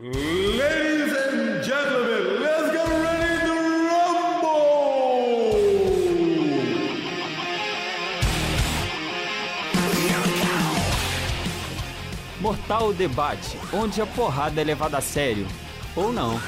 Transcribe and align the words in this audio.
Ladies 0.00 1.12
and 1.12 1.64
gentlemen, 1.64 2.40
let's 2.40 2.70
get 2.70 2.86
ready 2.86 3.40
to 3.46 3.54
rumble! 3.88 4.68
Mortal 12.40 12.92
Debate, 12.92 13.58
onde 13.72 14.00
a 14.00 14.06
porrada 14.06 14.60
é 14.60 14.64
levada 14.64 14.98
a 14.98 15.00
sério. 15.00 15.48
Ou 15.96 16.12
não. 16.12 16.40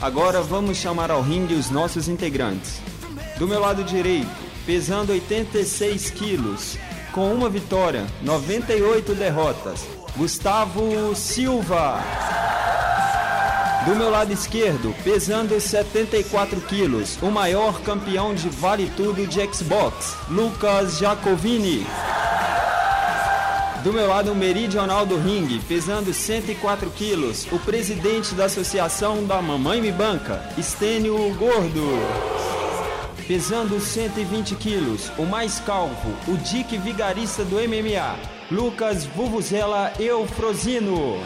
Agora 0.00 0.40
vamos 0.42 0.76
chamar 0.78 1.10
ao 1.10 1.22
ringue 1.22 1.54
os 1.54 1.70
nossos 1.70 2.06
integrantes. 2.06 2.80
Do 3.36 3.48
meu 3.48 3.58
lado 3.58 3.82
direito, 3.82 4.30
pesando 4.64 5.10
86 5.10 6.10
quilos, 6.10 6.78
com 7.12 7.32
uma 7.32 7.48
vitória, 7.48 8.06
98 8.22 9.14
derrotas, 9.14 9.86
Gustavo 10.16 11.14
Silva. 11.14 12.00
Do 13.86 13.96
meu 13.96 14.10
lado 14.10 14.32
esquerdo, 14.32 14.94
pesando 15.02 15.58
74 15.58 16.60
quilos, 16.62 17.18
o 17.22 17.30
maior 17.30 17.80
campeão 17.80 18.34
de 18.34 18.48
vale 18.48 18.92
tudo 18.96 19.26
de 19.26 19.40
Xbox, 19.52 20.16
Lucas 20.28 20.98
Jacovini. 20.98 21.86
Do 23.82 23.92
meu 23.92 24.08
lado 24.08 24.34
meridional 24.34 25.06
do 25.06 25.16
ringue, 25.16 25.58
pesando 25.60 26.12
104 26.12 26.90
quilos, 26.90 27.46
o 27.50 27.58
presidente 27.58 28.34
da 28.34 28.44
associação 28.44 29.24
da 29.24 29.40
Mamãe 29.40 29.80
Me 29.80 29.90
Banca, 29.90 30.44
Estênio 30.58 31.16
Gordo. 31.34 32.39
Pesando 33.30 33.78
120 33.78 34.56
quilos, 34.56 35.12
o 35.16 35.24
mais 35.24 35.60
calvo, 35.60 36.12
o 36.26 36.36
Dick 36.36 36.76
Vigarista 36.76 37.44
do 37.44 37.58
MMA, 37.58 38.18
Lucas 38.50 39.04
Vuvuzela 39.04 39.92
Eufrosino. 40.00 41.16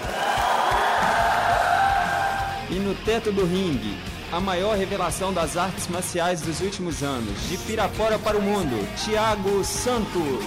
E 2.69 2.75
no 2.75 2.95
teto 3.07 3.33
do 3.33 3.47
ringue, 3.47 3.97
a 4.31 4.39
maior 4.39 4.77
revelação 4.77 5.33
das 5.33 5.57
artes 5.57 5.89
marciais 5.89 6.43
dos 6.43 6.61
últimos 6.61 7.03
anos, 7.03 7.49
de 7.49 7.57
Pirapora 7.57 8.19
para 8.19 8.37
o 8.37 8.43
mundo, 8.43 8.87
Thiago 9.03 9.65
Santos. 9.65 10.45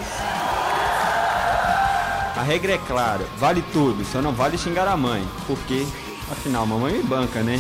A 2.36 2.44
regra 2.44 2.74
é 2.74 2.78
clara, 2.78 3.26
vale 3.40 3.64
tudo, 3.74 4.06
só 4.06 4.22
não 4.22 4.32
vale 4.32 4.60
xingar 4.60 4.88
a 4.88 4.96
mãe, 4.96 5.28
porque, 5.48 5.88
afinal, 6.32 6.68
mamãe 6.68 6.94
me 6.94 7.02
banca, 7.02 7.42
né? 7.42 7.60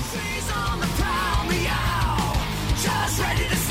Ready 3.18 3.50
to 3.50 3.67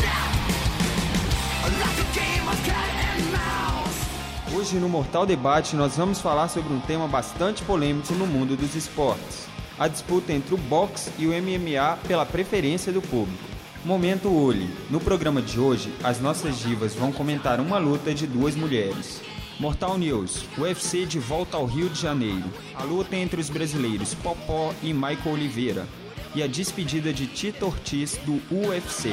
Hoje 4.54 4.76
no 4.78 4.88
Mortal 4.88 5.26
Debate 5.26 5.76
nós 5.76 5.96
vamos 5.96 6.20
falar 6.20 6.48
sobre 6.48 6.72
um 6.72 6.80
tema 6.80 7.06
bastante 7.06 7.62
polêmico 7.62 8.14
no 8.14 8.26
mundo 8.26 8.56
dos 8.56 8.74
esportes. 8.74 9.46
A 9.78 9.86
disputa 9.86 10.32
entre 10.32 10.54
o 10.54 10.58
boxe 10.58 11.12
e 11.18 11.26
o 11.26 11.30
MMA 11.30 11.98
pela 12.08 12.26
preferência 12.26 12.92
do 12.92 13.00
público. 13.00 13.44
Momento 13.84 14.34
Olhe. 14.34 14.68
No 14.90 14.98
programa 14.98 15.40
de 15.40 15.60
hoje, 15.60 15.92
as 16.02 16.20
nossas 16.20 16.58
divas 16.58 16.94
vão 16.94 17.12
comentar 17.12 17.60
uma 17.60 17.78
luta 17.78 18.12
de 18.12 18.26
duas 18.26 18.56
mulheres. 18.56 19.22
Mortal 19.60 19.96
News, 19.96 20.44
UFC 20.58 21.06
de 21.06 21.20
volta 21.20 21.56
ao 21.56 21.66
Rio 21.66 21.88
de 21.88 22.00
Janeiro. 22.00 22.50
A 22.74 22.82
luta 22.82 23.14
entre 23.14 23.40
os 23.40 23.48
brasileiros 23.48 24.14
Popó 24.14 24.74
e 24.82 24.92
Michael 24.92 25.34
Oliveira. 25.34 25.86
E 26.34 26.42
a 26.42 26.46
despedida 26.46 27.12
de 27.12 27.26
Tito 27.26 27.66
Ortiz 27.66 28.18
do 28.24 28.42
UFC. 28.50 29.10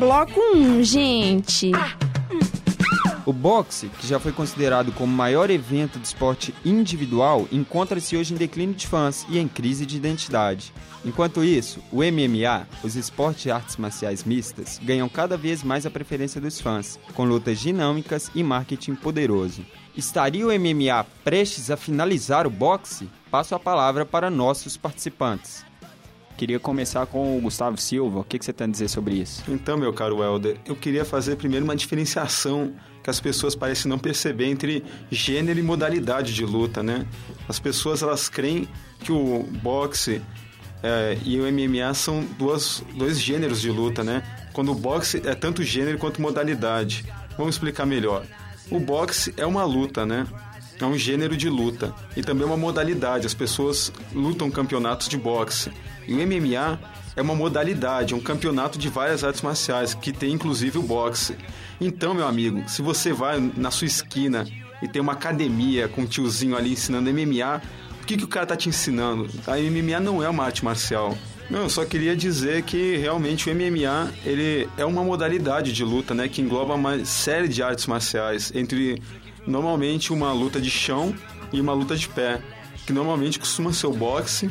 Bloco 0.00 0.40
1, 0.54 0.82
gente. 0.82 1.72
O 3.26 3.34
boxe, 3.34 3.88
que 4.00 4.06
já 4.06 4.18
foi 4.18 4.32
considerado 4.32 4.92
como 4.92 5.12
o 5.12 5.16
maior 5.16 5.50
evento 5.50 5.98
de 5.98 6.06
esporte 6.06 6.54
individual, 6.64 7.46
encontra-se 7.52 8.16
hoje 8.16 8.32
em 8.32 8.36
declínio 8.38 8.74
de 8.74 8.86
fãs 8.86 9.26
e 9.28 9.38
em 9.38 9.46
crise 9.46 9.84
de 9.84 9.98
identidade. 9.98 10.72
Enquanto 11.04 11.44
isso, 11.44 11.80
o 11.92 11.98
MMA, 11.98 12.66
os 12.82 12.96
esportes 12.96 13.44
e 13.44 13.50
artes 13.50 13.76
marciais 13.76 14.24
mistas, 14.24 14.80
ganham 14.82 15.06
cada 15.06 15.36
vez 15.36 15.62
mais 15.62 15.84
a 15.84 15.90
preferência 15.90 16.40
dos 16.40 16.58
fãs, 16.58 16.98
com 17.12 17.24
lutas 17.24 17.60
dinâmicas 17.60 18.30
e 18.34 18.42
marketing 18.42 18.94
poderoso. 18.94 19.66
Estaria 19.94 20.46
o 20.46 20.50
MMA 20.50 21.04
prestes 21.22 21.70
a 21.70 21.76
finalizar 21.76 22.46
o 22.46 22.50
boxe? 22.50 23.06
Passo 23.30 23.54
a 23.54 23.60
palavra 23.60 24.06
para 24.06 24.30
nossos 24.30 24.78
participantes. 24.78 25.68
Queria 26.40 26.58
começar 26.58 27.04
com 27.04 27.36
o 27.36 27.40
Gustavo 27.42 27.76
Silva. 27.76 28.20
O 28.20 28.24
que, 28.24 28.38
que 28.38 28.44
você 28.46 28.50
tem 28.50 28.66
a 28.66 28.70
dizer 28.70 28.88
sobre 28.88 29.16
isso? 29.16 29.44
Então, 29.46 29.76
meu 29.76 29.92
caro 29.92 30.24
Helder, 30.24 30.56
eu 30.64 30.74
queria 30.74 31.04
fazer 31.04 31.36
primeiro 31.36 31.66
uma 31.66 31.76
diferenciação 31.76 32.72
que 33.04 33.10
as 33.10 33.20
pessoas 33.20 33.54
parecem 33.54 33.90
não 33.90 33.98
perceber 33.98 34.46
entre 34.46 34.82
gênero 35.10 35.58
e 35.58 35.62
modalidade 35.62 36.32
de 36.32 36.42
luta, 36.46 36.82
né? 36.82 37.06
As 37.46 37.58
pessoas 37.58 38.02
elas 38.02 38.30
creem 38.30 38.66
que 39.00 39.12
o 39.12 39.42
boxe 39.62 40.22
é, 40.82 41.18
e 41.26 41.38
o 41.38 41.42
MMA 41.42 41.92
são 41.92 42.24
duas, 42.38 42.82
dois 42.94 43.20
gêneros 43.20 43.60
de 43.60 43.70
luta, 43.70 44.02
né? 44.02 44.22
Quando 44.54 44.72
o 44.72 44.74
boxe 44.74 45.20
é 45.26 45.34
tanto 45.34 45.62
gênero 45.62 45.98
quanto 45.98 46.22
modalidade. 46.22 47.04
Vamos 47.36 47.56
explicar 47.56 47.84
melhor. 47.84 48.24
O 48.70 48.80
boxe 48.80 49.34
é 49.36 49.44
uma 49.44 49.64
luta, 49.64 50.06
né? 50.06 50.26
É 50.80 50.86
um 50.86 50.96
gênero 50.96 51.36
de 51.36 51.48
luta 51.48 51.94
e 52.16 52.22
também 52.22 52.46
uma 52.46 52.56
modalidade. 52.56 53.26
As 53.26 53.34
pessoas 53.34 53.92
lutam 54.14 54.50
campeonatos 54.50 55.08
de 55.08 55.18
boxe. 55.18 55.70
E 56.08 56.14
o 56.14 56.16
MMA 56.16 56.80
é 57.14 57.22
uma 57.22 57.34
modalidade, 57.34 58.14
um 58.14 58.20
campeonato 58.20 58.78
de 58.78 58.88
várias 58.88 59.22
artes 59.22 59.42
marciais, 59.42 59.94
que 59.94 60.12
tem 60.12 60.32
inclusive 60.32 60.78
o 60.78 60.82
boxe. 60.82 61.36
Então, 61.80 62.14
meu 62.14 62.26
amigo, 62.26 62.62
se 62.68 62.82
você 62.82 63.12
vai 63.12 63.38
na 63.56 63.70
sua 63.70 63.86
esquina 63.86 64.46
e 64.82 64.88
tem 64.88 65.02
uma 65.02 65.12
academia 65.12 65.88
com 65.88 66.02
um 66.02 66.06
tiozinho 66.06 66.56
ali 66.56 66.72
ensinando 66.72 67.12
MMA, 67.12 67.60
o 68.02 68.06
que, 68.06 68.16
que 68.16 68.24
o 68.24 68.28
cara 68.28 68.46
tá 68.46 68.56
te 68.56 68.68
ensinando? 68.68 69.28
A 69.46 69.56
MMA 69.58 70.00
não 70.00 70.22
é 70.22 70.28
uma 70.28 70.44
arte 70.44 70.64
marcial. 70.64 71.16
Não, 71.50 71.62
eu 71.62 71.68
só 71.68 71.84
queria 71.84 72.16
dizer 72.16 72.62
que 72.62 72.96
realmente 72.96 73.50
o 73.50 73.54
MMA 73.54 74.12
ele 74.24 74.68
é 74.78 74.84
uma 74.84 75.02
modalidade 75.02 75.72
de 75.72 75.84
luta, 75.84 76.14
né, 76.14 76.28
que 76.28 76.40
engloba 76.40 76.74
uma 76.74 77.04
série 77.04 77.48
de 77.48 77.60
artes 77.60 77.86
marciais, 77.86 78.52
entre 78.54 79.02
normalmente 79.46 80.12
uma 80.12 80.32
luta 80.32 80.60
de 80.60 80.70
chão 80.70 81.14
e 81.52 81.60
uma 81.60 81.72
luta 81.72 81.96
de 81.96 82.08
pé, 82.08 82.40
que 82.86 82.92
normalmente 82.92 83.38
costuma 83.38 83.72
ser 83.72 83.86
o 83.86 83.92
boxe 83.92 84.50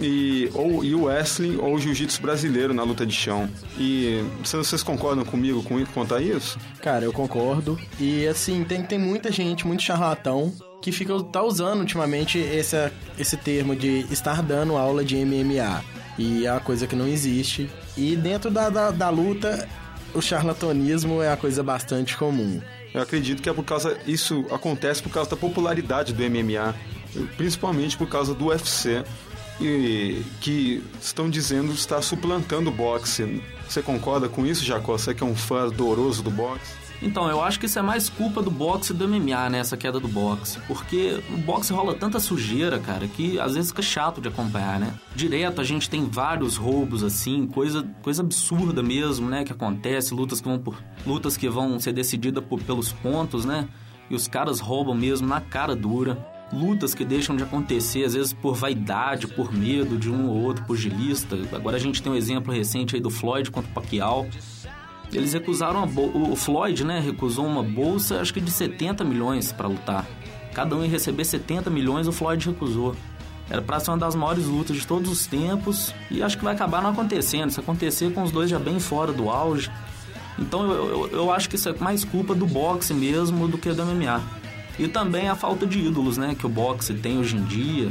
e 0.00 0.48
ou 0.54 0.84
e 0.84 0.94
o 0.94 1.04
wrestling 1.04 1.56
ou 1.56 1.78
jiu-jitsu 1.78 2.22
brasileiro 2.22 2.72
na 2.72 2.82
luta 2.82 3.04
de 3.04 3.12
chão. 3.12 3.48
E 3.78 4.22
vocês 4.42 4.82
concordam 4.82 5.24
comigo 5.24 5.62
com 5.62 5.84
quanto 5.86 6.14
a 6.14 6.22
isso? 6.22 6.58
Cara, 6.80 7.04
eu 7.04 7.12
concordo. 7.12 7.78
E 7.98 8.26
assim, 8.26 8.64
tem, 8.64 8.82
tem 8.82 8.98
muita 8.98 9.30
gente, 9.32 9.66
muito 9.66 9.82
charlatão, 9.82 10.52
que 10.80 10.92
fica 10.92 11.20
tá 11.24 11.42
usando 11.42 11.80
ultimamente 11.80 12.38
esse, 12.38 12.90
esse 13.18 13.36
termo 13.36 13.74
de 13.74 14.06
estar 14.10 14.42
dando 14.42 14.76
aula 14.76 15.04
de 15.04 15.16
MMA. 15.16 15.84
E 16.16 16.46
é 16.46 16.52
uma 16.52 16.60
coisa 16.60 16.86
que 16.86 16.96
não 16.96 17.06
existe. 17.06 17.70
E 17.96 18.16
dentro 18.16 18.50
da, 18.50 18.68
da, 18.68 18.90
da 18.90 19.08
luta, 19.08 19.68
o 20.14 20.20
charlatanismo 20.20 21.22
é 21.22 21.32
a 21.32 21.36
coisa 21.36 21.62
bastante 21.62 22.16
comum. 22.16 22.60
Eu 22.98 23.04
acredito 23.04 23.40
que 23.40 23.48
é 23.48 23.52
por 23.52 23.64
causa 23.64 23.96
isso 24.08 24.44
acontece 24.50 25.00
por 25.00 25.10
causa 25.10 25.30
da 25.30 25.36
popularidade 25.36 26.12
do 26.12 26.20
MMA, 26.20 26.74
principalmente 27.36 27.96
por 27.96 28.08
causa 28.08 28.34
do 28.34 28.46
UFC. 28.46 29.04
E 29.60 30.22
que 30.40 30.82
estão 31.00 31.30
dizendo 31.30 31.72
está 31.72 32.02
suplantando 32.02 32.70
o 32.70 32.72
boxe. 32.72 33.40
Você 33.68 33.82
concorda 33.82 34.28
com 34.28 34.44
isso, 34.44 34.64
Jacó? 34.64 34.98
Você 34.98 35.14
que 35.14 35.22
é 35.22 35.26
um 35.26 35.34
fã 35.34 35.62
ardoroso 35.62 36.22
do 36.22 36.30
boxe? 36.30 36.74
Então, 37.00 37.28
eu 37.28 37.42
acho 37.42 37.60
que 37.60 37.66
isso 37.66 37.78
é 37.78 37.82
mais 37.82 38.08
culpa 38.08 38.42
do 38.42 38.50
boxe 38.50 38.92
e 38.92 38.96
do 38.96 39.06
MMA, 39.06 39.50
né? 39.50 39.58
Essa 39.60 39.76
queda 39.76 40.00
do 40.00 40.08
boxe. 40.08 40.58
Porque 40.66 41.22
no 41.30 41.38
boxe 41.38 41.72
rola 41.72 41.94
tanta 41.94 42.18
sujeira, 42.18 42.78
cara, 42.78 43.06
que 43.06 43.38
às 43.38 43.54
vezes 43.54 43.70
fica 43.70 43.82
chato 43.82 44.20
de 44.20 44.28
acompanhar, 44.28 44.80
né? 44.80 44.92
Direto 45.14 45.60
a 45.60 45.64
gente 45.64 45.88
tem 45.88 46.04
vários 46.08 46.56
roubos, 46.56 47.04
assim, 47.04 47.46
coisa, 47.46 47.86
coisa 48.02 48.22
absurda 48.22 48.82
mesmo, 48.82 49.28
né? 49.28 49.44
Que 49.44 49.52
acontece, 49.52 50.12
lutas 50.12 50.40
que 50.40 50.48
vão, 50.48 50.58
por, 50.58 50.76
lutas 51.06 51.36
que 51.36 51.48
vão 51.48 51.78
ser 51.78 51.92
decididas 51.92 52.44
por, 52.44 52.60
pelos 52.60 52.92
pontos, 52.92 53.44
né? 53.44 53.68
E 54.10 54.14
os 54.14 54.26
caras 54.26 54.58
roubam 54.58 54.94
mesmo 54.94 55.26
na 55.26 55.40
cara 55.40 55.76
dura. 55.76 56.18
Lutas 56.50 56.94
que 56.94 57.04
deixam 57.04 57.36
de 57.36 57.42
acontecer, 57.42 58.04
às 58.04 58.14
vezes 58.14 58.32
por 58.32 58.54
vaidade, 58.54 59.26
por 59.26 59.52
medo 59.52 59.98
de 59.98 60.10
um 60.10 60.30
ou 60.30 60.42
outro 60.42 60.64
pugilista. 60.64 61.36
Agora 61.52 61.76
a 61.76 61.80
gente 61.80 62.02
tem 62.02 62.10
um 62.10 62.14
exemplo 62.14 62.52
recente 62.52 62.96
aí 62.96 63.02
do 63.02 63.10
Floyd 63.10 63.50
contra 63.50 63.70
o 63.70 63.74
Pacquiao. 63.74 64.26
Eles 65.12 65.32
recusaram 65.32 65.84
o 65.84 66.36
Floyd, 66.36 66.84
né, 66.84 67.00
recusou 67.00 67.46
uma 67.46 67.62
bolsa, 67.62 68.20
acho 68.20 68.32
que 68.32 68.40
de 68.40 68.50
70 68.50 69.04
milhões 69.04 69.52
para 69.52 69.66
lutar. 69.66 70.06
Cada 70.52 70.76
um 70.76 70.84
ia 70.84 70.90
receber 70.90 71.24
70 71.24 71.70
milhões, 71.70 72.06
o 72.06 72.12
Floyd 72.12 72.46
recusou. 72.46 72.94
Era 73.50 73.62
pra 73.62 73.80
ser 73.80 73.90
uma 73.90 73.98
das 73.98 74.14
maiores 74.14 74.44
lutas 74.44 74.76
de 74.76 74.86
todos 74.86 75.10
os 75.10 75.26
tempos 75.26 75.94
e 76.10 76.22
acho 76.22 76.36
que 76.36 76.44
vai 76.44 76.54
acabar 76.54 76.82
não 76.82 76.90
acontecendo. 76.90 77.50
Se 77.50 77.60
acontecer 77.60 78.12
com 78.12 78.22
os 78.22 78.30
dois 78.30 78.50
já 78.50 78.58
bem 78.58 78.78
fora 78.78 79.10
do 79.10 79.30
auge. 79.30 79.70
Então 80.38 80.70
eu, 80.70 80.88
eu, 80.88 81.10
eu 81.12 81.32
acho 81.32 81.48
que 81.48 81.56
isso 81.56 81.68
é 81.68 81.74
mais 81.78 82.04
culpa 82.04 82.34
do 82.34 82.46
boxe 82.46 82.92
mesmo 82.92 83.48
do 83.48 83.56
que 83.56 83.72
do 83.72 83.84
MMA. 83.86 84.20
E 84.78 84.86
também 84.86 85.28
a 85.28 85.34
falta 85.34 85.66
de 85.66 85.78
ídolos, 85.80 86.18
né, 86.18 86.36
que 86.38 86.46
o 86.46 86.48
boxe 86.48 86.94
tem 86.94 87.18
hoje 87.18 87.36
em 87.36 87.44
dia. 87.44 87.90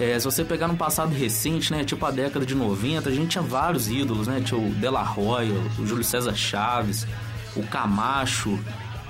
É, 0.00 0.18
se 0.18 0.24
você 0.24 0.42
pegar 0.42 0.66
no 0.66 0.78
passado 0.78 1.12
recente, 1.12 1.70
né, 1.70 1.84
tipo 1.84 2.06
a 2.06 2.10
década 2.10 2.46
de 2.46 2.54
90, 2.54 3.10
a 3.10 3.12
gente 3.12 3.32
tinha 3.32 3.42
vários 3.42 3.90
ídolos, 3.90 4.26
né? 4.26 4.40
Tinha 4.42 4.58
o 4.58 4.70
De 4.70 4.88
La 4.88 5.02
Hoya, 5.14 5.52
o 5.78 5.86
Júlio 5.86 6.02
César 6.02 6.34
Chaves, 6.34 7.06
o 7.54 7.62
Camacho, 7.64 8.58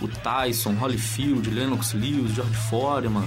o 0.02 0.08
Tyson, 0.08 0.74
Holyfield, 0.80 1.48
Lennox 1.48 1.92
Lewis, 1.92 2.34
George 2.34 2.56
Foreman, 2.68 3.24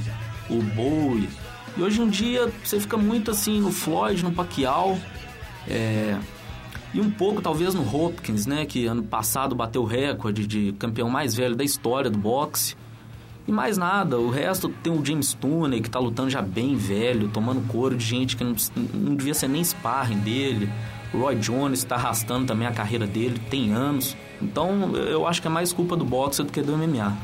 o 0.49 0.61
Bowie. 0.61 1.29
E 1.77 1.81
hoje 1.81 2.01
em 2.01 2.09
dia 2.09 2.51
você 2.61 2.81
fica 2.81 2.97
muito 2.97 3.31
assim 3.31 3.61
no 3.61 3.71
Floyd, 3.71 4.21
no 4.25 4.33
Pacquiao, 4.33 4.99
é, 5.65 6.19
e 6.93 6.99
um 6.99 7.09
pouco 7.09 7.41
talvez 7.41 7.73
no 7.73 7.81
Hopkins, 7.81 8.45
né, 8.45 8.65
que 8.65 8.85
ano 8.87 9.03
passado 9.03 9.55
bateu 9.55 9.83
o 9.83 9.85
recorde 9.85 10.45
de 10.45 10.73
campeão 10.73 11.09
mais 11.09 11.33
velho 11.33 11.55
da 11.55 11.63
história 11.63 12.11
do 12.11 12.17
boxe. 12.17 12.75
E 13.47 13.51
mais 13.51 13.77
nada, 13.77 14.17
o 14.17 14.29
resto 14.29 14.69
tem 14.69 14.93
o 14.93 15.05
James 15.05 15.33
Tooney, 15.33 15.81
que 15.81 15.89
tá 15.89 15.99
lutando 15.99 16.29
já 16.29 16.41
bem 16.41 16.75
velho, 16.75 17.27
tomando 17.27 17.61
couro 17.67 17.97
de 17.97 18.05
gente 18.05 18.37
que 18.37 18.43
não, 18.43 18.55
não 18.93 19.15
devia 19.15 19.33
ser 19.33 19.49
nem 19.49 19.61
sparring 19.63 20.19
dele. 20.19 20.69
O 21.13 21.17
Roy 21.19 21.35
Jones 21.35 21.83
tá 21.83 21.95
arrastando 21.95 22.47
também 22.47 22.67
a 22.67 22.71
carreira 22.71 23.05
dele, 23.05 23.39
tem 23.49 23.73
anos. 23.73 24.15
Então 24.41 24.95
eu 24.95 25.27
acho 25.27 25.41
que 25.41 25.47
é 25.47 25.51
mais 25.51 25.73
culpa 25.73 25.95
do 25.95 26.05
boxe 26.05 26.41
do 26.41 26.51
que 26.51 26.61
do 26.61 26.77
MMA. 26.77 27.15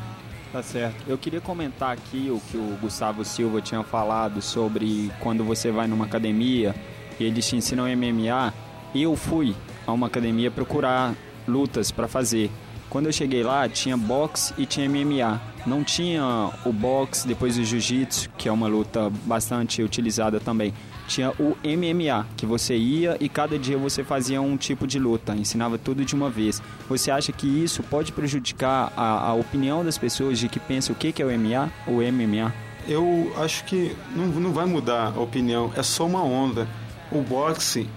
Tá 0.52 0.62
certo. 0.62 1.04
Eu 1.08 1.18
queria 1.18 1.40
comentar 1.40 1.92
aqui 1.92 2.30
o 2.30 2.42
que 2.52 2.58
o 2.58 2.78
Gustavo 2.82 3.24
Silva 3.24 3.62
tinha 3.62 3.84
falado 3.84 4.42
sobre 4.42 5.12
quando 5.20 5.44
você 5.44 5.72
vai 5.72 5.88
numa 5.88 6.06
academia 6.06 6.76
e 7.20 7.24
eles 7.24 7.48
te 7.48 7.56
ensinam 7.56 7.86
MMA. 7.86 8.54
Eu 8.94 9.16
fui 9.16 9.56
a 9.86 9.92
uma 9.92 10.08
academia 10.08 10.52
procurar 10.52 11.14
lutas 11.48 11.92
para 11.92 12.08
fazer. 12.08 12.52
Quando 12.90 13.06
eu 13.06 13.14
cheguei 13.14 13.44
lá, 13.44 13.70
tinha 13.70 13.96
boxe 13.96 14.54
e 14.58 14.66
tinha 14.66 14.90
MMA. 14.90 15.40
Não 15.66 15.84
tinha 15.84 16.52
o 16.66 16.72
boxe, 16.72 17.28
depois 17.28 17.58
o 17.58 17.64
jiu-jitsu, 17.64 18.30
que 18.38 18.48
é 18.48 18.52
uma 18.52 18.68
luta 18.68 19.12
bastante 19.26 19.84
utilizada 19.84 20.40
também. 20.40 20.74
Tinha 21.08 21.32
o 21.40 21.58
MMA, 21.64 22.28
que 22.38 22.46
você 22.46 22.78
ia 22.78 23.18
e 23.20 23.28
cada 23.28 23.58
dia 23.58 23.78
você 23.78 24.04
fazia 24.04 24.42
um 24.42 24.56
tipo 24.56 24.86
de 24.86 25.00
luta, 25.00 25.36
ensinava 25.36 25.78
tudo 25.78 26.06
de 26.06 26.14
uma 26.14 26.30
vez. 26.30 26.62
Você 26.88 27.10
acha 27.10 27.32
que 27.32 27.48
isso 27.48 27.82
pode 27.82 28.12
prejudicar 28.12 28.94
a, 28.96 29.30
a 29.30 29.34
opinião 29.34 29.84
das 29.84 29.98
pessoas 29.98 30.38
de 30.38 30.48
que 30.48 30.60
pensam 30.60 30.94
o 30.94 30.98
que, 30.98 31.12
que 31.12 31.22
é 31.22 31.26
o 31.26 31.30
MMA 31.30 31.72
ou 31.88 31.96
MMA? 31.96 32.54
Eu 32.88 33.34
acho 33.38 33.66
que 33.66 33.96
não, 34.16 34.28
não 34.28 34.54
vai 34.54 34.66
mudar 34.66 35.14
a 35.16 35.20
opinião, 35.20 35.72
é 35.76 35.84
só 35.84 36.06
uma 36.06 36.24
onda. 36.24 36.68
O 37.12 37.22
boxe, 37.22 37.88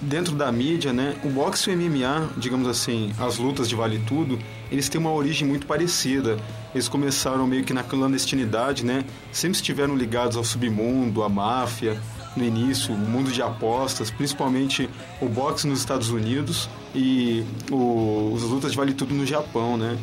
dentro 0.00 0.34
da 0.34 0.50
mídia, 0.50 0.92
né? 0.92 1.16
O 1.24 1.28
boxe 1.28 1.70
e 1.70 1.74
o 1.74 1.76
MMA, 1.76 2.30
digamos 2.36 2.68
assim, 2.68 3.12
as 3.18 3.36
lutas 3.38 3.68
de 3.68 3.74
vale 3.74 3.98
tudo, 4.06 4.38
eles 4.70 4.88
têm 4.88 5.00
uma 5.00 5.12
origem 5.12 5.46
muito 5.46 5.66
parecida. 5.66 6.38
Eles 6.74 6.88
começaram 6.88 7.46
meio 7.46 7.64
que 7.64 7.72
na 7.72 7.84
clandestinidade, 7.84 8.84
né? 8.84 9.04
Sempre 9.30 9.56
estiveram 9.56 9.96
ligados 9.96 10.36
ao 10.36 10.42
submundo, 10.42 11.22
à 11.22 11.28
máfia, 11.28 12.00
no 12.36 12.44
início, 12.44 12.92
o 12.92 12.98
mundo 12.98 13.30
de 13.30 13.40
apostas, 13.40 14.10
principalmente 14.10 14.90
o 15.20 15.28
boxe 15.28 15.66
nos 15.66 15.78
Estados 15.78 16.10
Unidos 16.10 16.68
e 16.94 17.44
o, 17.70 18.32
os 18.34 18.42
lutas 18.42 18.72
de 18.72 18.76
vale 18.76 18.92
tudo 18.92 19.14
no 19.14 19.24
Japão, 19.24 19.76
né? 19.76 19.96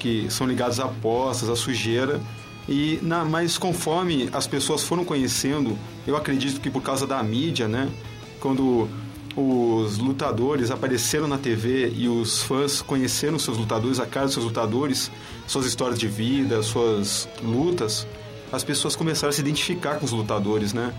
Que 0.00 0.26
são 0.28 0.46
ligados 0.46 0.80
a 0.80 0.84
apostas, 0.86 1.48
a 1.48 1.56
sujeira. 1.56 2.20
E 2.68 2.98
na, 3.02 3.24
mas 3.24 3.56
conforme 3.56 4.28
as 4.32 4.46
pessoas 4.46 4.82
foram 4.82 5.04
conhecendo, 5.04 5.78
eu 6.06 6.16
acredito 6.16 6.60
que 6.60 6.68
por 6.68 6.82
causa 6.82 7.06
da 7.06 7.22
mídia, 7.22 7.68
né? 7.68 7.88
Quando 8.40 8.88
os 9.36 9.98
lutadores 9.98 10.70
apareceram 10.70 11.28
na 11.28 11.36
TV 11.36 11.92
e 11.94 12.08
os 12.08 12.42
fãs 12.42 12.80
conheceram 12.80 13.38
seus 13.38 13.58
lutadores, 13.58 14.00
a 14.00 14.06
cara 14.06 14.26
dos 14.26 14.34
seus 14.34 14.46
lutadores, 14.46 15.10
suas 15.46 15.66
histórias 15.66 15.98
de 15.98 16.08
vida, 16.08 16.62
suas 16.62 17.28
lutas, 17.42 18.06
as 18.50 18.64
pessoas 18.64 18.96
começaram 18.96 19.28
a 19.28 19.32
se 19.32 19.40
identificar 19.40 19.96
com 19.98 20.06
os 20.06 20.12
lutadores, 20.12 20.72
né? 20.72 20.92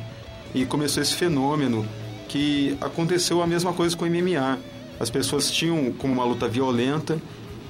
E 0.53 0.65
começou 0.65 1.01
esse 1.01 1.15
fenômeno 1.15 1.87
que 2.27 2.77
aconteceu 2.79 3.41
a 3.41 3.47
mesma 3.47 3.73
coisa 3.73 3.95
com 3.97 4.05
o 4.05 4.09
MMA. 4.09 4.59
As 4.99 5.09
pessoas 5.09 5.49
tinham 5.49 5.91
como 5.93 6.13
uma 6.13 6.23
luta 6.23 6.47
violenta 6.47 7.19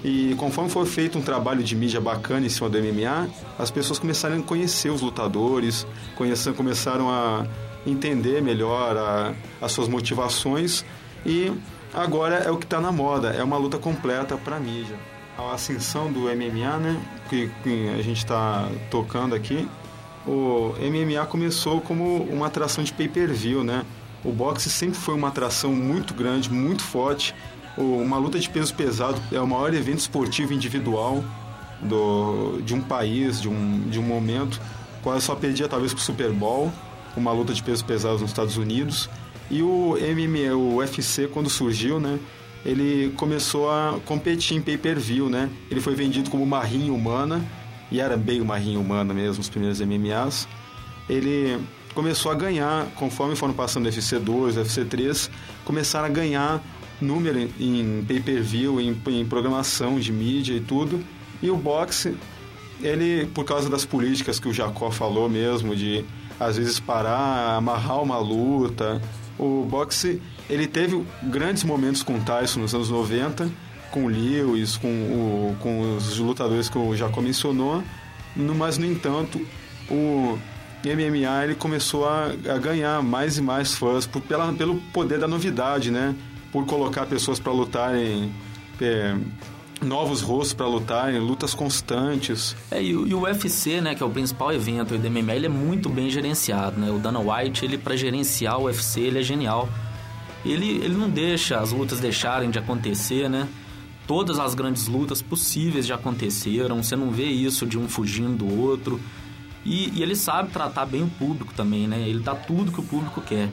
e 0.04 0.36
conforme 0.38 0.70
foi 0.70 0.86
feito 0.86 1.18
um 1.18 1.22
trabalho 1.22 1.64
de 1.64 1.76
mídia 1.76 2.00
bacana 2.00 2.46
em 2.46 2.50
cima 2.50 2.70
do 2.70 2.78
MMA, 2.78 3.30
as 3.58 3.72
pessoas 3.72 4.00
começaram 4.00 4.38
a 4.38 4.42
conhecer 4.42 4.90
os 4.90 5.02
lutadores, 5.02 5.88
começaram 6.56 7.10
a 7.10 7.46
entender 7.90 8.42
melhor 8.42 8.96
a, 8.98 9.34
as 9.66 9.72
suas 9.72 9.88
motivações 9.88 10.84
e 11.26 11.52
agora 11.94 12.36
é 12.36 12.52
o 12.52 12.58
que 12.58 12.66
está 12.66 12.80
na 12.82 12.92
moda, 12.92 13.30
é 13.30 13.44
uma 13.44 13.58
luta 13.58 13.78
completa 13.78 14.38
para 14.38 14.58
a 14.58 14.60
mídia. 14.60 14.96
A 15.38 15.54
ascensão 15.54 16.12
do 16.12 16.22
MMA, 16.22 16.78
né, 16.78 17.00
que, 17.30 17.50
que 17.64 17.90
a 17.90 18.02
gente 18.02 18.18
está 18.18 18.68
tocando 18.90 19.36
aqui, 19.36 19.68
o 20.26 20.74
MMA 20.82 21.26
começou 21.28 21.80
como 21.80 22.24
uma 22.24 22.48
atração 22.48 22.84
de 22.84 22.92
pay-per-view, 22.92 23.64
né? 23.64 23.86
O 24.26 24.32
boxe 24.32 24.70
sempre 24.70 24.98
foi 24.98 25.14
uma 25.16 25.30
atração 25.30 25.72
muito 25.72 26.14
grande, 26.14 26.52
muito 26.52 26.84
forte. 26.84 27.34
O- 27.78 28.02
Uma 28.02 28.18
luta 28.18 28.38
de 28.40 28.50
peso 28.50 28.74
pesado 28.74 29.22
é 29.32 29.40
o 29.40 29.48
maior 29.48 29.74
evento 29.74 30.00
esportivo 30.00 30.52
individual 30.54 31.24
do, 31.82 32.60
de 32.64 32.74
um 32.74 32.82
país, 32.82 33.40
de 33.40 33.48
um, 33.48 33.82
de 33.90 34.00
um 34.00 34.04
momento. 34.04 34.60
Quase 35.04 35.22
só 35.26 35.36
perdia 35.36 35.68
talvez 35.70 35.94
pro 35.94 36.02
Super 36.04 36.32
Bowl, 36.32 36.72
uma 37.20 37.32
luta 37.32 37.54
de 37.54 37.62
peso 37.64 37.84
pesado 37.86 38.20
nos 38.20 38.30
Estados 38.32 38.58
Unidos. 38.58 39.10
E 39.50 39.62
o 39.62 39.96
MMA, 39.98 40.56
o 40.56 40.76
UFC, 40.78 41.28
quando 41.28 41.50
surgiu, 41.50 42.00
né? 42.00 42.20
Ele 42.66 43.14
começou 43.16 43.70
a 43.72 43.98
competir 44.06 44.58
em 44.58 44.62
pay-per-view, 44.62 45.30
né? 45.30 45.50
Ele 45.72 45.80
foi 45.80 45.96
vendido 45.96 46.30
como 46.30 46.44
uma 46.44 46.62
rinha 46.64 46.92
humana, 46.92 47.44
e 47.90 48.00
era 48.02 48.18
bem 48.18 48.42
uma 48.42 48.58
rinha 48.58 48.80
humana 48.80 49.14
mesmo, 49.14 49.40
os 49.42 49.48
primeiros 49.50 49.80
MMAs. 49.80 50.48
Ele 51.10 51.58
começou 51.94 52.32
a 52.32 52.36
ganhar, 52.36 52.88
conforme 52.96 53.36
foram 53.36 53.54
passando 53.54 53.86
o 53.86 53.88
UFC 53.88 54.20
2, 54.20 54.58
UFC 54.58 54.84
3, 54.84 55.32
começaram 55.64 56.06
a 56.08 56.10
ganhar 56.10 56.62
número 57.00 57.40
em- 57.60 58.04
pay-per-view, 58.06 58.82
em, 58.82 58.96
em 59.08 59.26
programação 59.26 59.98
de 60.00 60.12
mídia 60.12 60.54
e 60.54 60.60
tudo. 60.60 61.00
E 61.42 61.50
o 61.50 61.56
boxe, 61.56 62.16
ele, 62.82 63.28
por 63.34 63.46
causa 63.46 63.70
das 63.70 63.86
políticas 63.86 64.40
que 64.40 64.50
o 64.50 64.54
Jacó 64.54 64.92
falou 64.92 65.30
mesmo, 65.30 65.76
de 65.76 66.04
às 66.40 66.58
vezes 66.58 66.80
parar, 66.80 67.56
amarrar 67.58 68.02
uma 68.02 68.18
luta, 68.20 69.02
o 69.38 69.66
boxe, 69.70 70.22
ele 70.50 70.68
teve 70.68 71.04
grandes 71.24 71.64
momentos 71.64 72.04
com 72.04 72.16
o 72.18 72.22
Tyson 72.22 72.60
nos 72.62 72.74
anos 72.74 72.90
90, 72.90 73.50
com 73.92 74.06
o 74.06 74.08
Lewis, 74.08 74.78
com, 74.78 74.88
o, 74.88 75.56
com 75.60 75.96
os 75.96 76.18
lutadores 76.20 76.70
que 76.70 76.78
o 76.78 76.96
Jacó 76.96 77.22
mencionou, 77.22 77.84
no- 78.36 78.56
mas 78.56 78.78
no 78.78 78.86
entanto, 78.86 79.40
o 79.90 80.38
MMA 80.84 81.44
ele 81.44 81.56
começou 81.56 82.08
a, 82.08 82.26
a 82.54 82.58
ganhar 82.58 83.02
mais 83.02 83.38
e 83.38 83.42
mais 83.42 83.76
fãs 83.76 84.06
por, 84.06 84.22
pela, 84.22 84.52
pelo 84.54 84.76
poder 84.94 85.20
da 85.20 85.28
novidade, 85.28 85.90
né? 85.92 86.16
Por 86.52 86.66
colocar 86.66 87.06
pessoas 87.06 87.40
para 87.40 87.52
lutarem, 87.52 88.32
é, 88.80 89.16
novos 89.82 90.22
rostos 90.22 90.54
para 90.54 90.66
lutarem, 90.68 91.20
lutas 91.20 91.54
constantes. 91.54 92.56
É, 92.72 92.82
e, 92.82 92.96
o- 92.96 93.08
e 93.08 93.14
o 93.14 93.22
UFC, 93.22 93.80
né, 93.82 93.94
que 93.96 94.02
é 94.02 94.06
o 94.06 94.10
principal 94.10 94.52
evento 94.54 94.98
do 94.98 95.08
MMA, 95.10 95.36
ele 95.36 95.46
é 95.46 95.50
muito 95.50 95.88
bem 95.90 96.10
gerenciado, 96.10 96.80
né? 96.80 96.90
O 96.92 96.98
Dana 97.00 97.20
White, 97.20 97.64
ele 97.66 97.78
para 97.78 97.96
gerenciar 97.96 98.60
o 98.60 98.64
UFC, 98.66 99.02
ele 99.02 99.20
é 99.20 99.22
genial. 99.24 99.70
Ele, 100.46 100.78
ele 100.84 100.96
não 100.96 101.10
deixa 101.10 101.60
as 101.60 101.72
lutas 101.72 102.00
deixarem 102.00 102.50
de 102.50 102.58
acontecer, 102.60 103.30
né? 103.30 103.48
Todas 104.08 104.40
as 104.40 104.56
grandes 104.56 104.88
lutas 104.88 105.22
possíveis 105.22 105.86
já 105.86 105.96
aconteceram, 105.96 106.82
você 106.82 106.96
não 106.96 107.12
vê 107.12 107.26
isso 107.26 107.66
de 107.66 107.78
um 107.78 107.88
fugindo 107.90 108.46
do 108.46 108.60
outro. 108.62 109.00
E, 109.66 109.92
e 109.96 110.02
ele 110.02 110.16
sabe 110.16 110.50
tratar 110.50 110.86
bem 110.86 111.04
o 111.04 111.08
público 111.10 111.54
também, 111.54 111.88
né? 111.88 112.00
Ele 112.08 112.20
dá 112.20 112.34
tudo 112.34 112.72
que 112.72 112.80
o 112.80 112.84
público 112.84 113.20
quer. 113.22 113.50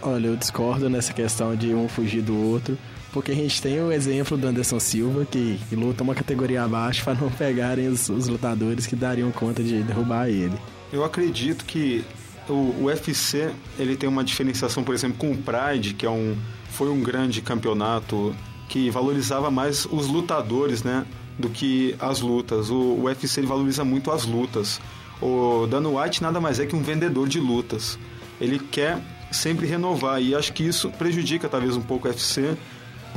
Olha, 0.00 0.28
eu 0.28 0.36
discordo 0.36 0.88
nessa 0.88 1.12
questão 1.12 1.54
de 1.54 1.74
um 1.74 1.88
fugir 1.88 2.22
do 2.22 2.34
outro, 2.36 2.78
porque 3.12 3.32
a 3.32 3.34
gente 3.34 3.60
tem 3.60 3.80
o 3.80 3.90
exemplo 3.90 4.36
do 4.36 4.46
Anderson 4.46 4.78
Silva, 4.78 5.24
que, 5.24 5.58
que 5.68 5.76
luta 5.76 6.02
uma 6.02 6.14
categoria 6.14 6.62
abaixo 6.62 7.04
para 7.04 7.14
não 7.14 7.30
pegarem 7.30 7.88
os, 7.88 8.08
os 8.08 8.28
lutadores 8.28 8.86
que 8.86 8.94
dariam 8.94 9.30
conta 9.30 9.62
de 9.62 9.82
derrubar 9.82 10.28
ele. 10.28 10.56
Eu 10.92 11.04
acredito 11.04 11.64
que 11.64 12.04
o, 12.48 12.52
o 12.52 12.84
UFC 12.84 13.50
ele 13.78 13.96
tem 13.96 14.08
uma 14.08 14.24
diferenciação, 14.24 14.82
por 14.82 14.94
exemplo, 14.94 15.18
com 15.18 15.32
o 15.32 15.36
Pride, 15.36 15.94
que 15.94 16.06
é 16.06 16.10
um, 16.10 16.36
foi 16.70 16.88
um 16.88 17.02
grande 17.02 17.40
campeonato 17.40 18.34
que 18.68 18.90
valorizava 18.90 19.50
mais 19.50 19.86
os 19.86 20.06
lutadores, 20.06 20.82
né, 20.82 21.06
do 21.38 21.48
que 21.48 21.94
as 21.98 22.20
lutas. 22.20 22.70
O, 22.70 22.74
o 22.74 23.04
UFC 23.04 23.40
ele 23.40 23.46
valoriza 23.46 23.84
muito 23.84 24.10
as 24.10 24.24
lutas. 24.24 24.80
O 25.20 25.66
Dana 25.66 25.88
White 25.88 26.22
nada 26.22 26.40
mais 26.40 26.60
é 26.60 26.66
que 26.66 26.76
um 26.76 26.82
vendedor 26.82 27.28
de 27.28 27.40
lutas. 27.40 27.98
Ele 28.40 28.58
quer 28.58 28.98
sempre 29.30 29.66
renovar 29.66 30.22
e 30.22 30.34
acho 30.34 30.52
que 30.52 30.62
isso 30.62 30.90
prejudica 30.90 31.48
talvez 31.48 31.76
um 31.76 31.82
pouco 31.82 32.06
o 32.06 32.10
UFC, 32.10 32.56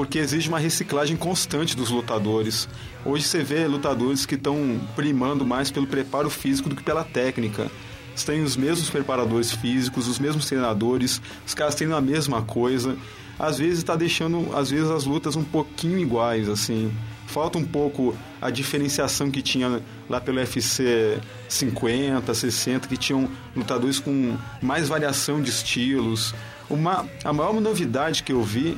porque 0.01 0.17
exige 0.17 0.49
uma 0.49 0.57
reciclagem 0.57 1.15
constante 1.15 1.77
dos 1.77 1.91
lutadores. 1.91 2.67
Hoje 3.05 3.23
você 3.23 3.43
vê 3.43 3.67
lutadores 3.67 4.25
que 4.25 4.33
estão 4.33 4.81
primando 4.95 5.45
mais 5.45 5.69
pelo 5.69 5.85
preparo 5.85 6.27
físico 6.27 6.67
do 6.67 6.75
que 6.75 6.81
pela 6.81 7.03
técnica. 7.03 7.69
Você 8.15 8.31
tem 8.31 8.41
os 8.41 8.57
mesmos 8.57 8.89
preparadores 8.89 9.51
físicos, 9.51 10.07
os 10.07 10.17
mesmos 10.17 10.47
treinadores, 10.47 11.21
os 11.45 11.53
caras 11.53 11.75
treinam 11.75 11.95
a 11.95 12.01
mesma 12.01 12.41
coisa. 12.41 12.97
Às 13.37 13.59
vezes 13.59 13.77
está 13.77 13.95
deixando, 13.95 14.49
às 14.57 14.71
vezes 14.71 14.89
as 14.89 15.05
lutas 15.05 15.35
um 15.35 15.43
pouquinho 15.43 15.99
iguais, 15.99 16.49
assim. 16.49 16.91
Falta 17.27 17.59
um 17.59 17.63
pouco 17.63 18.17
a 18.41 18.49
diferenciação 18.49 19.29
que 19.29 19.43
tinha 19.43 19.83
lá 20.09 20.19
pelo 20.19 20.39
UFC 20.39 21.19
50, 21.47 22.33
60, 22.33 22.87
que 22.87 22.97
tinham 22.97 23.29
lutadores 23.55 23.99
com 23.99 24.35
mais 24.63 24.89
variação 24.89 25.39
de 25.39 25.51
estilos. 25.51 26.33
Uma, 26.67 27.07
a 27.23 27.31
maior 27.31 27.53
novidade 27.61 28.23
que 28.23 28.33
eu 28.33 28.41
vi 28.41 28.75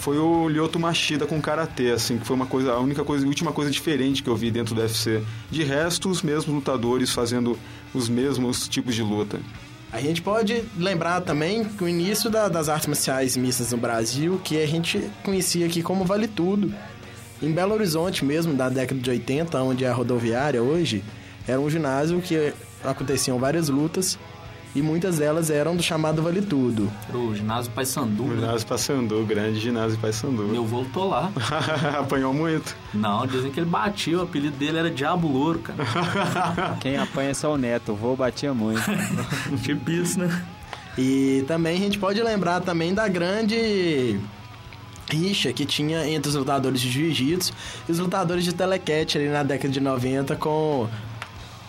foi 0.00 0.18
o 0.18 0.48
Lyoto 0.48 0.78
Machida 0.78 1.26
com 1.26 1.40
karatê, 1.40 1.90
assim, 1.90 2.18
que 2.18 2.26
foi 2.26 2.36
uma 2.36 2.46
coisa, 2.46 2.72
a 2.72 2.78
única 2.78 3.02
coisa, 3.04 3.24
a 3.24 3.28
última 3.28 3.52
coisa 3.52 3.70
diferente 3.70 4.22
que 4.22 4.28
eu 4.28 4.36
vi 4.36 4.50
dentro 4.50 4.74
do 4.74 4.80
UFC. 4.80 5.22
De 5.50 5.62
resto, 5.64 6.08
os 6.08 6.22
mesmos 6.22 6.54
lutadores 6.54 7.10
fazendo 7.12 7.58
os 7.92 8.08
mesmos 8.08 8.68
tipos 8.68 8.94
de 8.94 9.02
luta. 9.02 9.40
A 9.92 10.00
gente 10.00 10.22
pode 10.22 10.62
lembrar 10.78 11.20
também 11.22 11.64
que 11.64 11.82
o 11.82 11.88
início 11.88 12.30
da- 12.30 12.48
das 12.48 12.68
artes 12.68 12.86
marciais 12.86 13.36
mistas 13.36 13.72
no 13.72 13.78
Brasil, 13.78 14.40
que 14.44 14.62
a 14.62 14.66
gente 14.66 15.02
conhecia 15.24 15.66
aqui 15.66 15.82
como 15.82 16.04
Vale 16.04 16.28
Tudo. 16.28 16.72
Em 17.42 17.50
Belo 17.50 17.74
Horizonte 17.74 18.24
mesmo, 18.24 18.54
da 18.54 18.68
década 18.68 19.00
de 19.00 19.10
80, 19.10 19.60
onde 19.62 19.84
é 19.84 19.88
a 19.88 19.92
rodoviária 19.92 20.62
hoje, 20.62 21.02
era 21.48 21.60
um 21.60 21.68
ginásio 21.68 22.20
que 22.20 22.52
aconteciam 22.84 23.38
várias 23.38 23.68
lutas 23.68 24.16
e 24.74 24.82
muitas 24.82 25.18
delas 25.18 25.50
eram 25.50 25.76
do 25.76 25.82
chamado 25.82 26.22
Vale 26.22 26.42
Tudo. 26.42 26.90
O 27.12 27.34
ginásio 27.34 27.72
Paysandu, 27.72 28.24
né? 28.24 28.36
Ginásio 28.36 28.66
Paysandu, 28.66 29.24
grande 29.24 29.60
ginásio 29.60 29.98
Paysandu. 29.98 30.44
Meu 30.44 30.64
vô 30.64 30.80
lutou 30.80 31.08
lá. 31.08 31.30
Apanhou 31.98 32.32
muito. 32.32 32.76
Não, 32.94 33.26
dizem 33.26 33.50
que 33.50 33.58
ele 33.58 33.68
batia, 33.68 34.18
o 34.18 34.22
apelido 34.22 34.56
dele 34.56 34.78
era 34.78 34.90
Diabo 34.90 35.28
Louro, 35.28 35.58
cara. 35.58 36.76
Quem 36.80 36.96
apanha 36.96 37.30
é 37.30 37.34
só 37.34 37.52
o 37.52 37.56
neto, 37.56 37.92
o 37.92 37.96
vô 37.96 38.14
batia 38.14 38.54
muito. 38.54 38.82
tipo 39.62 39.90
isso, 39.90 40.18
né? 40.18 40.44
E 40.96 41.44
também 41.46 41.76
a 41.76 41.80
gente 41.80 41.98
pode 41.98 42.20
lembrar 42.22 42.60
também 42.60 42.92
da 42.94 43.08
grande 43.08 44.20
rixa 45.10 45.52
que 45.52 45.64
tinha 45.64 46.06
entre 46.08 46.28
os 46.28 46.34
lutadores 46.36 46.80
de 46.80 46.90
jiu-jitsu 46.90 47.52
e 47.88 47.92
os 47.92 47.98
lutadores 47.98 48.44
de 48.44 48.54
telecat 48.54 49.18
ali 49.18 49.28
na 49.28 49.42
década 49.42 49.72
de 49.72 49.80
90 49.80 50.36
com 50.36 50.88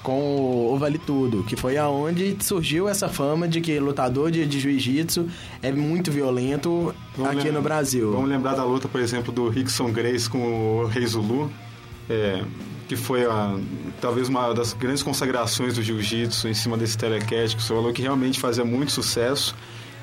com 0.04 0.72
o 0.74 0.78
Vale 0.78 0.98
Tudo, 0.98 1.44
que 1.44 1.56
foi 1.56 1.78
aonde 1.78 2.38
surgiu 2.42 2.88
essa 2.88 3.08
fama 3.08 3.48
de 3.48 3.62
que 3.62 3.80
lutador 3.80 4.32
de, 4.32 4.46
de 4.46 4.60
jiu-jitsu 4.60 5.28
é 5.62 5.72
muito 5.72 6.12
violento 6.12 6.94
Vamos 7.16 7.38
aqui 7.38 7.52
no 7.52 7.62
Brasil. 7.62 8.12
Vamos 8.12 8.30
lembrar 8.30 8.56
da 8.56 8.64
luta, 8.64 8.88
por 8.88 9.00
exemplo, 9.00 9.32
do 9.32 9.50
Rickson 9.50 9.92
Grace 9.92 10.30
com 10.30 10.82
o 10.84 10.88
Rei 10.88 11.06
Zulu, 11.06 11.52
é, 12.10 12.44
que 12.88 12.96
foi 12.96 13.26
a, 13.26 13.58
talvez 14.00 14.28
uma 14.28 14.54
das 14.54 14.74
grandes 14.74 15.04
consagrações 15.04 15.76
do 15.76 15.84
jiu-jitsu 15.84 16.48
em 16.48 16.54
cima 16.54 16.78
desse 16.78 16.98
telecat, 16.98 17.56
que 17.56 17.62
você 17.62 17.74
falou 17.74 17.94
que 17.94 18.02
realmente 18.02 18.40
fazia 18.40 18.66
muito 18.66 18.92
sucesso. 18.92 19.56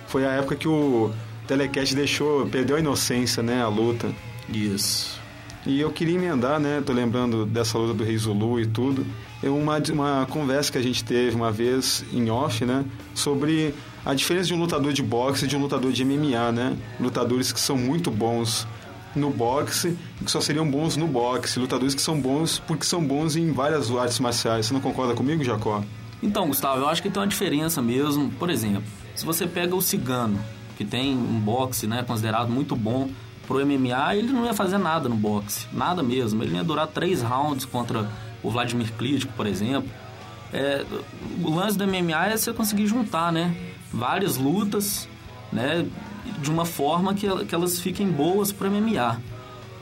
Foi 0.07 0.25
a 0.25 0.31
época 0.31 0.57
que 0.57 0.69
o 0.69 1.11
telecat 1.47 1.95
deixou, 1.95 2.47
perdeu 2.47 2.77
a 2.77 2.81
inocência, 2.81 3.43
né, 3.43 3.63
a 3.63 3.69
luta. 3.69 4.11
Isso. 4.49 5.19
E 5.67 5.81
eu 5.81 5.91
queria 5.91 6.15
emendar, 6.15 6.59
né? 6.59 6.83
Tô 6.85 6.95
lembrando 6.95 7.45
dessa 7.45 7.77
luta 7.77 7.93
do 7.93 8.05
Rei 8.05 8.17
Zulu 8.17 8.59
e 8.59 8.67
tudo. 8.67 9.05
Uma, 9.43 9.79
uma 9.93 10.27
conversa 10.27 10.73
que 10.73 10.79
a 10.79 10.83
gente 10.83 11.05
teve 11.05 11.37
uma 11.37 11.53
vez 11.53 12.05
em 12.13 12.29
off, 12.29 12.65
né? 12.65 12.85
Sobre 13.15 13.75
a 14.05 14.15
diferença 14.15 14.49
de 14.49 14.55
um 14.55 14.59
lutador 14.59 14.93
de 14.93 15.03
boxe 15.03 15.45
e 15.45 15.49
de 15.49 15.57
um 15.57 15.61
lutador 15.61 15.93
de 15.93 16.05
MMA, 16.05 16.51
né? 16.53 16.77
Lutadores 16.99 17.53
que 17.53 17.61
são 17.61 17.77
muito 17.77 18.11
bons 18.11 18.67
no 19.15 19.31
boxe 19.31 19.97
e 20.21 20.25
que 20.25 20.31
só 20.31 20.41
seriam 20.41 20.69
bons 20.69 20.97
no 20.97 21.07
boxe. 21.07 21.61
Lutadores 21.61 21.95
que 21.95 22.03
são 22.03 22.21
bons 22.21 22.59
porque 22.59 22.85
são 22.85 23.05
bons 23.05 23.37
em 23.37 23.53
várias 23.53 23.91
artes 23.91 24.19
marciais. 24.19 24.67
Você 24.67 24.75
não 24.75 24.81
concorda 24.81 25.15
comigo, 25.15 25.45
Jacó? 25.45 25.83
Então, 26.23 26.49
Gustavo, 26.49 26.81
eu 26.81 26.89
acho 26.89 27.03
que 27.03 27.09
tem 27.09 27.21
uma 27.21 27.29
diferença 27.29 27.81
mesmo. 27.81 28.31
Por 28.39 28.51
exemplo, 28.51 28.85
se 29.15 29.25
você 29.25 29.47
pega 29.47 29.75
o 29.75 29.81
Cigano, 29.81 30.39
que 30.77 30.85
tem 30.85 31.17
um 31.17 31.39
boxe 31.39 31.87
né, 31.87 32.03
considerado 32.03 32.49
muito 32.49 32.75
bom 32.75 33.09
pro 33.47 33.65
MMA, 33.65 34.17
ele 34.17 34.33
não 34.33 34.45
ia 34.45 34.53
fazer 34.53 34.79
nada 34.79 35.09
no 35.09 35.17
boxe. 35.17 35.67
Nada 35.73 36.03
mesmo. 36.03 36.43
Ele 36.43 36.57
ia 36.57 36.65
durar 36.65 36.89
três 36.89 37.23
rounds 37.23 37.65
contra 37.65 38.11
o 38.43 38.51
Vladimir 38.51 38.93
Klitschko, 38.95 39.33
por 39.35 39.47
exemplo. 39.47 39.89
É, 40.53 40.85
o 41.43 41.55
lance 41.55 41.77
do 41.77 41.87
MMA 41.87 42.29
é 42.29 42.37
você 42.37 42.53
conseguir 42.53 42.87
juntar, 42.87 43.33
né? 43.33 43.55
Várias 43.93 44.37
lutas, 44.37 45.09
né? 45.53 45.87
De 46.41 46.51
uma 46.51 46.65
forma 46.65 47.15
que, 47.15 47.27
que 47.47 47.55
elas 47.55 47.81
fiquem 47.81 48.09
boas 48.09 48.53
pro 48.53 48.71
MMA. 48.71 49.21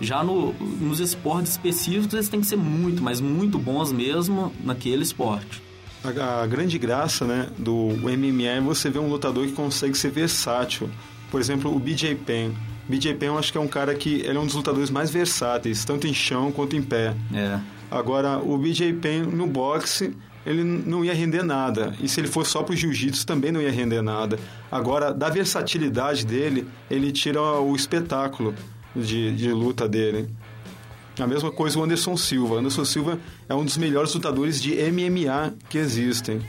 Já 0.01 0.23
no, 0.23 0.53
nos 0.53 1.01
esportes 1.01 1.53
específicos, 1.53 2.13
eles 2.13 2.29
têm 2.29 2.41
que 2.41 2.47
ser 2.47 2.57
muito, 2.57 3.03
mas 3.03 3.21
muito 3.21 3.59
bons 3.59 3.93
mesmo 3.93 4.53
naquele 4.63 5.03
esporte. 5.03 5.63
A, 6.05 6.43
a 6.43 6.47
grande 6.47 6.79
graça 6.79 7.25
né, 7.25 7.49
do 7.57 7.91
MMA 8.03 8.49
é 8.49 8.61
você 8.61 8.91
ver 8.91 8.99
um 8.99 9.09
lutador 9.09 9.47
que 9.47 9.53
consegue 9.53 9.97
ser 9.97 10.11
versátil. 10.11 10.91
Por 11.31 11.41
exemplo, 11.41 11.75
o 11.75 11.79
BJ 11.79 12.15
Penn. 12.15 12.53
BJ 12.89 13.15
Penn 13.15 13.29
eu 13.29 13.39
acho 13.39 13.51
que 13.51 13.59
é 13.59 13.61
um 13.61 13.67
cara 13.67 13.95
que 13.95 14.21
ele 14.21 14.37
é 14.37 14.41
um 14.41 14.47
dos 14.47 14.55
lutadores 14.55 14.91
mais 14.91 15.11
versáteis, 15.11 15.85
tanto 15.85 16.07
em 16.07 16.15
chão 16.15 16.53
quanto 16.53 16.77
em 16.77 16.83
pé. 16.83 17.15
É. 17.35 17.59
Agora, 17.91 18.39
o 18.39 18.57
BJ 18.59 18.93
Penn 18.95 19.27
no 19.27 19.47
boxe, 19.47 20.15
ele 20.45 20.63
não 20.63 21.05
ia 21.05 21.15
render 21.15 21.43
nada. 21.43 21.95
E 22.01 22.09
se 22.09 22.21
ele 22.21 22.29
fosse 22.29 22.51
só 22.51 22.63
pro 22.63 22.75
jiu-jitsu, 22.75 23.27
também 23.27 23.51
não 23.51 23.61
ia 23.61 23.71
render 23.71 24.03
nada. 24.03 24.39
Agora, 24.71 25.13
da 25.13 25.29
versatilidade 25.29 26.25
dele, 26.25 26.67
ele 26.91 27.11
tira 27.13 27.41
o 27.41 27.75
espetáculo 27.75 28.55
de, 28.95 29.35
de 29.35 29.51
luta 29.53 29.89
dele. 29.89 30.29
A 31.19 31.27
mesma 31.27 31.51
coisa 31.51 31.79
o 31.79 31.83
Anderson 31.83 32.17
Silva. 32.17 32.57
Anderson 32.57 32.85
Silva 32.85 33.19
é 33.49 33.55
um 33.55 33.65
dos 33.65 33.77
melhores 33.77 34.13
lutadores 34.15 34.61
de 34.61 34.75
MMA 34.75 35.55
que 35.69 35.79
existem. 35.79 36.41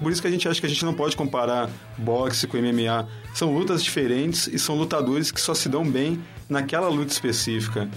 Por 0.00 0.10
isso 0.10 0.22
que 0.22 0.28
a 0.28 0.30
gente 0.30 0.48
acha 0.48 0.60
que 0.60 0.66
a 0.66 0.68
gente 0.68 0.84
não 0.84 0.94
pode 0.94 1.14
comparar 1.14 1.68
boxe 1.98 2.46
com 2.46 2.56
MMA. 2.56 3.06
São 3.34 3.52
lutas 3.52 3.82
diferentes 3.82 4.46
e 4.46 4.58
são 4.58 4.76
lutadores 4.76 5.30
que 5.30 5.40
só 5.40 5.52
se 5.52 5.68
dão 5.68 5.84
bem 5.84 6.22
naquela 6.48 6.88
luta 6.88 7.12
específica. 7.12 7.88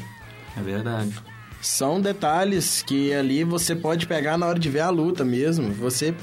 É 0.58 0.62
verdade. 0.62 1.14
São 1.66 2.00
detalhes 2.00 2.84
que 2.84 3.12
ali 3.12 3.44
você 3.44 3.76
pode 3.76 4.06
pegar 4.06 4.38
na 4.38 4.46
hora 4.46 4.60
de 4.60 4.70
ver 4.70 4.82
a 4.82 4.90
luta 4.92 5.26
mesmo. 5.26 5.74
Você 5.74 6.14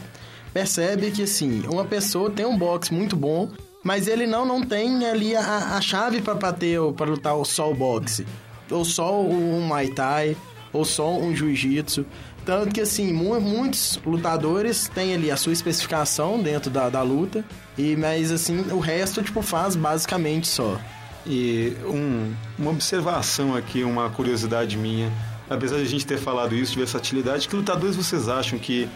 percebe 0.55 1.11
que, 1.11 1.25
assim, 1.25 1.65
uma 1.69 1.85
pessoa 1.85 2.31
tem 2.31 2.47
um 2.47 2.57
boxe 2.57 2.95
muito 2.95 3.17
bom, 3.17 3.51
mas 3.83 4.07
ele 4.07 4.25
não, 4.25 4.47
não 4.47 4.63
tem 4.63 5.05
ali 5.05 5.35
a, 5.35 5.75
a 5.77 5.81
chave 5.81 6.21
para 6.21 6.35
bater, 6.35 6.79
para 6.97 7.11
lutar 7.11 7.35
só 7.45 7.69
o 7.69 7.75
boxe. 7.75 8.25
Ou 8.71 8.85
só 8.85 9.21
um 9.21 9.63
Muay 9.63 9.89
Thai, 9.89 10.37
ou 10.73 10.85
só 10.85 11.11
um 11.19 11.35
Jiu-Jitsu. 11.35 12.07
Tanto 12.47 12.73
que, 12.73 12.81
assim, 12.81 13.13
mu- 13.13 13.41
muitos 13.41 13.99
lutadores 14.07 14.89
têm 14.95 15.13
ali 15.13 15.29
a 15.29 15.37
sua 15.37 15.53
especificação 15.53 16.41
dentro 16.41 16.71
da, 16.71 16.89
da 16.89 17.03
luta, 17.03 17.45
e 17.77 17.97
mas, 17.97 18.31
assim, 18.31 18.61
o 18.71 18.79
resto, 18.79 19.21
tipo, 19.25 19.43
faz 19.43 19.75
basicamente 19.75 20.47
só. 20.47 20.79
E 21.27 21.77
um- 21.85 22.33
uma 22.57 22.71
observação 22.71 23.57
aqui, 23.57 23.83
uma 23.83 24.09
curiosidade 24.09 24.77
minha. 24.77 25.11
Apesar 25.54 25.76
de 25.76 25.82
a 25.82 25.87
gente 25.87 26.06
ter 26.06 26.18
falado 26.18 26.54
isso 26.54 26.73
de 26.73 26.78
versatilidade, 26.78 27.49
que 27.49 27.54
lutadores 27.56 27.97
vocês 27.97 28.28
acham 28.28 28.59
que 28.59 28.88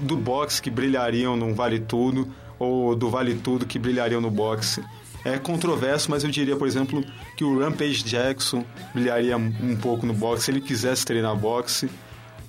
do 0.00 0.16
boxe 0.16 0.60
que 0.60 0.70
brilhariam 0.70 1.36
no 1.36 1.54
Vale 1.54 1.78
Tudo 1.80 2.28
ou 2.58 2.94
do 2.96 3.08
Vale 3.10 3.34
Tudo 3.36 3.64
que 3.66 3.78
brilhariam 3.78 4.20
no 4.20 4.30
boxe? 4.30 4.82
É 5.24 5.38
controverso, 5.38 6.10
mas 6.10 6.24
eu 6.24 6.30
diria, 6.30 6.56
por 6.56 6.66
exemplo, 6.66 7.04
que 7.36 7.44
o 7.44 7.58
Rampage 7.60 8.02
Jackson 8.02 8.64
brilharia 8.92 9.36
um 9.36 9.76
pouco 9.80 10.04
no 10.04 10.12
boxe 10.12 10.44
se 10.46 10.50
ele 10.50 10.60
quisesse 10.60 11.04
treinar 11.06 11.36
boxe. 11.36 11.88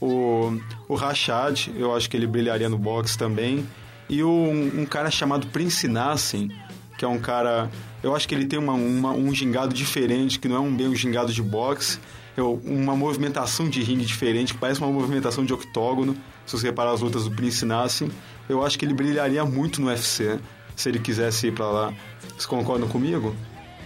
O, 0.01 0.57
o 0.89 0.95
Rashad, 0.95 1.67
eu 1.77 1.95
acho 1.95 2.09
que 2.09 2.17
ele 2.17 2.25
brilharia 2.27 2.67
no 2.67 2.77
boxe 2.77 3.15
também. 3.17 3.65
E 4.09 4.23
o- 4.23 4.27
um, 4.29 4.81
um 4.81 4.85
cara 4.85 5.09
chamado 5.11 5.47
Prince 5.47 5.87
Nassen, 5.87 6.49
que 6.97 7.05
é 7.05 7.07
um 7.07 7.19
cara. 7.19 7.69
Eu 8.01 8.15
acho 8.15 8.27
que 8.27 8.33
ele 8.35 8.45
tem 8.45 8.57
uma, 8.59 8.73
uma- 8.73 9.11
um 9.13 9.33
gingado 9.33 9.73
diferente, 9.73 10.39
que 10.39 10.47
não 10.47 10.55
é 10.55 10.59
um 10.59 10.75
bem 10.75 10.87
um 10.87 10.95
gingado 10.95 11.31
de 11.31 11.41
boxe, 11.43 11.99
uma 12.41 12.95
movimentação 12.95 13.69
de 13.69 13.81
ringue 13.83 14.05
diferente, 14.05 14.53
que 14.53 14.59
parece 14.59 14.79
uma 14.79 14.91
movimentação 14.91 15.45
de 15.45 15.53
octógono. 15.53 16.15
Se 16.45 16.57
você 16.57 16.67
reparar 16.67 16.91
as 16.91 17.01
lutas 17.01 17.25
do 17.25 17.31
Prince 17.31 17.65
Nassen, 17.65 18.09
eu 18.49 18.65
acho 18.65 18.77
que 18.77 18.85
ele 18.85 18.93
brilharia 18.93 19.45
muito 19.45 19.79
no 19.79 19.87
UFC, 19.87 20.39
se 20.75 20.89
ele 20.89 20.99
quisesse 20.99 21.47
ir 21.47 21.53
pra 21.53 21.67
lá. 21.67 21.93
Vocês 22.29 22.45
concordam 22.45 22.87
comigo? 22.87 23.35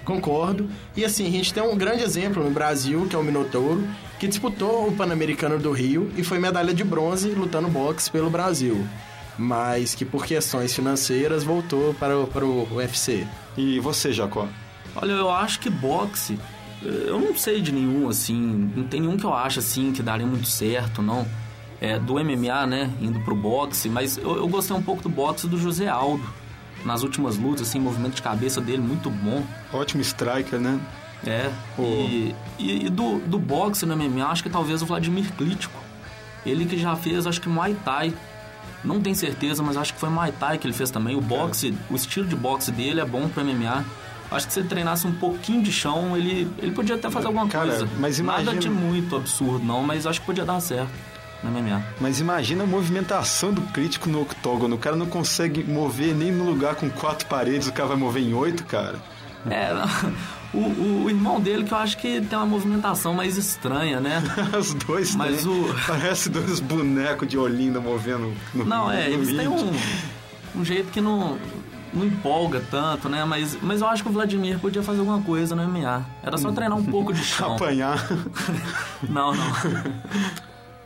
Concordo. 0.05 0.69
E 0.95 1.03
assim, 1.03 1.27
a 1.27 1.29
gente 1.29 1.53
tem 1.53 1.61
um 1.61 1.77
grande 1.77 2.01
exemplo 2.01 2.41
no 2.41 2.49
Brasil, 2.49 3.05
que 3.09 3.15
é 3.15 3.19
o 3.19 3.23
Minotouro, 3.23 3.85
que 4.17 4.25
disputou 4.25 4.87
o 4.87 4.95
Pan-Americano 4.95 5.59
do 5.59 5.73
Rio 5.73 6.09
e 6.15 6.23
foi 6.23 6.39
medalha 6.39 6.73
de 6.73 6.83
bronze 6.83 7.29
lutando 7.31 7.67
boxe 7.67 8.09
pelo 8.09 8.29
Brasil. 8.29 8.87
Mas 9.37 9.93
que 9.93 10.05
por 10.05 10.25
questões 10.25 10.73
financeiras 10.73 11.43
voltou 11.43 11.93
para 11.95 12.17
o, 12.17 12.25
para 12.25 12.45
o 12.45 12.73
UFC. 12.73 13.27
E 13.57 13.81
você, 13.81 14.13
Jacó? 14.13 14.47
Olha, 14.95 15.11
eu 15.11 15.29
acho 15.29 15.59
que 15.59 15.69
boxe, 15.69 16.39
eu 16.81 17.19
não 17.19 17.35
sei 17.35 17.61
de 17.61 17.71
nenhum, 17.71 18.07
assim, 18.07 18.71
não 18.75 18.83
tem 18.83 19.01
nenhum 19.01 19.17
que 19.17 19.25
eu 19.25 19.33
acho, 19.33 19.59
assim, 19.59 19.91
que 19.91 20.01
daria 20.01 20.25
muito 20.25 20.47
certo, 20.47 21.01
não. 21.01 21.25
É, 21.79 21.99
do 21.99 22.15
MMA, 22.15 22.65
né, 22.65 22.91
indo 22.99 23.19
pro 23.19 23.35
boxe, 23.35 23.87
mas 23.87 24.17
eu, 24.17 24.37
eu 24.37 24.47
gostei 24.47 24.75
um 24.75 24.81
pouco 24.81 25.03
do 25.03 25.09
boxe 25.09 25.47
do 25.47 25.57
José 25.57 25.87
Aldo. 25.87 26.27
Nas 26.85 27.03
últimas 27.03 27.37
lutas, 27.37 27.67
assim, 27.67 27.79
movimento 27.79 28.15
de 28.15 28.21
cabeça 28.21 28.61
dele 28.61 28.81
muito 28.81 29.09
bom. 29.09 29.43
Ótimo 29.73 30.01
striker, 30.01 30.59
né? 30.59 30.79
É, 31.25 31.51
e, 31.79 32.35
e, 32.59 32.85
e 32.85 32.89
do, 32.89 33.19
do 33.19 33.39
boxe 33.39 33.85
no 33.85 33.95
MMA, 33.95 34.25
acho 34.27 34.43
que 34.43 34.49
talvez 34.49 34.81
o 34.81 34.85
Vladimir 34.85 35.31
Klitschko. 35.33 35.79
Ele 36.45 36.65
que 36.65 36.77
já 36.77 36.95
fez, 36.95 37.27
acho 37.27 37.41
que 37.41 37.49
Muay 37.49 37.75
Thai. 37.83 38.13
Não 38.83 39.01
tenho 39.01 39.15
certeza, 39.15 39.63
mas 39.63 39.75
acho 39.75 39.93
que 39.93 39.99
foi 39.99 40.09
Muay 40.09 40.31
Thai 40.31 40.57
que 40.57 40.67
ele 40.67 40.73
fez 40.73 40.89
também. 40.89 41.15
O 41.15 41.21
boxe, 41.21 41.75
o 41.89 41.95
estilo 41.95 42.27
de 42.27 42.35
boxe 42.35 42.71
dele 42.71 43.01
é 43.01 43.05
bom 43.05 43.27
pro 43.27 43.43
MMA. 43.43 43.83
Acho 44.29 44.47
que 44.47 44.53
se 44.53 44.59
ele 44.59 44.67
treinasse 44.67 45.07
um 45.07 45.13
pouquinho 45.13 45.61
de 45.63 45.71
chão, 45.71 46.15
ele, 46.17 46.49
ele 46.59 46.71
podia 46.71 46.95
até 46.95 47.09
fazer 47.09 47.27
alguma 47.27 47.47
Cara, 47.47 47.67
coisa. 47.69 47.87
mas 47.99 48.19
Nada 48.19 48.41
imagina- 48.41 48.59
de 48.61 48.69
muito 48.69 49.15
absurdo, 49.15 49.63
não, 49.65 49.81
mas 49.83 50.05
acho 50.05 50.19
que 50.19 50.25
podia 50.25 50.43
dar 50.45 50.59
certo 50.59 50.89
no 51.43 51.49
MMA. 51.51 51.81
Mas 52.01 52.19
imagina 52.19 52.63
a 52.63 52.67
movimentação 52.67 53.53
do 53.53 53.61
crítico 53.61 54.09
no 54.09 54.21
octógono. 54.21 54.75
O 54.75 54.77
cara 54.79 54.95
não 54.95 55.05
consegue 55.05 55.63
mover 55.63 56.13
nem 56.13 56.31
no 56.31 56.43
lugar 56.43 56.75
com 56.75 56.89
quatro 56.89 57.25
paredes, 57.27 57.67
o 57.67 57.73
cara 57.73 57.89
vai 57.89 57.97
mover 57.97 58.21
em 58.23 58.33
oito, 58.33 58.65
cara. 58.65 58.95
É, 59.49 59.71
O, 60.53 60.59
o- 60.59 61.03
o 61.05 61.09
irmão 61.09 61.41
dele, 61.41 61.65
que 61.65 61.73
eu 61.73 61.77
acho 61.77 61.97
que 61.97 62.21
tem 62.21 62.37
uma 62.39 62.45
movimentação 62.47 63.13
mais 63.13 63.37
estranha, 63.37 63.99
né? 63.99 64.23
Os 64.57 64.73
dois 64.73 65.13
Mas 65.13 65.43
têm. 65.43 65.51
o- 65.51 65.75
Parece 65.85 66.29
dois 66.29 66.61
bonecos 66.61 67.27
de 67.27 67.37
Olinda 67.37 67.81
movendo 67.81 68.33
no 68.53 68.63
Não, 68.65 68.89
é, 68.89 69.09
no 69.09 69.13
eles 69.15 69.35
têm 69.35 69.47
um, 69.49 69.71
um 70.55 70.63
jeito 70.65 70.89
que 70.89 71.01
não, 71.01 71.37
não 71.97 72.05
empolga 72.05 72.61
tanto, 72.71 73.09
né? 73.09 73.25
Mas, 73.25 73.57
mas 73.61 73.81
eu 73.81 73.87
acho 73.87 74.03
que 74.03 74.09
o 74.09 74.11
Vladimir 74.11 74.59
podia 74.59 74.83
fazer 74.83 74.99
alguma 74.99 75.21
coisa 75.21 75.55
no 75.55 75.67
MMA. 75.67 76.05
Era 76.23 76.37
só 76.37 76.51
treinar 76.51 76.77
um 76.77 76.83
pouco 76.83 77.13
de 77.13 77.23
chão. 77.23 77.55
Apanhar. 77.55 78.07
Não, 79.09 79.33
não. 79.33 79.53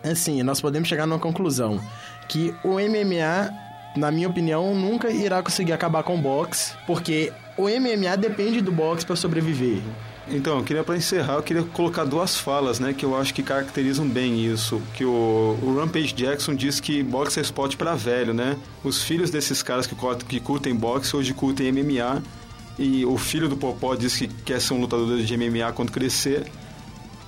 Assim, 0.03 0.41
nós 0.43 0.59
podemos 0.59 0.89
chegar 0.89 1.05
numa 1.05 1.19
conclusão 1.19 1.79
que 2.27 2.53
o 2.63 2.73
MMA, 2.73 3.53
na 3.95 4.11
minha 4.11 4.27
opinião, 4.27 4.73
nunca 4.75 5.09
irá 5.11 5.41
conseguir 5.43 5.73
acabar 5.73 6.03
com 6.03 6.15
o 6.15 6.21
boxe, 6.21 6.73
porque 6.87 7.31
o 7.57 7.63
MMA 7.63 8.17
depende 8.17 8.61
do 8.61 8.71
boxe 8.71 9.05
para 9.05 9.15
sobreviver. 9.15 9.81
Então, 10.33 10.59
eu 10.59 10.63
queria 10.63 10.83
para 10.83 10.95
encerrar, 10.95 11.33
eu 11.33 11.43
queria 11.43 11.63
colocar 11.63 12.05
duas 12.05 12.37
falas, 12.37 12.79
né, 12.79 12.93
que 12.93 13.05
eu 13.05 13.17
acho 13.17 13.33
que 13.33 13.43
caracterizam 13.43 14.07
bem 14.07 14.45
isso. 14.45 14.81
Que 14.93 15.03
o, 15.03 15.57
o 15.61 15.75
Rampage 15.77 16.13
Jackson 16.13 16.55
diz 16.55 16.79
que 16.79 17.03
boxe 17.03 17.39
é 17.39 17.41
esporte 17.41 17.75
para 17.75 17.95
velho, 17.95 18.33
né? 18.33 18.57
Os 18.83 19.03
filhos 19.03 19.29
desses 19.29 19.61
caras 19.61 19.85
que, 19.85 19.95
que 20.27 20.39
curtem 20.39 20.73
boxe 20.73 21.15
hoje 21.15 21.33
curtem 21.33 21.71
MMA. 21.71 22.23
E 22.79 23.05
o 23.05 23.17
filho 23.17 23.49
do 23.49 23.57
Popó 23.57 23.93
diz 23.95 24.15
que 24.15 24.27
quer 24.27 24.61
ser 24.61 24.73
um 24.73 24.81
lutador 24.81 25.19
de 25.19 25.37
MMA 25.37 25.71
quando 25.73 25.91
crescer. 25.91 26.49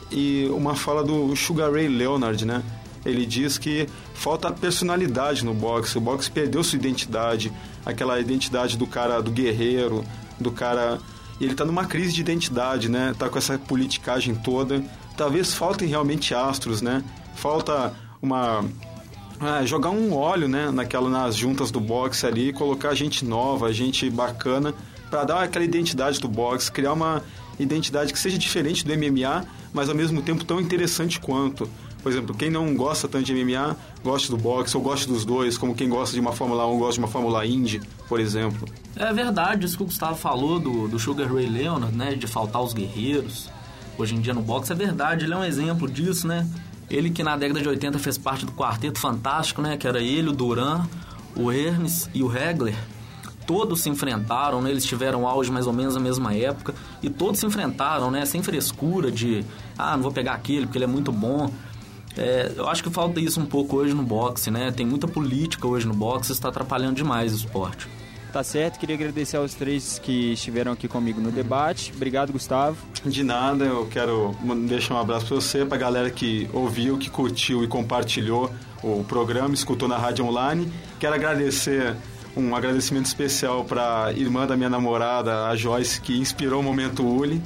E 0.09 0.47
uma 0.51 0.73
fala 0.73 1.03
do 1.03 1.35
Sugar 1.35 1.71
Ray 1.71 1.89
Leonard, 1.89 2.45
né? 2.45 2.63
Ele 3.05 3.25
diz 3.25 3.57
que 3.57 3.87
falta 4.13 4.49
personalidade 4.51 5.43
no 5.43 5.53
boxe. 5.53 5.97
O 5.97 6.01
boxe 6.01 6.31
perdeu 6.31 6.63
sua 6.63 6.77
identidade, 6.77 7.51
aquela 7.85 8.19
identidade 8.19 8.77
do 8.77 8.87
cara, 8.87 9.21
do 9.21 9.29
guerreiro, 9.29 10.05
do 10.39 10.51
cara. 10.51 10.99
E 11.39 11.45
ele 11.45 11.55
tá 11.55 11.65
numa 11.65 11.85
crise 11.85 12.13
de 12.13 12.21
identidade, 12.21 12.89
né? 12.89 13.15
Tá 13.17 13.29
com 13.29 13.37
essa 13.37 13.57
politicagem 13.57 14.35
toda. 14.35 14.83
Talvez 15.17 15.53
faltem 15.53 15.87
realmente 15.87 16.33
astros, 16.33 16.81
né? 16.81 17.03
Falta 17.35 17.93
uma 18.21 18.63
ah, 19.39 19.65
jogar 19.65 19.89
um 19.89 20.13
óleo, 20.13 20.47
né, 20.47 20.71
naquela 20.71 21.09
nas 21.09 21.35
juntas 21.35 21.69
do 21.69 21.79
boxe 21.79 22.25
ali, 22.25 22.53
colocar 22.53 22.93
gente 22.93 23.25
nova, 23.25 23.73
gente 23.73 24.09
bacana 24.09 24.73
para 25.09 25.25
dar 25.25 25.43
aquela 25.43 25.65
identidade 25.65 26.19
do 26.19 26.27
boxe, 26.27 26.71
criar 26.71 26.93
uma 26.93 27.21
identidade 27.59 28.13
que 28.13 28.19
seja 28.19 28.37
diferente 28.37 28.85
do 28.85 28.93
MMA, 28.93 29.45
mas 29.73 29.89
ao 29.89 29.95
mesmo 29.95 30.21
tempo 30.21 30.43
tão 30.45 30.61
interessante 30.61 31.19
quanto. 31.19 31.69
Por 32.01 32.11
exemplo, 32.11 32.33
quem 32.35 32.49
não 32.49 32.73
gosta 32.75 33.07
tanto 33.07 33.25
de 33.25 33.33
MMA, 33.33 33.75
gosta 34.03 34.29
do 34.29 34.37
boxe 34.37 34.75
ou 34.75 34.83
gosta 34.83 35.11
dos 35.11 35.23
dois, 35.23 35.57
como 35.57 35.73
quem 35.73 35.87
gosta 35.87 36.13
de 36.13 36.19
uma 36.19 36.33
Fórmula 36.33 36.67
1 36.67 36.77
gosta 36.77 36.93
de 36.93 36.99
uma 36.99 37.07
Fórmula 37.07 37.45
Indy, 37.45 37.81
por 38.07 38.19
exemplo. 38.19 38.67
É 38.95 39.11
verdade, 39.13 39.65
isso 39.65 39.77
que 39.77 39.83
o 39.83 39.85
Gustavo 39.85 40.15
falou 40.15 40.59
do, 40.59 40.87
do 40.87 40.99
Sugar 40.99 41.33
Ray 41.33 41.47
Leonard, 41.47 41.95
né? 41.95 42.13
De 42.13 42.27
faltar 42.27 42.61
os 42.61 42.73
guerreiros. 42.73 43.49
Hoje 43.97 44.15
em 44.15 44.21
dia 44.21 44.33
no 44.33 44.41
boxe 44.41 44.71
é 44.71 44.75
verdade, 44.75 45.25
ele 45.25 45.33
é 45.33 45.37
um 45.37 45.43
exemplo 45.43 45.89
disso, 45.89 46.27
né? 46.27 46.47
Ele 46.89 47.09
que 47.09 47.23
na 47.23 47.37
década 47.37 47.61
de 47.61 47.69
80 47.69 47.97
fez 47.97 48.17
parte 48.17 48.45
do 48.45 48.51
Quarteto 48.51 48.99
Fantástico, 48.99 49.61
né? 49.61 49.77
Que 49.77 49.87
era 49.87 50.01
ele, 50.01 50.29
o 50.29 50.33
Duran, 50.33 50.85
o 51.35 51.51
Ernst 51.51 52.09
e 52.13 52.21
o 52.21 52.35
Hegler. 52.35 52.75
Todos 53.47 53.81
se 53.81 53.89
enfrentaram, 53.89 54.61
né? 54.61 54.69
Eles 54.69 54.85
tiveram 54.85 55.27
auge 55.27 55.51
mais 55.51 55.67
ou 55.67 55.73
menos 55.73 55.95
na 55.95 55.99
mesma 55.99 56.33
época. 56.33 56.73
E 57.01 57.09
todos 57.09 57.39
se 57.39 57.45
enfrentaram, 57.45 58.11
né? 58.11 58.25
Sem 58.25 58.41
frescura 58.41 59.11
de... 59.11 59.43
Ah, 59.77 59.95
não 59.95 60.03
vou 60.03 60.11
pegar 60.11 60.33
aquele 60.33 60.65
porque 60.65 60.77
ele 60.77 60.85
é 60.85 60.87
muito 60.87 61.11
bom. 61.11 61.49
É, 62.17 62.51
eu 62.55 62.67
acho 62.67 62.83
que 62.83 62.89
falta 62.89 63.19
isso 63.19 63.39
um 63.39 63.45
pouco 63.45 63.77
hoje 63.77 63.93
no 63.93 64.03
boxe, 64.03 64.51
né? 64.51 64.71
Tem 64.71 64.85
muita 64.85 65.07
política 65.07 65.67
hoje 65.67 65.87
no 65.87 65.93
boxe, 65.93 66.25
isso 66.25 66.33
está 66.33 66.49
atrapalhando 66.49 66.95
demais 66.95 67.33
o 67.33 67.35
esporte. 67.35 67.87
Tá 68.31 68.43
certo, 68.43 68.79
queria 68.79 68.95
agradecer 68.95 69.37
aos 69.37 69.53
três 69.53 69.99
que 69.99 70.33
estiveram 70.33 70.71
aqui 70.71 70.87
comigo 70.87 71.21
no 71.21 71.31
debate. 71.31 71.93
Obrigado, 71.95 72.33
Gustavo. 72.33 72.77
De 73.05 73.23
nada, 73.23 73.63
eu 73.63 73.85
quero 73.85 74.35
deixar 74.67 74.95
um 74.95 74.97
abraço 74.97 75.27
para 75.27 75.35
você, 75.35 75.63
para 75.63 75.75
a 75.75 75.79
galera 75.79 76.09
que 76.09 76.49
ouviu, 76.51 76.97
que 76.97 77.11
curtiu 77.11 77.63
e 77.63 77.67
compartilhou 77.67 78.51
o 78.81 79.03
programa, 79.03 79.53
escutou 79.53 79.87
na 79.87 79.97
rádio 79.97 80.25
online. 80.25 80.71
Quero 80.99 81.13
agradecer, 81.13 81.95
um 82.35 82.55
agradecimento 82.55 83.05
especial 83.05 83.63
para 83.63 84.05
a 84.05 84.13
irmã 84.13 84.47
da 84.47 84.57
minha 84.57 84.69
namorada, 84.69 85.45
a 85.45 85.55
Joyce, 85.55 86.01
que 86.01 86.17
inspirou 86.17 86.59
o 86.59 86.63
momento 86.63 87.05
Uli. 87.05 87.41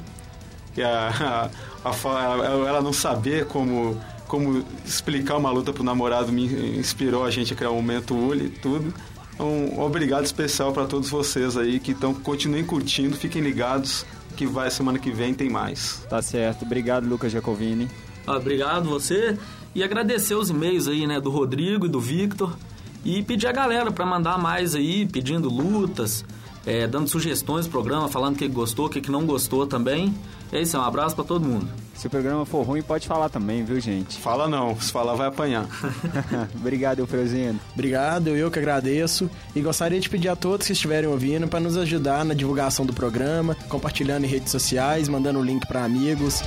Que 0.73 0.81
a, 0.81 1.49
a, 1.83 1.89
a 1.89 2.45
ela 2.65 2.81
não 2.81 2.93
saber 2.93 3.45
como, 3.47 3.99
como 4.27 4.63
explicar 4.85 5.37
uma 5.37 5.49
luta 5.49 5.71
para 5.71 5.81
o 5.81 5.85
namorado 5.85 6.31
me 6.31 6.45
inspirou 6.77 7.23
a 7.23 7.31
gente 7.31 7.53
a 7.53 7.55
criar 7.55 7.69
o 7.71 7.75
momento 7.75 8.15
Uli 8.15 8.45
e 8.45 8.49
tudo. 8.49 8.93
Um 9.39 9.79
obrigado 9.81 10.25
especial 10.25 10.73
para 10.73 10.85
todos 10.85 11.09
vocês 11.09 11.55
aí 11.55 11.79
que 11.79 11.91
estão 11.91 12.13
continuem 12.13 12.65
curtindo, 12.65 13.15
fiquem 13.15 13.41
ligados 13.41 14.05
que 14.35 14.45
vai 14.45 14.69
semana 14.69 14.99
que 14.99 15.11
vem 15.11 15.33
tem 15.33 15.49
mais. 15.49 16.05
Tá 16.09 16.21
certo. 16.21 16.63
Obrigado, 16.65 17.07
Lucas 17.07 17.31
Jacovini. 17.31 17.87
Ah, 18.25 18.37
Obrigado 18.37 18.89
você 18.89 19.37
e 19.73 19.83
agradecer 19.83 20.35
os 20.35 20.49
e-mails 20.49 20.87
aí, 20.87 21.05
né, 21.05 21.19
do 21.19 21.29
Rodrigo 21.29 21.85
e 21.85 21.89
do 21.89 21.99
Victor 21.99 22.57
e 23.05 23.23
pedir 23.23 23.47
a 23.47 23.51
galera 23.51 23.91
para 23.91 24.05
mandar 24.05 24.37
mais 24.37 24.75
aí, 24.75 25.05
pedindo 25.05 25.49
lutas, 25.49 26.25
é, 26.65 26.87
dando 26.87 27.07
sugestões 27.07 27.65
do 27.65 27.71
programa, 27.71 28.07
falando 28.07 28.35
o 28.35 28.37
que 28.37 28.47
gostou, 28.47 28.87
o 28.87 28.89
que 28.89 29.09
não 29.09 29.25
gostou 29.25 29.65
também. 29.65 30.13
É 30.51 30.61
isso, 30.61 30.77
um 30.77 30.81
abraço 30.81 31.15
para 31.15 31.25
todo 31.25 31.45
mundo. 31.45 31.67
Se 31.93 32.05
o 32.07 32.09
programa 32.09 32.45
for 32.45 32.61
ruim, 32.63 32.81
pode 32.81 33.07
falar 33.07 33.27
também, 33.27 33.63
viu, 33.63 33.79
gente? 33.79 34.19
Fala 34.19 34.47
não, 34.47 34.79
se 34.79 34.91
falar 34.91 35.15
vai 35.15 35.27
apanhar. 35.27 35.65
Obrigado, 36.55 36.99
Eufrosino. 36.99 37.59
Obrigado, 37.73 38.29
eu 38.29 38.51
que 38.51 38.59
agradeço. 38.59 39.29
E 39.55 39.61
gostaria 39.61 39.99
de 39.99 40.09
pedir 40.09 40.29
a 40.29 40.35
todos 40.35 40.67
que 40.67 40.73
estiverem 40.73 41.09
ouvindo 41.09 41.47
para 41.47 41.59
nos 41.59 41.75
ajudar 41.75 42.23
na 42.23 42.33
divulgação 42.33 42.85
do 42.85 42.93
programa, 42.93 43.55
compartilhando 43.67 44.25
em 44.25 44.27
redes 44.27 44.51
sociais, 44.51 45.09
mandando 45.09 45.39
o 45.39 45.43
link 45.43 45.65
para 45.67 45.83
amigos. 45.83 46.43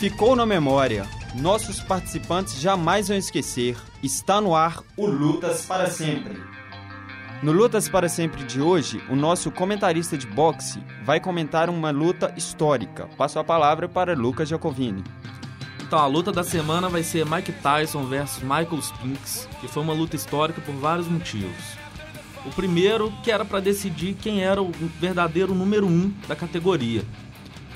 Ficou 0.00 0.34
na 0.34 0.46
memória. 0.46 1.06
Nossos 1.34 1.78
participantes 1.78 2.58
jamais 2.58 3.08
vão 3.08 3.18
esquecer. 3.18 3.76
Está 4.02 4.40
no 4.40 4.54
ar 4.54 4.82
o 4.96 5.04
Lutas 5.04 5.66
para 5.66 5.90
Sempre. 5.90 6.42
No 7.42 7.52
Lutas 7.52 7.86
para 7.86 8.08
Sempre 8.08 8.42
de 8.44 8.62
hoje, 8.62 9.04
o 9.10 9.14
nosso 9.14 9.50
comentarista 9.50 10.16
de 10.16 10.26
boxe 10.26 10.82
vai 11.04 11.20
comentar 11.20 11.68
uma 11.68 11.90
luta 11.90 12.32
histórica. 12.34 13.10
Passo 13.18 13.38
a 13.38 13.44
palavra 13.44 13.90
para 13.90 14.14
Lucas 14.14 14.48
Jacovini. 14.48 15.04
Então, 15.82 15.98
a 15.98 16.06
luta 16.06 16.32
da 16.32 16.42
semana 16.42 16.88
vai 16.88 17.02
ser 17.02 17.26
Mike 17.26 17.52
Tyson 17.52 18.06
versus 18.06 18.42
Michael 18.42 18.80
Spinks, 18.80 19.46
que 19.60 19.68
foi 19.68 19.82
uma 19.82 19.92
luta 19.92 20.16
histórica 20.16 20.62
por 20.62 20.74
vários 20.76 21.08
motivos. 21.08 21.76
O 22.46 22.50
primeiro, 22.52 23.12
que 23.22 23.30
era 23.30 23.44
para 23.44 23.60
decidir 23.60 24.14
quem 24.14 24.42
era 24.42 24.62
o 24.62 24.72
verdadeiro 24.98 25.54
número 25.54 25.86
um 25.86 26.10
da 26.26 26.34
categoria. 26.34 27.04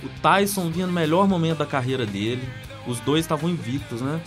O 0.05 0.09
Tyson 0.21 0.71
vinha 0.71 0.87
no 0.87 0.93
melhor 0.93 1.27
momento 1.27 1.59
da 1.59 1.67
carreira 1.67 2.05
dele, 2.05 2.47
os 2.87 3.01
dois 3.01 3.25
estavam 3.25 3.49
invictos, 3.49 4.03
né? 4.03 4.21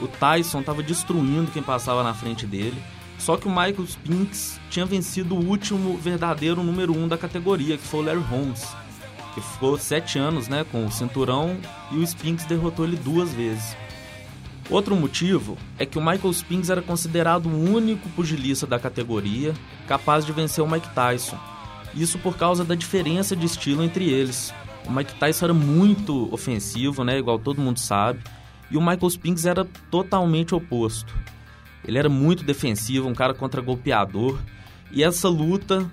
O 0.00 0.08
Tyson 0.08 0.60
estava 0.60 0.82
destruindo 0.82 1.50
quem 1.50 1.62
passava 1.62 2.02
na 2.02 2.12
frente 2.12 2.46
dele. 2.46 2.76
Só 3.18 3.36
que 3.36 3.46
o 3.46 3.50
Michael 3.50 3.84
Spinks 3.84 4.60
tinha 4.68 4.84
vencido 4.84 5.34
o 5.34 5.44
último 5.44 5.96
verdadeiro 5.96 6.62
número 6.62 6.92
um 6.92 7.08
da 7.08 7.16
categoria, 7.16 7.78
que 7.78 7.86
foi 7.86 8.00
o 8.00 8.02
Larry 8.04 8.20
Holmes, 8.20 8.66
que 9.34 9.40
ficou 9.40 9.78
sete 9.78 10.18
anos 10.18 10.48
né, 10.48 10.66
com 10.70 10.84
o 10.84 10.92
cinturão 10.92 11.56
e 11.90 11.96
o 11.96 12.02
Spinks 12.02 12.44
derrotou 12.44 12.84
ele 12.84 12.96
duas 12.96 13.32
vezes. 13.32 13.74
Outro 14.68 14.96
motivo 14.96 15.56
é 15.78 15.86
que 15.86 15.96
o 15.96 16.04
Michael 16.04 16.32
Spinks 16.32 16.68
era 16.68 16.82
considerado 16.82 17.46
o 17.46 17.74
único 17.74 18.08
pugilista 18.10 18.66
da 18.66 18.78
categoria 18.78 19.54
capaz 19.86 20.26
de 20.26 20.32
vencer 20.32 20.62
o 20.62 20.68
Mike 20.68 20.92
Tyson. 20.94 21.38
Isso 21.94 22.18
por 22.18 22.36
causa 22.36 22.64
da 22.64 22.74
diferença 22.74 23.34
de 23.34 23.46
estilo 23.46 23.82
entre 23.82 24.10
eles. 24.10 24.52
O 24.86 24.92
Mike 24.92 25.14
Tyson 25.18 25.46
era 25.46 25.54
muito 25.54 26.32
ofensivo, 26.32 27.02
né, 27.02 27.18
igual 27.18 27.38
todo 27.38 27.60
mundo 27.60 27.78
sabe, 27.78 28.20
e 28.70 28.76
o 28.76 28.80
Michael 28.80 29.10
Spinks 29.10 29.44
era 29.44 29.64
totalmente 29.90 30.54
oposto. 30.54 31.14
Ele 31.84 31.98
era 31.98 32.08
muito 32.08 32.44
defensivo, 32.44 33.08
um 33.08 33.14
cara 33.14 33.34
contra-golpeador, 33.34 34.38
e 34.90 35.02
essa 35.02 35.28
luta 35.28 35.90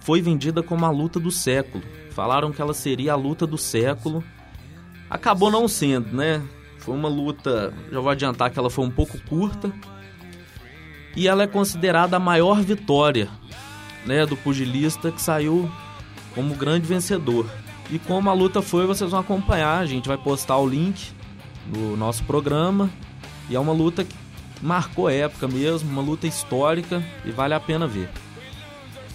foi 0.00 0.20
vendida 0.20 0.62
como 0.62 0.84
a 0.84 0.90
luta 0.90 1.18
do 1.18 1.30
século. 1.30 1.82
Falaram 2.10 2.52
que 2.52 2.60
ela 2.60 2.74
seria 2.74 3.12
a 3.12 3.16
luta 3.16 3.46
do 3.46 3.56
século. 3.56 4.22
Acabou 5.08 5.50
não 5.50 5.66
sendo, 5.66 6.14
né? 6.14 6.42
Foi 6.78 6.94
uma 6.94 7.08
luta, 7.08 7.72
já 7.90 8.00
vou 8.00 8.10
adiantar 8.10 8.50
que 8.50 8.58
ela 8.58 8.68
foi 8.68 8.84
um 8.84 8.90
pouco 8.90 9.18
curta. 9.22 9.72
E 11.16 11.26
ela 11.26 11.44
é 11.44 11.46
considerada 11.46 12.16
a 12.16 12.20
maior 12.20 12.60
vitória, 12.60 13.28
né, 14.04 14.26
do 14.26 14.36
pugilista 14.36 15.10
que 15.10 15.22
saiu 15.22 15.70
como 16.34 16.54
grande 16.54 16.86
vencedor. 16.86 17.48
E 17.90 17.98
como 17.98 18.30
a 18.30 18.32
luta 18.32 18.62
foi, 18.62 18.86
vocês 18.86 19.10
vão 19.10 19.20
acompanhar, 19.20 19.78
a 19.78 19.86
gente 19.86 20.08
vai 20.08 20.16
postar 20.16 20.56
o 20.56 20.66
link 20.66 21.12
no 21.66 21.96
nosso 21.96 22.24
programa. 22.24 22.90
E 23.48 23.56
é 23.56 23.60
uma 23.60 23.72
luta 23.72 24.04
que 24.04 24.14
marcou 24.62 25.08
época 25.08 25.46
mesmo, 25.46 25.90
uma 25.90 26.02
luta 26.02 26.26
histórica 26.26 27.04
e 27.24 27.30
vale 27.30 27.54
a 27.54 27.60
pena 27.60 27.86
ver. 27.86 28.08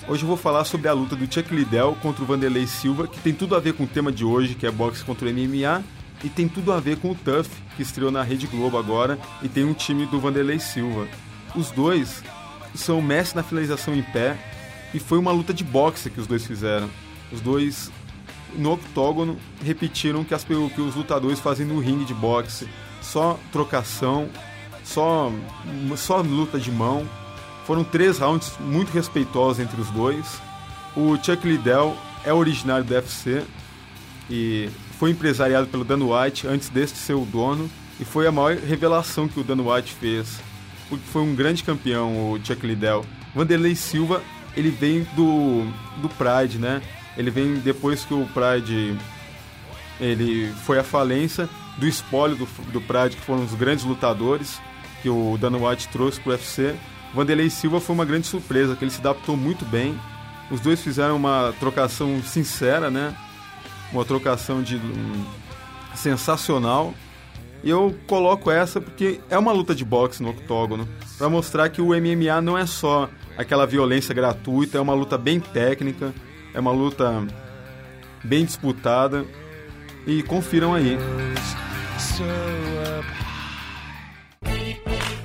Hoje 0.08 0.23
eu 0.23 0.27
vou 0.27 0.38
falar 0.38 0.65
sobre 0.65 0.88
a 0.88 0.93
luta 0.93 1.15
do 1.15 1.32
Chuck 1.32 1.53
Liddell 1.53 1.95
contra 2.01 2.23
o 2.23 2.25
Vanderlei 2.25 2.65
Silva, 2.67 3.08
que 3.08 3.19
tem 3.19 3.34
tudo 3.34 3.55
a 3.55 3.60
ver 3.60 3.73
com 3.73 3.84
o 3.84 3.88
tema 3.88 4.12
de 4.12 4.25
hoje, 4.25 4.55
que 4.55 4.65
é 4.65 4.71
boxe 4.71 5.03
contra 5.03 5.27
o 5.27 5.32
MMA, 5.32 5.84
e 6.23 6.29
tem 6.29 6.47
tudo 6.47 6.71
a 6.71 6.79
ver 6.79 6.97
com 6.97 7.12
o 7.12 7.15
Tuff, 7.15 7.49
que 7.75 7.84
estreou 7.84 8.12
na 8.12 8.23
Rede 8.23 8.47
Globo 8.47 8.77
agora 8.77 9.17
e 9.41 9.47
tem 9.47 9.63
um 9.63 9.73
time 9.73 10.05
do 10.05 10.19
Vanderlei 10.19 10.60
Silva. 10.60 11.08
Os 11.55 11.71
dois 11.71 12.23
são 12.75 13.01
mestres 13.01 13.36
na 13.36 13.43
finalização 13.43 13.95
em 13.95 14.01
pé 14.01 14.38
e 14.93 14.99
foi 14.99 15.17
uma 15.17 15.32
luta 15.32 15.53
de 15.53 15.63
boxe 15.63 16.10
que 16.10 16.19
os 16.19 16.27
dois 16.27 16.45
fizeram. 16.45 16.89
Os 17.32 17.41
dois 17.41 17.91
no 18.55 18.73
octógono 18.73 19.38
repetiram 19.63 20.23
que, 20.23 20.33
as, 20.33 20.43
que 20.43 20.53
os 20.53 20.95
lutadores 20.95 21.39
fazem 21.39 21.65
no 21.65 21.79
ringue 21.79 22.05
de 22.05 22.13
boxe, 22.13 22.67
só 23.01 23.39
trocação, 23.51 24.29
só 24.83 25.31
só 25.95 26.21
luta 26.21 26.59
de 26.59 26.71
mão. 26.71 27.07
Foram 27.65 27.83
três 27.83 28.17
rounds 28.17 28.53
muito 28.59 28.91
respeitosos 28.91 29.59
entre 29.59 29.79
os 29.79 29.89
dois. 29.91 30.41
O 30.95 31.15
Chuck 31.17 31.47
Liddell 31.47 31.95
é 32.25 32.33
originário 32.33 32.83
do 32.83 32.93
UFC 32.93 33.43
e 34.29 34.69
foi 34.97 35.12
empresariado 35.12 35.67
pelo 35.67 35.83
Dan 35.83 36.03
White 36.03 36.47
antes 36.47 36.69
deste 36.69 36.97
ser 36.97 37.13
o 37.13 37.25
dono 37.25 37.69
e 37.99 38.05
foi 38.05 38.27
a 38.27 38.31
maior 38.31 38.57
revelação 38.57 39.27
que 39.27 39.39
o 39.39 39.43
Dan 39.43 39.62
White 39.62 39.93
fez, 39.93 40.39
porque 40.88 41.05
foi 41.05 41.21
um 41.21 41.35
grande 41.35 41.63
campeão 41.63 42.31
o 42.31 42.39
Chuck 42.43 42.65
Liddell. 42.65 43.05
Vanderlei 43.35 43.75
Silva, 43.75 44.23
ele 44.55 44.69
vem 44.69 45.03
do, 45.15 45.63
do 46.01 46.09
Pride, 46.09 46.57
né? 46.57 46.81
Ele 47.19 47.29
vem 47.29 47.55
depois 47.55 48.05
que 48.05 48.13
o 48.13 48.25
Pride 48.27 48.97
ele 49.99 50.53
foi 50.63 50.79
à 50.79 50.84
falência 50.86 51.49
do 51.77 51.86
espólio 51.86 52.38
do, 52.38 52.47
do 52.71 52.79
Pride, 52.79 53.17
que 53.17 53.21
foram 53.21 53.43
os 53.43 53.53
grandes 53.53 53.84
lutadores 53.84 54.62
que 55.01 55.10
o 55.10 55.38
Dan 55.38 55.58
White 55.58 55.89
trouxe 55.89 56.17
para 56.21 56.29
o 56.29 56.32
UFC. 56.32 56.73
Vanderlei 57.13 57.49
Silva 57.49 57.82
foi 57.82 57.93
uma 57.93 58.05
grande 58.05 58.25
surpresa, 58.25 58.73
que 58.73 58.86
ele 58.86 58.91
se 58.91 59.01
adaptou 59.01 59.36
muito 59.36 59.65
bem. 59.65 59.99
Os 60.49 60.62
dois 60.62 60.82
fizeram 60.82 61.17
uma 61.17 61.53
trocação 61.60 62.23
sincera, 62.23 62.89
né? 62.89 63.13
Uma 63.91 64.05
trocação 64.05 64.63
de 64.63 64.77
um, 64.77 65.25
sensacional. 65.95 66.93
E 67.62 67.69
eu 67.69 67.93
coloco 68.08 68.49
essa 68.49 68.79
porque 68.79 69.19
é 69.29 69.38
uma 69.38 69.51
luta 69.51 69.75
de 69.75 69.84
boxe 69.84 70.23
no 70.23 70.29
octógono, 70.29 70.88
para 71.17 71.27
mostrar 71.27 71.67
que 71.67 71.82
o 71.82 71.88
MMA 71.88 72.39
não 72.41 72.58
é 72.58 72.65
só 72.65 73.10
aquela 73.38 73.67
violência 73.67 74.15
gratuita, 74.15 74.77
é 74.77 74.82
uma 74.82 74.93
luta 74.93 75.17
bem 75.17 75.41
técnica, 75.41 76.13
é 76.53 76.59
uma 76.59 76.71
luta 76.71 77.25
bem 78.23 78.45
disputada. 78.45 79.25
E 80.07 80.23
confiram 80.23 80.73
aí. 80.73 80.97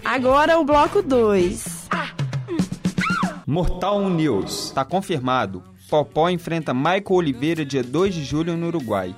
Agora 0.04 0.58
o 0.58 0.64
bloco 0.64 1.02
2. 1.02 1.88
Mortal 3.46 4.08
News. 4.10 4.66
Está 4.66 4.84
confirmado. 4.84 5.62
Popó 5.88 6.28
enfrenta 6.28 6.74
Michael 6.74 7.04
Oliveira 7.10 7.64
dia 7.64 7.82
2 7.82 8.14
de 8.14 8.24
julho 8.24 8.56
no 8.56 8.66
Uruguai. 8.66 9.14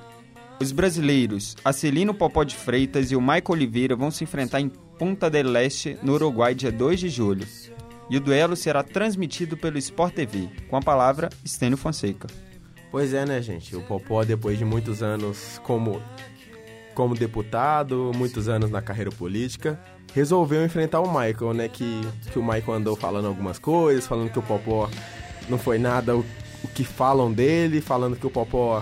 Os 0.59 0.71
brasileiros 0.71 1.55
Acelino 1.63 2.13
Popó 2.13 2.43
de 2.43 2.55
Freitas 2.55 3.11
e 3.11 3.15
o 3.15 3.21
Michael 3.21 3.43
Oliveira 3.49 3.95
vão 3.95 4.11
se 4.11 4.23
enfrentar 4.23 4.59
em 4.59 4.69
Punta 4.69 5.29
del 5.29 5.55
Este, 5.57 5.97
no 6.01 6.13
Uruguai, 6.13 6.55
dia 6.55 6.71
2 6.71 6.99
de 6.99 7.09
julho. 7.09 7.47
E 8.09 8.17
o 8.17 8.21
duelo 8.21 8.55
será 8.55 8.83
transmitido 8.83 9.57
pelo 9.57 9.77
Sport 9.77 10.13
TV, 10.13 10.49
com 10.69 10.77
a 10.77 10.81
palavra 10.81 11.29
Estênio 11.43 11.77
Fonseca. 11.77 12.27
Pois 12.89 13.13
é, 13.13 13.25
né, 13.25 13.41
gente? 13.41 13.75
O 13.75 13.81
Popó, 13.81 14.23
depois 14.23 14.57
de 14.57 14.63
muitos 14.63 15.03
anos 15.03 15.59
como, 15.63 16.01
como 16.95 17.15
deputado, 17.15 18.11
muitos 18.15 18.47
anos 18.47 18.71
na 18.71 18.81
carreira 18.81 19.11
política, 19.11 19.77
resolveu 20.13 20.63
enfrentar 20.63 21.01
o 21.01 21.07
Michael, 21.07 21.53
né? 21.53 21.67
Que, 21.67 22.01
que 22.31 22.39
o 22.39 22.41
Michael 22.41 22.73
andou 22.73 22.95
falando 22.95 23.27
algumas 23.27 23.59
coisas, 23.59 24.07
falando 24.07 24.31
que 24.31 24.39
o 24.39 24.43
Popó 24.43 24.89
não 25.49 25.57
foi 25.57 25.77
nada 25.77 26.15
o, 26.15 26.25
o 26.63 26.67
que 26.69 26.85
falam 26.85 27.31
dele, 27.31 27.81
falando 27.81 28.15
que 28.15 28.25
o 28.25 28.29
Popó 28.29 28.81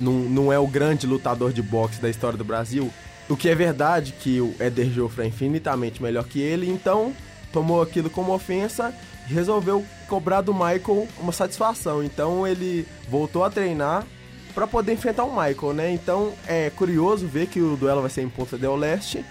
não, 0.00 0.12
não 0.12 0.52
é 0.52 0.58
o 0.58 0.66
grande 0.66 1.06
lutador 1.06 1.52
de 1.52 1.62
boxe 1.62 2.00
da 2.00 2.08
história 2.08 2.38
do 2.38 2.44
Brasil. 2.44 2.92
O 3.28 3.36
que 3.36 3.48
é 3.48 3.54
verdade 3.54 4.12
que 4.12 4.40
o 4.40 4.54
Eder 4.60 4.90
Joffre 4.90 5.24
é 5.24 5.26
infinitamente 5.26 6.02
melhor 6.02 6.24
que 6.24 6.40
ele, 6.40 6.70
então 6.70 7.12
tomou 7.54 7.80
aquilo 7.80 8.10
como 8.10 8.34
ofensa 8.34 8.92
e 9.30 9.32
resolveu 9.32 9.86
cobrar 10.08 10.40
do 10.40 10.52
Michael 10.52 11.06
uma 11.20 11.30
satisfação. 11.30 12.02
Então 12.02 12.44
ele 12.44 12.84
voltou 13.08 13.44
a 13.44 13.48
treinar 13.48 14.04
para 14.52 14.66
poder 14.66 14.92
enfrentar 14.92 15.22
o 15.22 15.30
Michael, 15.30 15.72
né? 15.72 15.92
Então 15.92 16.34
é 16.48 16.68
curioso 16.70 17.28
ver 17.28 17.46
que 17.46 17.60
o 17.60 17.76
duelo 17.76 18.00
vai 18.00 18.10
ser 18.10 18.22
em 18.22 18.28
Ponta 18.28 18.58
del 18.58 18.74
Leste. 18.74 19.24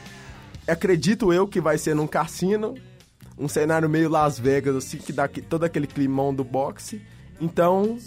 Acredito 0.66 1.34
eu 1.34 1.46
que 1.46 1.60
vai 1.60 1.78
ser 1.78 1.94
num 1.94 2.08
cassino, 2.08 2.76
um 3.38 3.50
cenário 3.50 3.90
meio 3.90 4.10
Las 4.10 4.40
Vegas, 4.40 4.78
assim, 4.78 4.98
que 4.98 5.12
dá 5.12 5.28
todo 5.28 5.66
aquele 5.66 5.86
climão 5.86 6.34
do 6.34 6.46
boxe. 6.46 7.02
Então 7.42 7.98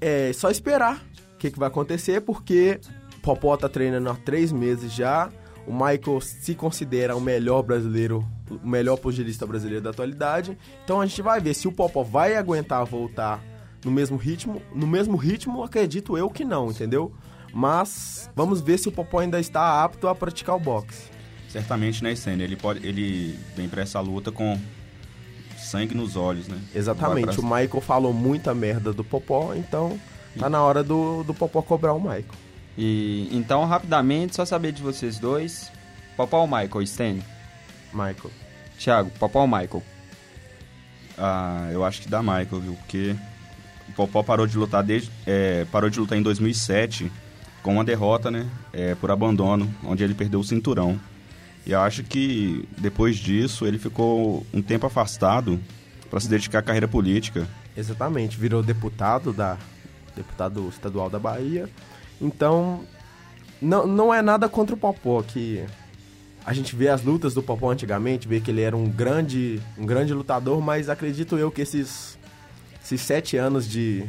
é 0.00 0.32
só 0.32 0.50
esperar 0.50 1.04
o 1.34 1.36
que, 1.36 1.50
que 1.50 1.58
vai 1.58 1.68
acontecer, 1.68 2.22
porque 2.22 2.80
Popó 3.22 3.54
tá 3.58 3.68
treinando 3.68 4.08
há 4.08 4.14
três 4.14 4.50
meses 4.52 4.90
já. 4.90 5.30
O 5.70 5.72
Michael 5.72 6.20
se 6.20 6.52
considera 6.56 7.14
o 7.14 7.20
melhor 7.20 7.62
brasileiro, 7.62 8.26
o 8.50 8.66
melhor 8.66 8.96
pugilista 8.96 9.46
brasileiro 9.46 9.80
da 9.84 9.90
atualidade. 9.90 10.58
Então 10.84 11.00
a 11.00 11.06
gente 11.06 11.22
vai 11.22 11.38
ver 11.40 11.54
se 11.54 11.68
o 11.68 11.72
Popó 11.72 12.02
vai 12.02 12.34
aguentar 12.34 12.84
voltar 12.84 13.40
no 13.84 13.90
mesmo 13.92 14.16
ritmo. 14.16 14.60
No 14.74 14.84
mesmo 14.84 15.16
ritmo, 15.16 15.62
acredito 15.62 16.18
eu 16.18 16.28
que 16.28 16.44
não, 16.44 16.70
entendeu? 16.72 17.12
Mas 17.54 18.28
vamos 18.34 18.60
ver 18.60 18.78
se 18.78 18.88
o 18.88 18.92
Popó 18.92 19.20
ainda 19.20 19.38
está 19.38 19.84
apto 19.84 20.08
a 20.08 20.14
praticar 20.14 20.56
o 20.56 20.58
boxe. 20.60 21.04
Certamente, 21.48 22.02
né, 22.02 22.16
Senna? 22.16 22.42
Ele, 22.42 22.56
pode, 22.56 22.84
ele 22.84 23.38
vem 23.54 23.68
pra 23.68 23.82
essa 23.82 24.00
luta 24.00 24.32
com 24.32 24.58
sangue 25.56 25.94
nos 25.94 26.16
olhos, 26.16 26.48
né? 26.48 26.58
Exatamente. 26.74 27.26
Vai 27.26 27.34
O 27.36 27.48
pra- 27.48 27.60
Michael 27.60 27.80
falou 27.80 28.12
muita 28.12 28.52
merda 28.52 28.92
do 28.92 29.04
Popó, 29.04 29.54
então 29.54 29.96
tá 30.36 30.50
na 30.50 30.60
hora 30.62 30.82
do, 30.82 31.22
do 31.22 31.32
Popó 31.32 31.62
cobrar 31.62 31.92
o 31.92 32.00
Michael. 32.00 32.24
E 32.82 33.28
então, 33.30 33.66
rapidamente, 33.66 34.34
só 34.34 34.46
saber 34.46 34.72
de 34.72 34.82
vocês 34.82 35.18
dois. 35.18 35.70
Popó 36.16 36.38
ou 36.38 36.46
Michael, 36.46 36.86
Stênio? 36.86 37.22
Michael. 37.92 38.30
Thiago, 38.78 39.10
Popó 39.18 39.40
ou 39.42 39.46
Michael? 39.46 39.82
Ah, 41.18 41.68
eu 41.70 41.84
acho 41.84 42.00
que 42.00 42.08
dá 42.08 42.22
Michael, 42.22 42.60
viu? 42.60 42.72
Porque 42.76 43.14
o 43.86 43.92
Popó 43.92 44.22
parou 44.22 44.46
de 44.46 44.56
lutar 44.56 44.82
desde. 44.82 45.10
é, 45.26 45.66
parou 45.70 45.90
de 45.90 46.00
lutar 46.00 46.16
em 46.16 46.22
2007 46.22 47.12
com 47.62 47.74
uma 47.74 47.84
derrota, 47.84 48.30
né? 48.30 48.48
é, 48.72 48.94
por 48.94 49.10
abandono, 49.10 49.72
onde 49.84 50.02
ele 50.02 50.14
perdeu 50.14 50.40
o 50.40 50.44
cinturão. 50.44 50.98
E 51.66 51.72
eu 51.72 51.80
acho 51.80 52.02
que 52.02 52.66
depois 52.78 53.18
disso 53.18 53.66
ele 53.66 53.78
ficou 53.78 54.46
um 54.54 54.62
tempo 54.62 54.86
afastado 54.86 55.60
para 56.08 56.18
se 56.18 56.30
dedicar 56.30 56.60
à 56.60 56.62
carreira 56.62 56.88
política. 56.88 57.46
Exatamente, 57.76 58.38
virou 58.38 58.62
deputado 58.62 59.34
da 59.34 59.58
deputado 60.16 60.66
estadual 60.70 61.10
da 61.10 61.18
Bahia. 61.18 61.68
Então, 62.20 62.80
não, 63.60 63.86
não 63.86 64.14
é 64.14 64.22
nada 64.22 64.48
contra 64.48 64.74
o 64.74 64.78
Popó, 64.78 65.22
que 65.22 65.64
a 66.44 66.52
gente 66.52 66.74
vê 66.74 66.88
as 66.88 67.02
lutas 67.02 67.34
do 67.34 67.42
Popó 67.42 67.70
antigamente, 67.70 68.26
vê 68.26 68.40
que 68.40 68.50
ele 68.50 68.62
era 68.62 68.76
um 68.76 68.88
grande, 68.88 69.60
um 69.78 69.86
grande 69.86 70.12
lutador, 70.12 70.60
mas 70.60 70.88
acredito 70.88 71.36
eu 71.38 71.50
que 71.50 71.62
esses, 71.62 72.18
esses 72.82 73.00
sete 73.00 73.36
anos 73.36 73.68
de 73.68 74.08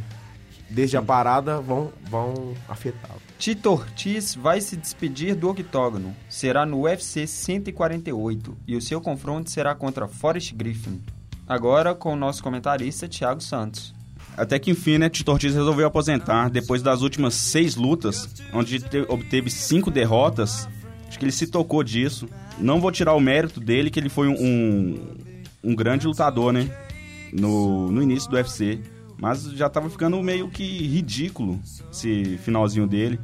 desde 0.71 0.95
a 0.95 1.01
parada 1.01 1.59
vão, 1.59 1.91
vão 2.09 2.53
afetá-lo. 2.67 3.21
Tito 3.37 3.71
Ortiz 3.71 4.33
vai 4.33 4.61
se 4.61 4.77
despedir 4.77 5.35
do 5.35 5.49
octógono. 5.49 6.15
Será 6.29 6.65
no 6.65 6.83
UFC 6.83 7.27
148 7.27 8.57
e 8.65 8.75
o 8.75 8.81
seu 8.81 9.01
confronto 9.01 9.51
será 9.51 9.75
contra 9.75 10.07
Forrest 10.07 10.53
Griffin. 10.53 11.01
Agora 11.47 11.93
com 11.93 12.13
o 12.13 12.15
nosso 12.15 12.41
comentarista 12.41 13.07
Thiago 13.07 13.41
Santos. 13.41 13.93
Até 14.37 14.57
que 14.57 14.71
enfim, 14.71 14.97
né, 14.97 15.09
Tito 15.09 15.31
Ortiz 15.31 15.53
resolveu 15.53 15.85
aposentar 15.87 16.49
depois 16.49 16.81
das 16.81 17.01
últimas 17.01 17.33
seis 17.33 17.75
lutas, 17.75 18.27
onde 18.53 18.79
te- 18.79 19.05
obteve 19.07 19.49
cinco 19.49 19.91
derrotas. 19.91 20.67
Acho 21.07 21.19
que 21.19 21.25
ele 21.25 21.31
se 21.31 21.47
tocou 21.47 21.83
disso. 21.83 22.27
Não 22.57 22.79
vou 22.79 22.91
tirar 22.91 23.13
o 23.13 23.19
mérito 23.19 23.59
dele, 23.59 23.89
que 23.89 23.99
ele 23.99 24.09
foi 24.09 24.27
um, 24.29 24.35
um, 24.39 24.99
um 25.71 25.75
grande 25.75 26.07
lutador, 26.07 26.53
né? 26.53 26.69
No, 27.33 27.91
no 27.91 28.01
início 28.01 28.29
do 28.29 28.35
UFC. 28.35 28.79
Mas 29.17 29.43
já 29.51 29.69
tava 29.69 29.89
ficando 29.89 30.21
meio 30.23 30.49
que 30.49 30.63
ridículo 30.63 31.59
esse 31.91 32.37
finalzinho 32.43 32.87
dele. 32.87 33.19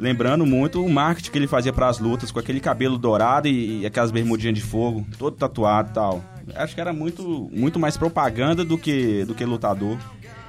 Lembrando 0.00 0.46
muito 0.46 0.82
o 0.84 0.88
marketing 0.88 1.30
que 1.30 1.38
ele 1.38 1.46
fazia 1.48 1.72
para 1.72 1.88
as 1.88 1.98
lutas, 1.98 2.30
com 2.30 2.38
aquele 2.38 2.60
cabelo 2.60 2.96
dourado 2.96 3.48
e, 3.48 3.80
e 3.80 3.86
aquelas 3.86 4.10
bermudinhas 4.12 4.54
de 4.54 4.60
fogo, 4.62 5.04
todo 5.18 5.36
tatuado 5.36 5.90
e 5.90 5.92
tal. 5.92 6.24
Acho 6.54 6.74
que 6.74 6.80
era 6.80 6.92
muito, 6.92 7.50
muito 7.52 7.78
mais 7.78 7.96
propaganda 7.96 8.64
do 8.64 8.78
que, 8.78 9.24
do 9.24 9.34
que 9.34 9.44
lutador. 9.44 9.98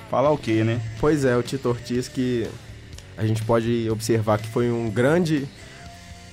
Falar 0.10 0.32
o 0.32 0.38
quê, 0.38 0.64
né? 0.64 0.82
Pois 1.00 1.24
é, 1.24 1.36
o 1.38 1.44
Tito 1.44 1.70
Ortiz 1.70 2.08
que 2.08 2.48
a 3.18 3.26
gente 3.26 3.44
pode 3.44 3.90
observar 3.90 4.40
que 4.40 4.48
foi 4.48 4.72
um 4.72 4.90
grande. 4.90 5.48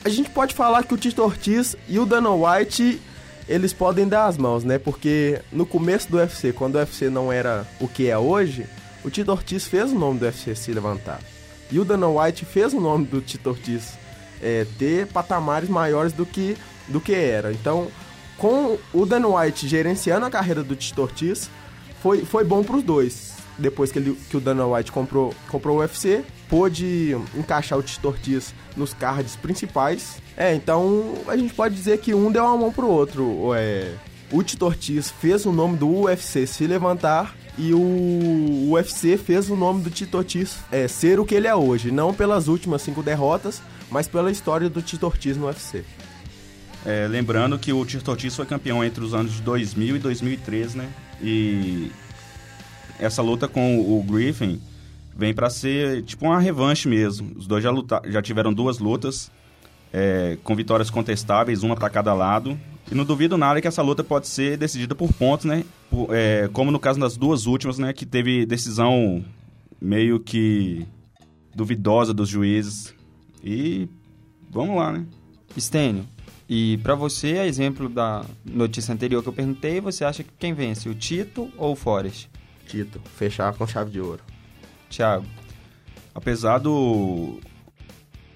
A 0.04 0.08
gente 0.08 0.30
pode 0.30 0.54
falar 0.54 0.84
que 0.84 0.94
o 0.94 0.96
Tito 0.96 1.22
Ortiz 1.22 1.76
e 1.88 1.98
o 1.98 2.06
Dana 2.06 2.30
White 2.30 3.00
eles 3.48 3.72
podem 3.72 4.08
dar 4.08 4.26
as 4.26 4.36
mãos, 4.36 4.64
né? 4.64 4.78
Porque 4.78 5.40
no 5.52 5.66
começo 5.66 6.10
do 6.10 6.16
UFC, 6.16 6.52
quando 6.52 6.76
o 6.76 6.78
UFC 6.78 7.08
não 7.10 7.32
era 7.32 7.66
o 7.80 7.86
que 7.86 8.08
é 8.08 8.18
hoje, 8.18 8.66
o 9.04 9.10
Tito 9.10 9.30
Ortiz 9.30 9.66
fez 9.66 9.92
o 9.92 9.98
nome 9.98 10.18
do 10.18 10.24
UFC 10.24 10.54
se 10.54 10.72
levantar. 10.72 11.20
E 11.70 11.78
o 11.78 11.84
Dana 11.84 12.08
White 12.08 12.44
fez 12.44 12.72
o 12.72 12.80
nome 12.80 13.04
do 13.06 13.20
Tito 13.20 13.50
Ortiz 13.50 13.94
é, 14.42 14.66
ter 14.78 15.06
patamares 15.06 15.68
maiores 15.68 16.12
do 16.12 16.24
que, 16.24 16.56
do 16.88 17.00
que 17.00 17.14
era. 17.14 17.52
Então, 17.52 17.88
com 18.36 18.78
o 18.92 19.06
Dana 19.06 19.28
White 19.28 19.68
gerenciando 19.68 20.26
a 20.26 20.30
carreira 20.30 20.62
do 20.62 20.74
Tito 20.74 21.02
Ortiz, 21.02 21.50
foi, 22.02 22.24
foi 22.24 22.44
bom 22.44 22.62
para 22.62 22.76
os 22.76 22.82
dois. 22.82 23.35
Depois 23.58 23.90
que, 23.90 23.98
ele, 23.98 24.18
que 24.28 24.36
o 24.36 24.40
Dana 24.40 24.66
White 24.66 24.92
comprou, 24.92 25.34
comprou 25.48 25.78
o 25.78 25.80
UFC, 25.80 26.24
pôde 26.48 27.16
encaixar 27.34 27.78
o 27.78 27.82
Tito 27.82 28.08
Ortiz 28.08 28.54
nos 28.76 28.92
cards 28.92 29.36
principais. 29.36 30.20
É, 30.36 30.54
então 30.54 31.14
a 31.26 31.36
gente 31.36 31.54
pode 31.54 31.74
dizer 31.74 31.98
que 31.98 32.14
um 32.14 32.30
deu 32.30 32.44
uma 32.44 32.56
mão 32.56 32.72
pro 32.72 32.88
outro. 32.88 33.52
É, 33.54 33.92
o 34.30 34.42
Tito 34.42 34.66
Ortiz 34.66 35.10
fez 35.10 35.46
o 35.46 35.52
nome 35.52 35.76
do 35.76 35.88
UFC 35.88 36.46
se 36.46 36.66
levantar 36.66 37.34
e 37.58 37.72
o 37.72 38.70
UFC 38.72 39.16
fez 39.16 39.48
o 39.48 39.56
nome 39.56 39.82
do 39.82 39.90
Tito 39.90 40.18
Ortiz 40.18 40.58
é, 40.70 40.86
ser 40.86 41.18
o 41.18 41.24
que 41.24 41.34
ele 41.34 41.46
é 41.46 41.54
hoje. 41.54 41.90
Não 41.90 42.12
pelas 42.12 42.48
últimas 42.48 42.82
cinco 42.82 43.02
derrotas, 43.02 43.62
mas 43.90 44.06
pela 44.06 44.30
história 44.30 44.68
do 44.68 44.82
Tito 44.82 45.06
Ortiz 45.06 45.36
no 45.36 45.46
UFC. 45.46 45.84
É, 46.84 47.08
lembrando 47.08 47.58
que 47.58 47.72
o 47.72 47.84
Tito 47.84 48.10
Ortiz 48.10 48.36
foi 48.36 48.46
campeão 48.46 48.84
entre 48.84 49.02
os 49.02 49.14
anos 49.14 49.32
de 49.32 49.42
2000 49.42 49.96
e 49.96 49.98
2003, 49.98 50.74
né? 50.74 50.88
E 51.20 51.90
essa 53.00 53.22
luta 53.22 53.46
com 53.48 53.78
o 53.80 54.02
Griffin 54.02 54.60
vem 55.16 55.32
pra 55.34 55.48
ser 55.50 56.02
tipo 56.02 56.26
uma 56.26 56.38
revanche 56.40 56.88
mesmo. 56.88 57.32
Os 57.36 57.46
dois 57.46 57.62
já, 57.62 57.70
luta, 57.70 58.02
já 58.06 58.20
tiveram 58.20 58.52
duas 58.52 58.78
lutas 58.78 59.30
é, 59.92 60.36
com 60.44 60.54
vitórias 60.54 60.90
contestáveis, 60.90 61.62
uma 61.62 61.74
pra 61.76 61.88
cada 61.90 62.12
lado. 62.14 62.58
E 62.90 62.94
não 62.94 63.04
duvido 63.04 63.36
nada 63.36 63.60
que 63.60 63.66
essa 63.66 63.82
luta 63.82 64.04
pode 64.04 64.28
ser 64.28 64.56
decidida 64.56 64.94
por 64.94 65.12
pontos, 65.12 65.44
né? 65.44 65.64
Por- 65.90 66.08
é, 66.14 66.48
como 66.52 66.70
no 66.70 66.78
caso 66.78 67.00
das 67.00 67.16
duas 67.16 67.46
últimas, 67.46 67.78
né? 67.78 67.92
Que 67.92 68.06
teve 68.06 68.46
decisão 68.46 69.24
meio 69.80 70.20
que 70.20 70.86
duvidosa 71.54 72.14
dos 72.14 72.28
juízes. 72.28 72.94
E 73.42 73.88
vamos 74.50 74.76
lá, 74.76 74.92
né? 74.92 75.04
Stênio, 75.58 76.04
e 76.48 76.78
pra 76.82 76.94
você, 76.94 77.38
a 77.38 77.46
exemplo 77.46 77.88
da 77.88 78.24
notícia 78.44 78.92
anterior 78.92 79.22
que 79.22 79.28
eu 79.28 79.32
perguntei, 79.32 79.80
você 79.80 80.04
acha 80.04 80.22
que 80.22 80.30
quem 80.38 80.52
vence, 80.52 80.88
o 80.88 80.94
Tito 80.94 81.50
ou 81.56 81.72
o 81.72 81.76
Forrest? 81.76 82.28
Tito, 82.66 83.00
fechar 83.16 83.54
com 83.54 83.66
chave 83.66 83.90
de 83.90 84.00
ouro. 84.00 84.22
Thiago, 84.90 85.26
Apesar 86.16 86.56
do 86.56 87.38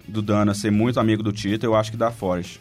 do 0.07 0.21
Dana 0.21 0.53
ser 0.53 0.71
muito 0.71 1.01
amigo 1.01 1.23
do 1.23 1.33
Tito, 1.33 1.65
eu 1.65 1.75
acho 1.75 1.91
que 1.91 1.97
dá 1.97 2.11
Forrest. 2.11 2.59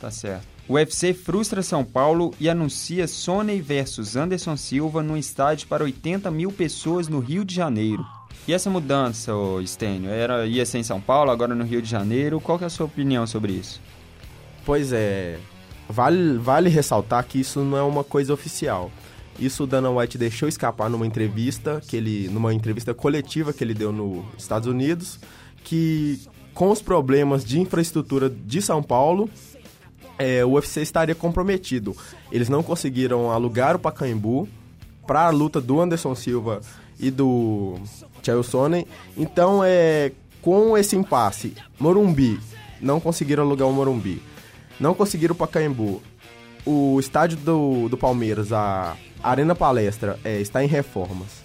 tá 0.00 0.10
certo. 0.10 0.46
O 0.66 0.74
UFC 0.74 1.12
frustra 1.12 1.62
São 1.62 1.84
Paulo 1.84 2.32
e 2.40 2.48
anuncia 2.48 3.06
Sony 3.06 3.60
versus 3.60 4.16
Anderson 4.16 4.56
Silva 4.56 5.02
num 5.02 5.16
estádio 5.16 5.68
para 5.68 5.84
80 5.84 6.30
mil 6.30 6.50
pessoas 6.50 7.06
no 7.06 7.18
Rio 7.18 7.44
de 7.44 7.54
Janeiro. 7.54 8.02
E 8.48 8.54
essa 8.54 8.70
mudança, 8.70 9.32
Stênio, 9.66 10.08
era, 10.08 10.46
ia 10.46 10.64
ser 10.64 10.78
em 10.78 10.84
São 10.84 11.00
Paulo, 11.02 11.30
agora 11.30 11.54
no 11.54 11.64
Rio 11.64 11.82
de 11.82 11.90
Janeiro. 11.90 12.40
Qual 12.40 12.56
que 12.56 12.64
é 12.64 12.68
a 12.68 12.70
sua 12.70 12.86
opinião 12.86 13.26
sobre 13.26 13.52
isso? 13.52 13.78
Pois 14.64 14.90
é, 14.92 15.38
vale, 15.86 16.38
vale 16.38 16.70
ressaltar 16.70 17.24
que 17.26 17.40
isso 17.40 17.60
não 17.60 17.76
é 17.76 17.82
uma 17.82 18.04
coisa 18.04 18.32
oficial. 18.32 18.90
Isso 19.40 19.64
o 19.64 19.66
Dana 19.66 19.90
White 19.90 20.18
deixou 20.18 20.48
escapar 20.48 20.90
numa 20.90 21.06
entrevista 21.06 21.80
que 21.86 21.96
ele, 21.96 22.28
numa 22.28 22.52
entrevista 22.52 22.92
coletiva 22.92 23.52
que 23.54 23.64
ele 23.64 23.72
deu 23.72 23.90
nos 23.90 24.24
Estados 24.36 24.68
Unidos, 24.68 25.18
que 25.64 26.20
com 26.52 26.70
os 26.70 26.82
problemas 26.82 27.42
de 27.42 27.58
infraestrutura 27.58 28.28
de 28.28 28.60
São 28.60 28.82
Paulo, 28.82 29.30
é, 30.18 30.44
o 30.44 30.50
UFC 30.50 30.82
estaria 30.82 31.14
comprometido. 31.14 31.96
Eles 32.30 32.50
não 32.50 32.62
conseguiram 32.62 33.30
alugar 33.30 33.76
o 33.76 33.78
Pacaembu 33.78 34.46
para 35.06 35.26
a 35.26 35.30
luta 35.30 35.58
do 35.58 35.80
Anderson 35.80 36.14
Silva 36.14 36.60
e 36.98 37.10
do 37.10 37.78
Chael 38.22 38.42
Sonnen. 38.42 38.86
Então, 39.16 39.62
é, 39.64 40.12
com 40.42 40.76
esse 40.76 40.96
impasse, 40.96 41.54
Morumbi, 41.78 42.38
não 42.78 43.00
conseguiram 43.00 43.44
alugar 43.44 43.66
o 43.66 43.72
Morumbi. 43.72 44.22
Não 44.78 44.92
conseguiram 44.92 45.34
o 45.34 45.38
Pacaembu. 45.38 46.02
O 46.66 47.00
estádio 47.00 47.38
do, 47.38 47.88
do 47.88 47.96
Palmeiras, 47.96 48.52
a 48.52 48.94
Arena 49.22 49.54
Palestra, 49.54 50.18
é, 50.24 50.40
está 50.40 50.62
em 50.64 50.68
reformas. 50.68 51.42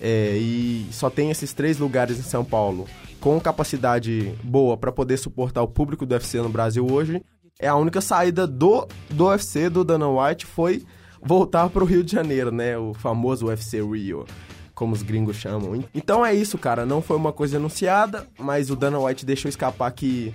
É, 0.00 0.36
e 0.36 0.86
só 0.92 1.08
tem 1.08 1.30
esses 1.30 1.52
três 1.52 1.78
lugares 1.78 2.18
em 2.18 2.22
São 2.22 2.44
Paulo 2.44 2.86
com 3.20 3.40
capacidade 3.40 4.34
boa 4.42 4.76
para 4.76 4.92
poder 4.92 5.16
suportar 5.16 5.62
o 5.62 5.68
público 5.68 6.04
do 6.04 6.12
UFC 6.12 6.40
no 6.40 6.48
Brasil 6.48 6.86
hoje. 6.90 7.22
É 7.58 7.68
a 7.68 7.74
única 7.74 8.00
saída 8.00 8.46
do, 8.46 8.86
do 9.08 9.26
UFC, 9.26 9.70
do 9.70 9.82
Dana 9.82 10.08
White, 10.08 10.44
foi 10.44 10.84
voltar 11.22 11.68
para 11.70 11.82
o 11.82 11.86
Rio 11.86 12.04
de 12.04 12.12
Janeiro, 12.12 12.52
né? 12.52 12.76
O 12.76 12.92
famoso 12.92 13.46
UFC 13.46 13.82
Rio, 13.82 14.26
como 14.74 14.92
os 14.92 15.02
gringos 15.02 15.36
chamam. 15.36 15.82
Então 15.94 16.24
é 16.24 16.34
isso, 16.34 16.58
cara. 16.58 16.84
Não 16.84 17.00
foi 17.00 17.16
uma 17.16 17.32
coisa 17.32 17.56
anunciada, 17.56 18.26
mas 18.38 18.70
o 18.70 18.76
Dana 18.76 18.98
White 19.00 19.24
deixou 19.24 19.48
escapar 19.48 19.90
que 19.92 20.34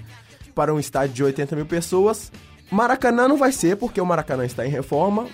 para 0.56 0.74
um 0.74 0.80
estádio 0.80 1.16
de 1.16 1.24
80 1.24 1.56
mil 1.56 1.66
pessoas. 1.66 2.32
Maracanã 2.72 3.28
não 3.28 3.38
vai 3.38 3.52
ser, 3.52 3.78
porque 3.78 4.02
o 4.02 4.06
Maracanã 4.06 4.46
está 4.46 4.66
em 4.66 4.70
reforma. 4.70 5.28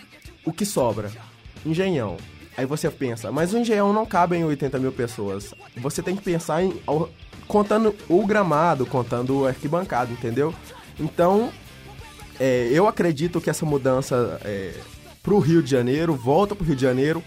O 0.45 0.51
que 0.51 0.65
sobra? 0.65 1.09
Engenhão. 1.67 2.17
Aí 2.55 2.65
você 2.65 2.89
pensa, 2.89 3.31
mas 3.31 3.53
o 3.53 3.57
Engenhão 3.57 3.93
não 3.93 4.05
cabe 4.05 4.35
em 4.35 4.43
80 4.43 4.79
mil 4.79 4.91
pessoas. 4.91 5.53
Você 5.75 6.01
tem 6.01 6.15
que 6.15 6.23
pensar 6.23 6.63
em 6.63 6.73
contando 7.47 7.95
o 8.09 8.25
gramado, 8.25 8.85
contando 8.85 9.41
o 9.41 9.47
arquibancada, 9.47 10.11
entendeu? 10.11 10.53
Então, 10.99 11.51
é, 12.39 12.67
eu 12.71 12.87
acredito 12.87 13.39
que 13.39 13.49
essa 13.49 13.65
mudança 13.65 14.39
é, 14.43 14.73
pro 15.23 15.39
Rio 15.39 15.61
de 15.63 15.69
Janeiro, 15.69 16.15
volta 16.15 16.55
pro 16.55 16.65
Rio 16.65 16.75
de 16.75 16.81
Janeiro, 16.81 17.23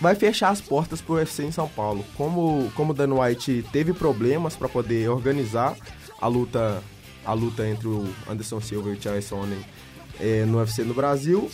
vai 0.00 0.14
fechar 0.14 0.50
as 0.50 0.60
portas 0.60 1.00
pro 1.00 1.14
UFC 1.14 1.44
em 1.44 1.52
São 1.52 1.68
Paulo. 1.68 2.04
Como, 2.16 2.70
como 2.74 2.92
o 2.92 2.94
Dan 2.94 3.14
White 3.14 3.64
teve 3.70 3.92
problemas 3.92 4.56
para 4.56 4.68
poder 4.68 5.08
organizar 5.08 5.76
a 6.20 6.26
luta, 6.26 6.82
a 7.24 7.32
luta 7.32 7.66
entre 7.66 7.86
o 7.86 8.08
Anderson 8.28 8.60
Silva 8.60 8.90
e 8.90 8.92
o 8.94 9.02
Charles 9.02 9.30
é, 10.20 10.44
no 10.44 10.58
UFC 10.58 10.82
no 10.82 10.94
Brasil, 10.94 11.48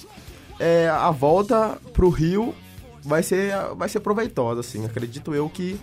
é, 0.58 0.88
a 0.88 1.10
volta 1.10 1.78
pro 1.92 2.08
Rio 2.08 2.54
vai 3.02 3.22
ser, 3.22 3.54
vai 3.76 3.88
ser 3.88 4.00
proveitosa, 4.00 4.60
assim. 4.60 4.84
Acredito 4.84 5.34
eu 5.34 5.48
que 5.48 5.78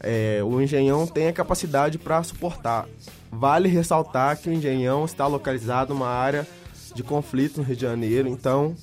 é, 0.00 0.40
o 0.44 0.60
Engenhão 0.60 1.06
tem 1.06 1.28
a 1.28 1.32
capacidade 1.32 1.98
para 1.98 2.22
suportar. 2.22 2.86
Vale 3.30 3.68
ressaltar 3.68 4.36
que 4.38 4.48
o 4.48 4.52
Engenhão 4.52 5.04
está 5.04 5.26
localizado 5.26 5.94
numa 5.94 6.08
área 6.08 6.46
de 6.94 7.02
conflito 7.02 7.58
no 7.58 7.62
Rio 7.62 7.76
de 7.76 7.82
Janeiro, 7.82 8.26
então, 8.26 8.74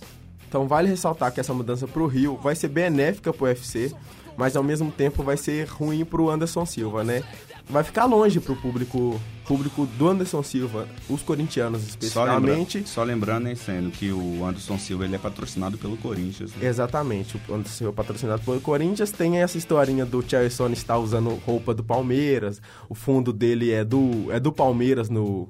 então 0.48 0.68
vale 0.68 0.88
ressaltar 0.88 1.32
que 1.32 1.40
essa 1.40 1.54
mudança 1.54 1.88
para 1.88 2.02
o 2.02 2.06
Rio 2.06 2.38
vai 2.38 2.56
ser 2.56 2.68
benéfica 2.68 3.34
para 3.34 3.44
o 3.44 3.48
UFC, 3.48 3.92
mas 4.38 4.56
ao 4.56 4.62
mesmo 4.62 4.92
tempo 4.92 5.24
vai 5.24 5.36
ser 5.36 5.68
ruim 5.68 6.06
para 6.06 6.22
o 6.22 6.30
Anderson 6.30 6.66
Silva, 6.66 7.04
né? 7.04 7.24
Vai 7.70 7.84
ficar 7.84 8.06
longe 8.06 8.40
para 8.40 8.52
o 8.52 8.56
público, 8.56 9.20
público 9.46 9.86
do 9.86 10.08
Anderson 10.10 10.44
Silva, 10.44 10.88
os 11.10 11.22
corintianos 11.22 11.98
Só, 12.02 12.26
lembra, 12.26 12.86
só 12.86 13.04
lembrando, 13.04 13.48
hein, 13.48 13.56
sendo 13.56 13.90
que 13.90 14.12
o 14.12 14.46
Anderson 14.46 14.78
Silva 14.78 15.06
ele 15.06 15.16
é 15.16 15.18
patrocinado 15.18 15.78
pelo 15.78 15.96
Corinthians. 15.98 16.54
né? 16.56 16.68
Exatamente, 16.68 17.40
o 17.48 17.54
Anderson 17.54 17.74
Silva 17.74 17.94
patrocinado 17.94 18.44
pelo 18.44 18.60
Corinthians 18.60 19.12
tem 19.12 19.38
essa 19.38 19.58
historinha 19.58 20.06
do 20.06 20.22
Charleston 20.22 20.70
estar 20.70 20.98
usando 20.98 21.30
roupa 21.46 21.74
do 21.74 21.84
Palmeiras, 21.84 22.62
o 22.90 22.94
fundo 22.94 23.32
dele 23.32 23.72
é 23.72 23.84
do, 23.84 24.32
é 24.32 24.40
do 24.40 24.52
Palmeiras 24.52 25.10
no, 25.10 25.50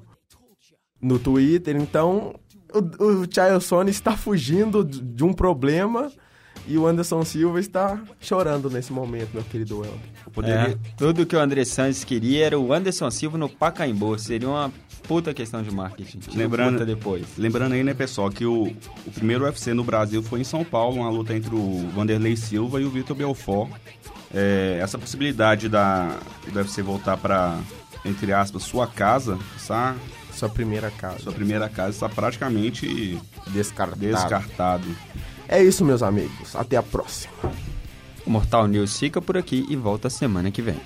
no 1.02 1.18
Twitter, 1.18 1.76
então 1.76 2.34
o, 2.72 3.04
o 3.04 3.26
Charleston 3.28 3.84
está 3.84 4.16
fugindo 4.16 4.84
de 4.84 5.24
um 5.24 5.32
problema 5.32 6.10
e 6.66 6.78
o 6.78 6.86
Anderson 6.86 7.24
Silva 7.24 7.60
está 7.60 7.98
chorando 8.20 8.70
nesse 8.70 8.92
momento, 8.92 9.30
meu 9.34 9.42
querido 9.44 9.80
Welber. 9.80 10.00
Poderia, 10.32 10.54
É, 10.72 10.76
tudo 10.96 11.26
que 11.26 11.36
o 11.36 11.40
André 11.40 11.64
Santos 11.64 12.02
queria 12.04 12.46
era 12.46 12.58
o 12.58 12.72
Anderson 12.72 13.10
Silva 13.10 13.36
no 13.38 13.48
Pacaembu. 13.48 14.18
Seria 14.18 14.48
uma 14.48 14.72
puta 15.06 15.34
questão 15.34 15.62
de 15.62 15.70
marketing. 15.70 16.20
Lembrando- 16.34 16.84
depois. 16.86 17.24
Lembrando 17.36 17.72
aí, 17.74 17.84
né, 17.84 17.92
pessoal, 17.94 18.30
que 18.30 18.46
o, 18.46 18.64
o 19.06 19.10
primeiro 19.12 19.44
UFC 19.44 19.74
no 19.74 19.84
Brasil 19.84 20.22
foi 20.22 20.40
em 20.40 20.44
São 20.44 20.64
Paulo, 20.64 20.96
uma 21.00 21.10
luta 21.10 21.34
entre 21.34 21.54
o 21.54 21.86
Vanderlei 21.94 22.36
Silva 22.36 22.80
e 22.80 22.84
o 22.84 22.90
Vitor 22.90 23.14
Belfort. 23.14 23.70
É, 24.32 24.78
essa 24.82 24.98
possibilidade 24.98 25.68
da, 25.68 26.18
do 26.50 26.58
UFC 26.58 26.82
voltar 26.82 27.16
para, 27.18 27.56
entre 28.04 28.32
aspas, 28.32 28.62
sua 28.64 28.86
casa, 28.86 29.38
está, 29.56 29.94
Sua 30.32 30.48
primeira 30.48 30.90
casa. 30.90 31.18
sua 31.20 31.32
primeira 31.32 31.68
casa, 31.68 31.90
está 31.90 32.08
praticamente 32.08 33.20
Descartado. 33.48 34.00
descartado. 34.00 34.84
É 35.48 35.62
isso, 35.62 35.84
meus 35.84 36.02
amigos. 36.02 36.54
Até 36.56 36.76
a 36.76 36.82
próxima. 36.82 37.32
O 38.26 38.30
Mortal 38.30 38.66
News 38.66 38.98
fica 38.98 39.20
por 39.20 39.36
aqui 39.36 39.66
e 39.68 39.76
volta 39.76 40.08
semana 40.08 40.50
que 40.50 40.62
vem. 40.62 40.76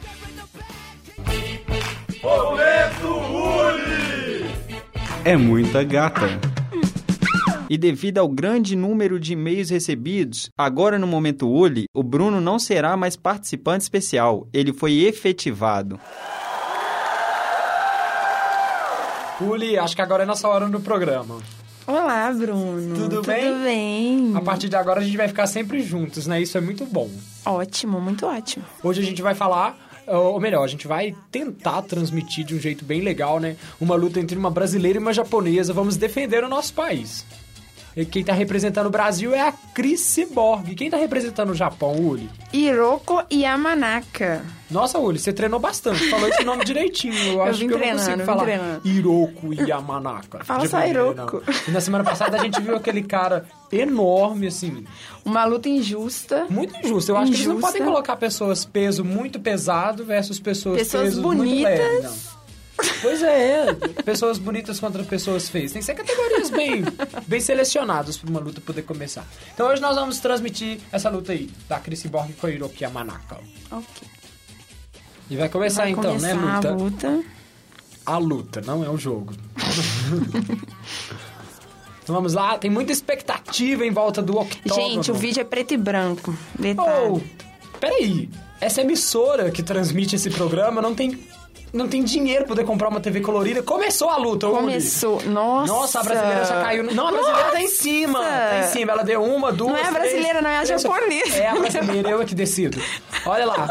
É 5.24 5.36
muita 5.36 5.84
gata. 5.84 6.26
E 7.70 7.76
devido 7.76 8.18
ao 8.18 8.28
grande 8.28 8.74
número 8.74 9.20
de 9.20 9.34
e-mails 9.34 9.68
recebidos, 9.68 10.48
agora 10.56 10.98
no 10.98 11.06
momento 11.06 11.46
Uli, 11.46 11.84
o 11.94 12.02
Bruno 12.02 12.40
não 12.40 12.58
será 12.58 12.96
mais 12.96 13.14
participante 13.14 13.82
especial. 13.82 14.48
Ele 14.54 14.72
foi 14.72 15.00
efetivado. 15.04 16.00
Puli, 19.38 19.78
acho 19.78 19.94
que 19.94 20.02
agora 20.02 20.22
é 20.22 20.26
nossa 20.26 20.48
hora 20.48 20.66
no 20.66 20.80
programa. 20.80 21.36
Olá, 21.88 22.30
Bruno. 22.34 22.94
Tudo 22.94 23.22
bem? 23.22 23.44
Tudo 23.46 23.64
bem? 23.64 24.32
A 24.36 24.42
partir 24.42 24.68
de 24.68 24.76
agora 24.76 25.00
a 25.00 25.02
gente 25.02 25.16
vai 25.16 25.26
ficar 25.26 25.46
sempre 25.46 25.80
juntos, 25.82 26.26
né? 26.26 26.38
Isso 26.38 26.58
é 26.58 26.60
muito 26.60 26.84
bom. 26.84 27.08
Ótimo, 27.46 27.98
muito 27.98 28.26
ótimo. 28.26 28.62
Hoje 28.84 29.00
a 29.00 29.02
gente 29.02 29.22
vai 29.22 29.34
falar, 29.34 29.74
ou 30.06 30.38
melhor, 30.38 30.62
a 30.62 30.66
gente 30.66 30.86
vai 30.86 31.14
tentar 31.32 31.80
transmitir 31.80 32.44
de 32.44 32.54
um 32.54 32.60
jeito 32.60 32.84
bem 32.84 33.00
legal, 33.00 33.40
né? 33.40 33.56
Uma 33.80 33.94
luta 33.94 34.20
entre 34.20 34.36
uma 34.36 34.50
brasileira 34.50 34.98
e 34.98 35.00
uma 35.00 35.14
japonesa. 35.14 35.72
Vamos 35.72 35.96
defender 35.96 36.44
o 36.44 36.48
nosso 36.48 36.74
país. 36.74 37.24
E 38.00 38.04
quem 38.06 38.22
tá 38.22 38.32
representando 38.32 38.86
o 38.86 38.90
Brasil 38.90 39.34
é 39.34 39.40
a 39.40 39.50
Cris 39.74 39.98
Cyborg. 40.00 40.72
Quem 40.76 40.88
tá 40.88 40.96
representando 40.96 41.50
o 41.50 41.54
Japão, 41.54 41.96
Uli? 41.96 42.30
Hiroko 42.52 43.24
Yamanaka. 43.32 44.44
Nossa, 44.70 44.98
Uli, 45.00 45.18
você 45.18 45.32
treinou 45.32 45.58
bastante. 45.58 46.08
Falou 46.08 46.28
esse 46.28 46.44
nome 46.44 46.64
direitinho. 46.64 47.12
Eu, 47.32 47.42
acho 47.42 47.58
vim 47.58 47.66
que 47.66 47.74
eu 47.74 47.78
não 47.80 47.88
consigo 47.90 48.24
falar. 48.24 48.44
treinando. 48.44 48.80
Hiroko 48.86 49.52
Yamanaka. 49.52 50.44
Fala 50.46 50.68
só 50.68 50.86
Hiroko. 50.86 51.42
E 51.66 51.70
na 51.72 51.80
semana 51.80 52.04
passada 52.04 52.36
a 52.38 52.40
gente 52.40 52.60
viu 52.60 52.76
aquele 52.76 53.02
cara 53.02 53.46
enorme, 53.72 54.46
assim, 54.46 54.84
Uma 55.24 55.44
luta 55.44 55.68
injusta. 55.68 56.46
muito 56.48 56.76
injusto. 56.76 57.10
Eu 57.10 57.16
acho 57.16 57.32
que 57.32 57.36
eles 57.38 57.46
não 57.48 57.54
Injusta. 57.56 57.72
podem 57.72 57.84
colocar 57.84 58.14
pessoas 58.16 58.64
peso 58.64 59.04
muito 59.04 59.40
pesado 59.40 60.04
versus 60.04 60.38
pessoas, 60.38 60.78
Pessoas 60.78 61.02
peso 61.04 61.20
muito 61.22 61.42
leve. 61.42 61.82
bonitas. 61.82 62.04
Não. 62.04 62.37
Pois 63.02 63.22
é, 63.22 63.74
pessoas 64.04 64.38
bonitas 64.38 64.78
contra 64.78 65.02
pessoas 65.04 65.48
feias. 65.48 65.72
Tem 65.72 65.80
que 65.80 65.86
ser 65.86 65.94
categorias 65.94 66.50
bem, 66.50 66.84
bem 67.26 67.40
selecionadas 67.40 68.16
para 68.16 68.30
uma 68.30 68.40
luta 68.40 68.60
poder 68.60 68.82
começar. 68.82 69.26
Então 69.54 69.68
hoje 69.68 69.80
nós 69.80 69.96
vamos 69.96 70.18
transmitir 70.20 70.78
essa 70.92 71.08
luta 71.08 71.32
aí, 71.32 71.50
da 71.68 71.80
Chris 71.80 72.04
Borg 72.06 72.32
com 72.34 72.46
a 72.46 72.50
Hiroki 72.50 72.84
Yamanaka. 72.84 73.38
Ok. 73.70 74.08
E 75.30 75.36
vai 75.36 75.48
começar 75.48 75.82
Vai 75.82 75.90
então, 75.90 76.04
começar 76.04 76.34
né, 76.34 76.54
luta? 76.54 76.68
a 76.68 76.72
luta. 76.72 77.22
A 78.06 78.18
luta, 78.18 78.60
não 78.62 78.84
é 78.84 78.88
o 78.88 78.96
jogo. 78.96 79.34
então 82.02 82.14
vamos 82.14 82.32
lá, 82.32 82.56
tem 82.56 82.70
muita 82.70 82.90
expectativa 82.90 83.84
em 83.84 83.90
volta 83.90 84.22
do 84.22 84.38
octógono. 84.38 84.88
Gente, 84.88 85.10
o 85.10 85.14
vídeo 85.14 85.42
é 85.42 85.44
preto 85.44 85.74
e 85.74 85.76
branco. 85.76 86.34
Detalhe. 86.58 87.10
Oh, 87.10 87.20
peraí. 87.78 88.30
Essa 88.60 88.80
emissora 88.80 89.50
que 89.50 89.62
transmite 89.62 90.16
esse 90.16 90.30
programa 90.30 90.80
não 90.80 90.94
tem, 90.94 91.22
não 91.72 91.86
tem 91.88 92.02
dinheiro 92.02 92.40
pra 92.44 92.48
poder 92.54 92.64
comprar 92.64 92.88
uma 92.88 93.00
TV 93.00 93.20
colorida. 93.20 93.62
Começou 93.62 94.08
a 94.08 94.16
luta. 94.16 94.46
Começou. 94.48 95.22
Nossa. 95.24 95.72
Nossa, 95.72 96.00
a 96.00 96.02
brasileira 96.02 96.44
já 96.44 96.62
caiu. 96.62 96.84
no- 96.84 96.94
Não, 96.94 97.08
a 97.08 97.12
brasileira 97.12 97.50
tá 97.50 97.60
em 97.60 97.68
cima. 97.68 98.22
Tá 98.22 98.58
em 98.60 98.72
cima. 98.72 98.92
Ela 98.92 99.02
deu 99.04 99.22
uma, 99.22 99.52
duas. 99.52 99.72
Não 99.72 99.78
é 99.78 99.82
a 99.82 99.92
três, 99.92 99.98
brasileira, 100.12 100.42
não, 100.42 100.50
é 100.50 100.56
a 100.58 100.62
três- 100.62 100.82
japonesa. 100.82 101.36
É 101.36 101.46
a 101.48 101.54
brasileira, 101.54 102.10
eu 102.10 102.22
é 102.22 102.24
que 102.24 102.34
decido. 102.34 102.80
Olha 103.26 103.46
lá. 103.46 103.68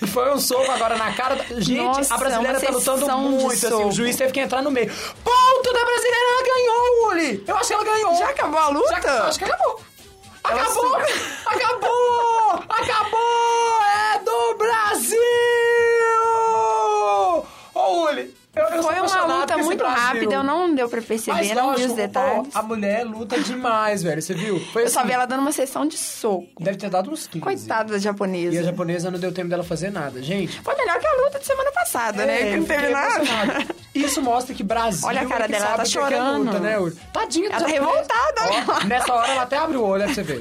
E 0.00 0.06
foi 0.08 0.32
um 0.32 0.38
soco 0.38 0.70
agora 0.70 0.96
na 0.96 1.12
cara. 1.12 1.36
da- 1.36 1.60
Gente, 1.60 1.82
Nossa, 1.82 2.14
a 2.14 2.18
brasileira 2.18 2.60
tá 2.60 2.70
lutando 2.70 3.18
muito. 3.18 3.52
Assim, 3.66 3.74
o 3.84 3.92
juiz 3.92 4.16
teve 4.16 4.32
que 4.32 4.40
entrar 4.40 4.62
no 4.62 4.70
meio. 4.70 4.88
Ponto 5.24 5.72
da 5.72 5.84
brasileira, 5.84 6.16
ela 6.32 6.42
ganhou, 6.42 7.08
Uli. 7.10 7.44
Eu 7.46 7.56
acho 7.56 7.68
que 7.68 7.74
ela 7.74 7.84
ganhou. 7.84 8.16
Já 8.16 8.28
acabou 8.30 8.58
a 8.58 8.68
luta? 8.68 9.00
Já, 9.02 9.24
acho 9.28 9.38
que 9.38 9.44
acabou. 9.44 9.80
Acabou! 10.44 10.91
Deu 20.82 20.88
pra 20.88 21.02
perceber, 21.02 21.36
Mas 21.38 21.48
não 21.48 21.54
vi 21.54 21.68
lógico, 21.70 21.90
os 21.90 21.96
detalhes. 21.96 22.48
a 22.56 22.62
mulher 22.62 23.04
luta 23.04 23.38
demais, 23.40 24.02
velho. 24.02 24.20
Você 24.20 24.34
viu? 24.34 24.58
Foi 24.72 24.82
Eu 24.84 24.88
só 24.88 25.00
assim, 25.00 25.08
vi 25.08 25.14
ela 25.14 25.26
dando 25.26 25.40
uma 25.40 25.52
sessão 25.52 25.86
de 25.86 25.96
soco. 25.96 26.46
Deve 26.60 26.76
ter 26.76 26.90
dado 26.90 27.10
uns 27.10 27.26
15. 27.26 27.40
Coitada 27.40 27.90
da 27.90 27.94
E 27.94 27.96
a 27.96 28.00
japonesa. 28.00 28.62
japonesa 28.64 29.10
não 29.10 29.18
deu 29.18 29.32
tempo 29.32 29.48
dela 29.48 29.62
fazer 29.64 29.90
nada. 29.90 30.22
Gente, 30.22 30.60
Foi 30.62 30.74
melhor 30.76 30.98
que 30.98 31.06
a 31.06 31.12
luta 31.24 31.38
de 31.38 31.46
semana 31.46 31.70
passada, 31.72 32.26
né? 32.26 32.34
É, 32.40 32.44
Que 32.44 32.54
eu 32.54 32.58
não 32.58 32.66
teve 32.66 32.88
nada. 32.88 33.24
Isso 33.94 34.22
mostra 34.22 34.54
que 34.54 34.62
Brasil 34.62 35.06
Olha 35.06 35.20
a 35.22 35.26
cara 35.26 35.44
é 35.44 35.46
que 35.46 35.52
dela, 35.52 35.66
ela 35.66 35.76
tá 35.76 35.82
que 35.84 35.88
é 35.88 35.92
que 35.92 35.98
é 35.98 36.16
chorando. 36.18 36.44
luta, 36.44 36.58
né? 36.60 36.92
Tadinha 37.12 37.48
Ela 37.48 37.60
tá 37.60 37.68
japonesa. 37.68 37.84
revoltada, 37.92 38.40
Ó. 38.82 38.84
Nessa 38.86 39.14
hora 39.14 39.32
ela 39.32 39.42
até 39.42 39.56
abre 39.58 39.76
o 39.76 39.82
olho, 39.84 40.04
pra 40.04 40.14
você 40.14 40.22
ver. 40.22 40.40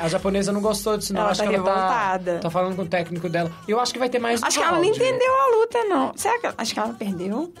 A 0.00 0.06
japonesa 0.08 0.52
não 0.52 0.60
gostou 0.60 0.96
disso, 0.96 1.12
não. 1.12 1.22
Ela 1.22 1.30
acho 1.32 1.42
tá 1.42 1.48
que 1.48 1.54
ela 1.56 1.64
revoltada. 1.64 2.32
tá, 2.34 2.38
tá 2.40 2.50
falando 2.50 2.76
com 2.76 2.82
o 2.82 2.86
técnico 2.86 3.28
dela. 3.28 3.50
Eu 3.66 3.80
acho 3.80 3.92
que 3.92 3.98
vai 3.98 4.08
ter 4.08 4.20
mais 4.20 4.40
um 4.40 4.46
Acho 4.46 4.58
que 4.58 4.64
ela 4.64 4.78
não 4.78 4.84
entendeu 4.84 5.32
a 5.34 5.56
luta, 5.56 5.84
não. 5.84 6.12
Será 6.16 6.38
que, 6.38 6.48
acho 6.56 6.72
que 6.74 6.78
ela 6.78 6.92
perdeu? 6.94 7.52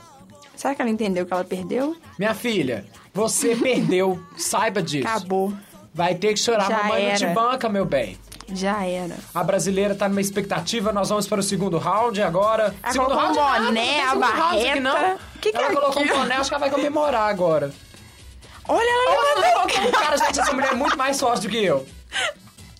Será 0.62 0.76
que 0.76 0.80
ela 0.80 0.90
entendeu 0.92 1.26
que 1.26 1.32
ela 1.32 1.42
perdeu? 1.42 1.96
Minha 2.16 2.34
filha, 2.34 2.84
você 3.12 3.56
perdeu. 3.58 4.22
Saiba 4.36 4.80
disso. 4.80 5.08
Acabou. 5.08 5.52
Vai 5.92 6.14
ter 6.14 6.32
que 6.34 6.38
chorar. 6.38 6.68
Já 6.68 6.84
Mamãe 6.84 7.08
não 7.08 7.16
te 7.16 7.24
era. 7.24 7.34
banca, 7.34 7.68
meu 7.68 7.84
bem. 7.84 8.16
Já 8.54 8.84
era. 8.86 9.16
A 9.34 9.42
brasileira 9.42 9.92
tá 9.92 10.08
numa 10.08 10.20
expectativa, 10.20 10.92
nós 10.92 11.08
vamos 11.08 11.26
para 11.26 11.40
o 11.40 11.42
segundo 11.42 11.78
round 11.78 12.22
agora. 12.22 12.72
Ela 12.80 12.92
segundo 12.92 13.08
colocou 13.10 13.30
um 13.30 13.34
nada, 13.34 13.64
boné, 13.64 13.96
não 13.96 14.04
a 14.04 14.06
round 14.06 14.20
barreta. 14.20 15.18
Que 15.40 15.50
que 15.50 15.56
ela 15.56 15.66
é 15.66 15.74
colocou 15.74 16.00
um 16.00 16.04
aquilo? 16.04 16.18
boné, 16.20 16.34
acho 16.36 16.48
que 16.48 16.54
ela 16.54 16.60
vai 16.60 16.70
comemorar 16.70 17.28
agora. 17.28 17.72
Olha 18.68 18.88
ela 18.88 19.16
Ela 19.16 19.40
levantou 19.40 19.88
um 19.88 19.90
cara, 19.90 20.16
gente, 20.16 20.38
essa 20.38 20.52
mulher 20.52 20.70
é 20.70 20.74
muito 20.76 20.96
mais 20.96 21.18
forte 21.18 21.42
do 21.42 21.50
que 21.50 21.64
eu. 21.64 21.84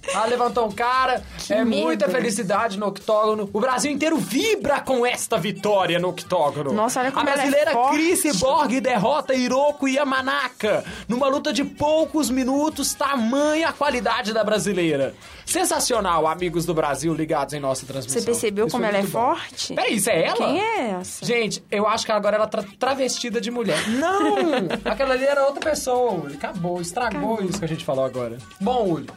Ela 0.09 0.27
levantou 0.27 0.67
um 0.67 0.73
cara, 0.73 1.23
é 1.49 1.65
medo. 1.65 1.83
muita 1.83 2.09
felicidade 2.09 2.79
no 2.79 2.87
octógono. 2.87 3.49
O 3.53 3.61
Brasil 3.61 3.91
inteiro 3.91 4.17
vibra 4.17 4.81
com 4.81 5.07
esta 5.07 5.39
vitória 5.39 5.99
no 5.99 6.09
octógono. 6.09 6.73
Nossa, 6.73 7.01
olha 7.01 7.13
como 7.13 7.29
A 7.29 7.33
é 7.33 7.35
brasileira 7.35 7.73
forte. 7.73 7.97
Chris 7.97 8.37
Borg 8.41 8.81
derrota 8.81 9.35
Hiroko 9.35 9.87
Yamanaka 9.89 10.85
numa 11.09 11.29
luta 11.29 11.53
de 11.53 11.65
poucos 11.65 12.31
minutos, 12.31 12.95
tamanha 12.95 13.69
a 13.69 13.73
qualidade 13.73 14.33
da 14.33 14.43
brasileira. 14.43 15.15
Sensacional, 15.47 16.27
amigos 16.27 16.65
do 16.65 16.75
Brasil 16.75 17.13
ligados 17.15 17.55
em 17.55 17.61
nossa 17.61 17.85
transmissão. 17.87 18.21
Você 18.21 18.25
percebeu 18.25 18.67
Isso 18.67 18.77
como 18.77 18.85
foi 18.85 18.95
ela 18.95 18.99
é 18.99 19.07
bom. 19.07 19.09
forte? 19.09 19.75
Peraí, 19.75 19.95
isso 19.97 20.11
é 20.11 20.25
ela? 20.25 20.37
Quem 20.37 20.61
é 20.61 20.91
essa? 21.01 21.25
Gente, 21.25 21.63
eu 21.71 21.87
acho 21.87 22.07
que 22.07 22.13
agora 22.13 22.37
ela 22.37 22.47
tá 22.47 22.65
travestida 22.79 23.41
de 23.41 23.51
mulher. 23.51 23.87
Não! 23.89 24.37
Aquela 24.85 25.15
ali 25.15 25.25
era 25.25 25.45
outra 25.45 25.61
pessoa, 25.61 26.13
Uli. 26.13 26.35
Acabou, 26.35 26.81
estragou 26.81 27.43
isso 27.43 27.59
que 27.59 27.65
a 27.65 27.69
gente 27.69 27.85
falou 27.85 28.05
agora. 28.05 28.39
Bom, 28.61 28.85
Uli. 28.87 29.09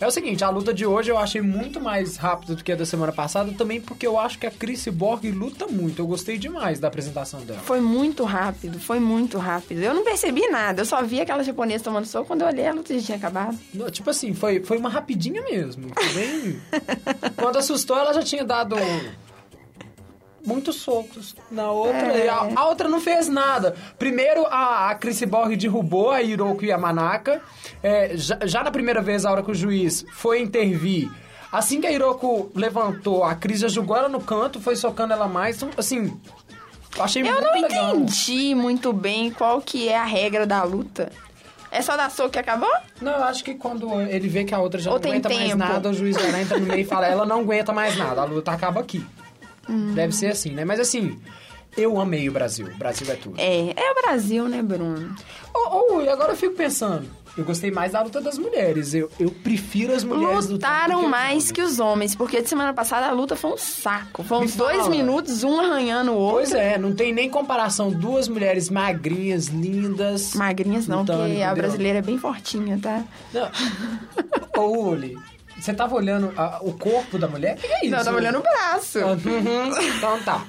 É 0.00 0.06
o 0.06 0.10
seguinte, 0.12 0.44
a 0.44 0.50
luta 0.50 0.72
de 0.72 0.86
hoje 0.86 1.10
eu 1.10 1.18
achei 1.18 1.40
muito 1.40 1.80
mais 1.80 2.16
rápida 2.16 2.54
do 2.54 2.62
que 2.62 2.70
a 2.70 2.76
da 2.76 2.86
semana 2.86 3.10
passada, 3.10 3.52
também 3.52 3.80
porque 3.80 4.06
eu 4.06 4.16
acho 4.18 4.38
que 4.38 4.46
a 4.46 4.50
Chris 4.50 4.86
Borg 4.86 5.24
luta 5.32 5.66
muito. 5.66 6.00
Eu 6.00 6.06
gostei 6.06 6.38
demais 6.38 6.78
da 6.78 6.86
apresentação 6.86 7.40
dela. 7.40 7.58
Foi 7.60 7.80
muito 7.80 8.22
rápido, 8.22 8.78
foi 8.78 9.00
muito 9.00 9.38
rápido. 9.38 9.82
Eu 9.82 9.94
não 9.94 10.04
percebi 10.04 10.46
nada, 10.48 10.82
eu 10.82 10.86
só 10.86 11.02
vi 11.02 11.20
aquela 11.20 11.42
japonesa 11.42 11.82
tomando 11.82 12.06
soco. 12.06 12.26
Quando 12.26 12.42
eu 12.42 12.46
olhei, 12.46 12.66
a 12.68 12.72
luta 12.72 12.94
já 12.94 13.04
tinha 13.04 13.18
acabado. 13.18 13.58
Não, 13.74 13.90
Tipo 13.90 14.10
assim, 14.10 14.32
foi, 14.32 14.62
foi 14.62 14.78
uma 14.78 14.88
rapidinha 14.88 15.42
mesmo. 15.42 15.88
Foi 15.92 16.08
bem... 16.14 16.60
Quando 17.34 17.56
assustou, 17.56 17.98
ela 17.98 18.12
já 18.12 18.22
tinha 18.22 18.44
dado 18.44 18.76
muitos 20.48 20.76
socos 20.76 21.36
na 21.50 21.70
outra. 21.70 22.12
É. 22.16 22.24
E 22.24 22.28
a, 22.28 22.48
a 22.56 22.64
outra 22.68 22.88
não 22.88 23.00
fez 23.00 23.28
nada. 23.28 23.76
Primeiro, 23.98 24.46
a, 24.46 24.90
a 24.90 24.94
Chris 24.94 25.22
Borg 25.24 25.54
derrubou 25.56 26.10
a 26.10 26.22
Hiroko 26.22 26.64
Yamanaka. 26.64 27.40
É, 27.82 28.12
já, 28.16 28.38
já 28.44 28.64
na 28.64 28.70
primeira 28.70 29.02
vez, 29.02 29.24
a 29.26 29.30
hora 29.30 29.42
que 29.42 29.50
o 29.50 29.54
juiz 29.54 30.04
foi 30.14 30.40
intervir, 30.40 31.10
assim 31.52 31.80
que 31.80 31.86
a 31.86 31.92
Hiroko 31.92 32.50
levantou, 32.54 33.22
a 33.22 33.34
Cris 33.34 33.60
já 33.60 33.68
jogou 33.68 33.96
ela 33.96 34.08
no 34.08 34.20
canto, 34.20 34.58
foi 34.60 34.74
socando 34.74 35.12
ela 35.12 35.28
mais. 35.28 35.56
Então, 35.56 35.70
assim, 35.76 36.18
eu 36.96 37.04
achei 37.04 37.22
Eu 37.22 37.26
muito 37.26 37.44
não 37.44 37.52
legal. 37.52 37.94
entendi 37.96 38.54
muito 38.54 38.92
bem 38.92 39.30
qual 39.30 39.60
que 39.60 39.88
é 39.88 39.96
a 39.96 40.04
regra 40.04 40.46
da 40.46 40.62
luta. 40.64 41.12
É 41.70 41.82
só 41.82 41.98
dar 41.98 42.10
soco 42.10 42.34
e 42.34 42.38
acabou? 42.38 42.70
Não, 42.98 43.12
eu 43.12 43.24
acho 43.24 43.44
que 43.44 43.54
quando 43.54 44.00
ele 44.00 44.26
vê 44.26 44.42
que 44.42 44.54
a 44.54 44.58
outra 44.58 44.80
já 44.80 44.90
Ou 44.90 44.98
não 44.98 45.06
aguenta 45.10 45.28
mais 45.28 45.42
tempo? 45.42 45.56
nada, 45.58 45.90
o 45.90 45.92
juiz 45.92 46.16
lá, 46.16 46.40
entra 46.40 46.58
no 46.58 46.64
meio 46.64 46.80
e 46.80 46.84
fala, 46.84 47.06
ela 47.06 47.26
não 47.26 47.40
aguenta 47.40 47.74
mais 47.74 47.94
nada, 47.94 48.22
a 48.22 48.24
luta 48.24 48.50
acaba 48.50 48.80
aqui. 48.80 49.04
Hum. 49.68 49.92
Deve 49.94 50.14
ser 50.14 50.28
assim, 50.28 50.50
né? 50.50 50.64
Mas 50.64 50.80
assim, 50.80 51.18
eu 51.76 52.00
amei 52.00 52.28
o 52.28 52.32
Brasil. 52.32 52.66
O 52.66 52.76
Brasil 52.76 53.06
é 53.10 53.14
tudo. 53.14 53.38
É, 53.38 53.70
é 53.76 53.92
o 53.92 53.94
Brasil, 54.02 54.48
né, 54.48 54.62
Bruno? 54.62 55.14
Oh, 55.54 55.94
oh, 55.94 56.00
e 56.00 56.08
agora 56.08 56.32
eu 56.32 56.36
fico 56.36 56.54
pensando, 56.54 57.08
eu 57.36 57.44
gostei 57.44 57.70
mais 57.70 57.92
da 57.92 58.02
luta 58.02 58.20
das 58.20 58.36
mulheres. 58.36 58.94
Eu, 58.94 59.08
eu 59.18 59.30
prefiro 59.30 59.94
as 59.94 60.02
mulheres 60.02 60.48
Lutaram 60.48 61.02
que 61.02 61.06
mais 61.06 61.52
que 61.52 61.62
os 61.62 61.78
homens, 61.78 62.16
porque 62.16 62.42
de 62.42 62.48
semana 62.48 62.74
passada 62.74 63.06
a 63.06 63.12
luta 63.12 63.36
foi 63.36 63.52
um 63.52 63.56
saco. 63.56 64.24
Foi 64.24 64.38
uns 64.38 64.56
dois 64.56 64.88
minutos, 64.88 65.44
um 65.44 65.60
arranhando 65.60 66.10
o 66.10 66.16
outro. 66.16 66.36
Pois 66.36 66.52
é, 66.52 66.76
não 66.76 66.92
tem 66.92 67.12
nem 67.12 67.30
comparação. 67.30 67.90
Duas 67.90 68.26
mulheres 68.26 68.68
magrinhas, 68.68 69.46
lindas. 69.46 70.34
Magrinhas 70.34 70.88
não, 70.88 71.00
lutando, 71.00 71.20
porque 71.20 71.34
a 71.34 71.46
entendeu? 71.46 71.54
brasileira 71.54 71.98
é 71.98 72.02
bem 72.02 72.18
fortinha, 72.18 72.78
tá? 72.82 73.04
Não. 73.32 73.48
Ô, 74.60 74.90
Uli, 74.90 75.16
você 75.60 75.72
tava 75.74 75.94
olhando 75.94 76.32
a- 76.36 76.58
o 76.62 76.72
corpo 76.72 77.18
da 77.18 77.26
mulher? 77.28 77.56
O 77.56 77.60
que 77.60 77.66
é 77.66 77.78
isso? 77.82 77.90
Não, 77.90 77.98
eu 77.98 78.04
tava 78.04 78.16
olhando 78.16 78.38
o 78.38 78.42
braço. 78.42 78.98
Uhum, 79.00 79.82
então 79.96 80.22
tá. 80.22 80.44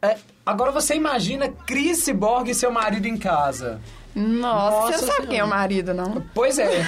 É, 0.00 0.16
agora 0.44 0.72
você 0.72 0.94
imagina 0.94 1.48
Chris 1.66 2.08
Borg 2.08 2.48
e 2.50 2.54
seu 2.54 2.70
marido 2.72 3.06
em 3.06 3.16
casa. 3.16 3.80
Nossa, 4.14 4.76
Nossa 4.76 4.98
você 4.98 5.06
não 5.06 5.12
sabe 5.14 5.26
quem 5.28 5.38
é 5.38 5.44
o 5.44 5.48
marido, 5.48 5.94
não? 5.94 6.22
Pois 6.34 6.58
é. 6.58 6.84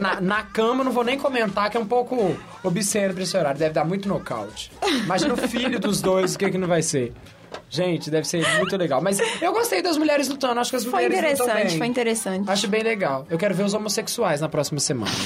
Na, 0.00 0.20
na 0.20 0.42
cama 0.42 0.84
não 0.84 0.92
vou 0.92 1.02
nem 1.02 1.18
comentar, 1.18 1.70
que 1.70 1.76
é 1.76 1.80
um 1.80 1.86
pouco 1.86 2.36
obsceno 2.62 3.14
pra 3.14 3.22
esse 3.22 3.36
horário. 3.36 3.58
Deve 3.58 3.72
dar 3.74 3.84
muito 3.84 4.06
nocaute. 4.08 4.70
Imagina 4.86 5.34
o 5.34 5.36
filho 5.36 5.80
dos 5.80 6.00
dois, 6.02 6.34
o 6.34 6.38
que, 6.38 6.50
que 6.50 6.58
não 6.58 6.68
vai 6.68 6.82
ser. 6.82 7.12
Gente, 7.68 8.10
deve 8.10 8.26
ser 8.26 8.46
muito 8.58 8.76
legal. 8.76 9.00
Mas 9.02 9.18
eu 9.42 9.52
gostei 9.52 9.82
das 9.82 9.96
mulheres 9.96 10.28
lutando. 10.28 10.60
Acho 10.60 10.70
que 10.70 10.76
as 10.76 10.84
Foi 10.84 11.04
mulheres 11.08 11.38
lutam 11.38 11.46
interessante, 11.46 11.68
bem. 11.70 11.78
foi 11.78 11.86
interessante. 11.86 12.50
Acho 12.50 12.68
bem 12.68 12.82
legal. 12.82 13.26
Eu 13.28 13.36
quero 13.38 13.54
ver 13.54 13.64
os 13.64 13.74
homossexuais 13.74 14.40
na 14.40 14.48
próxima 14.48 14.80
semana. 14.80 15.10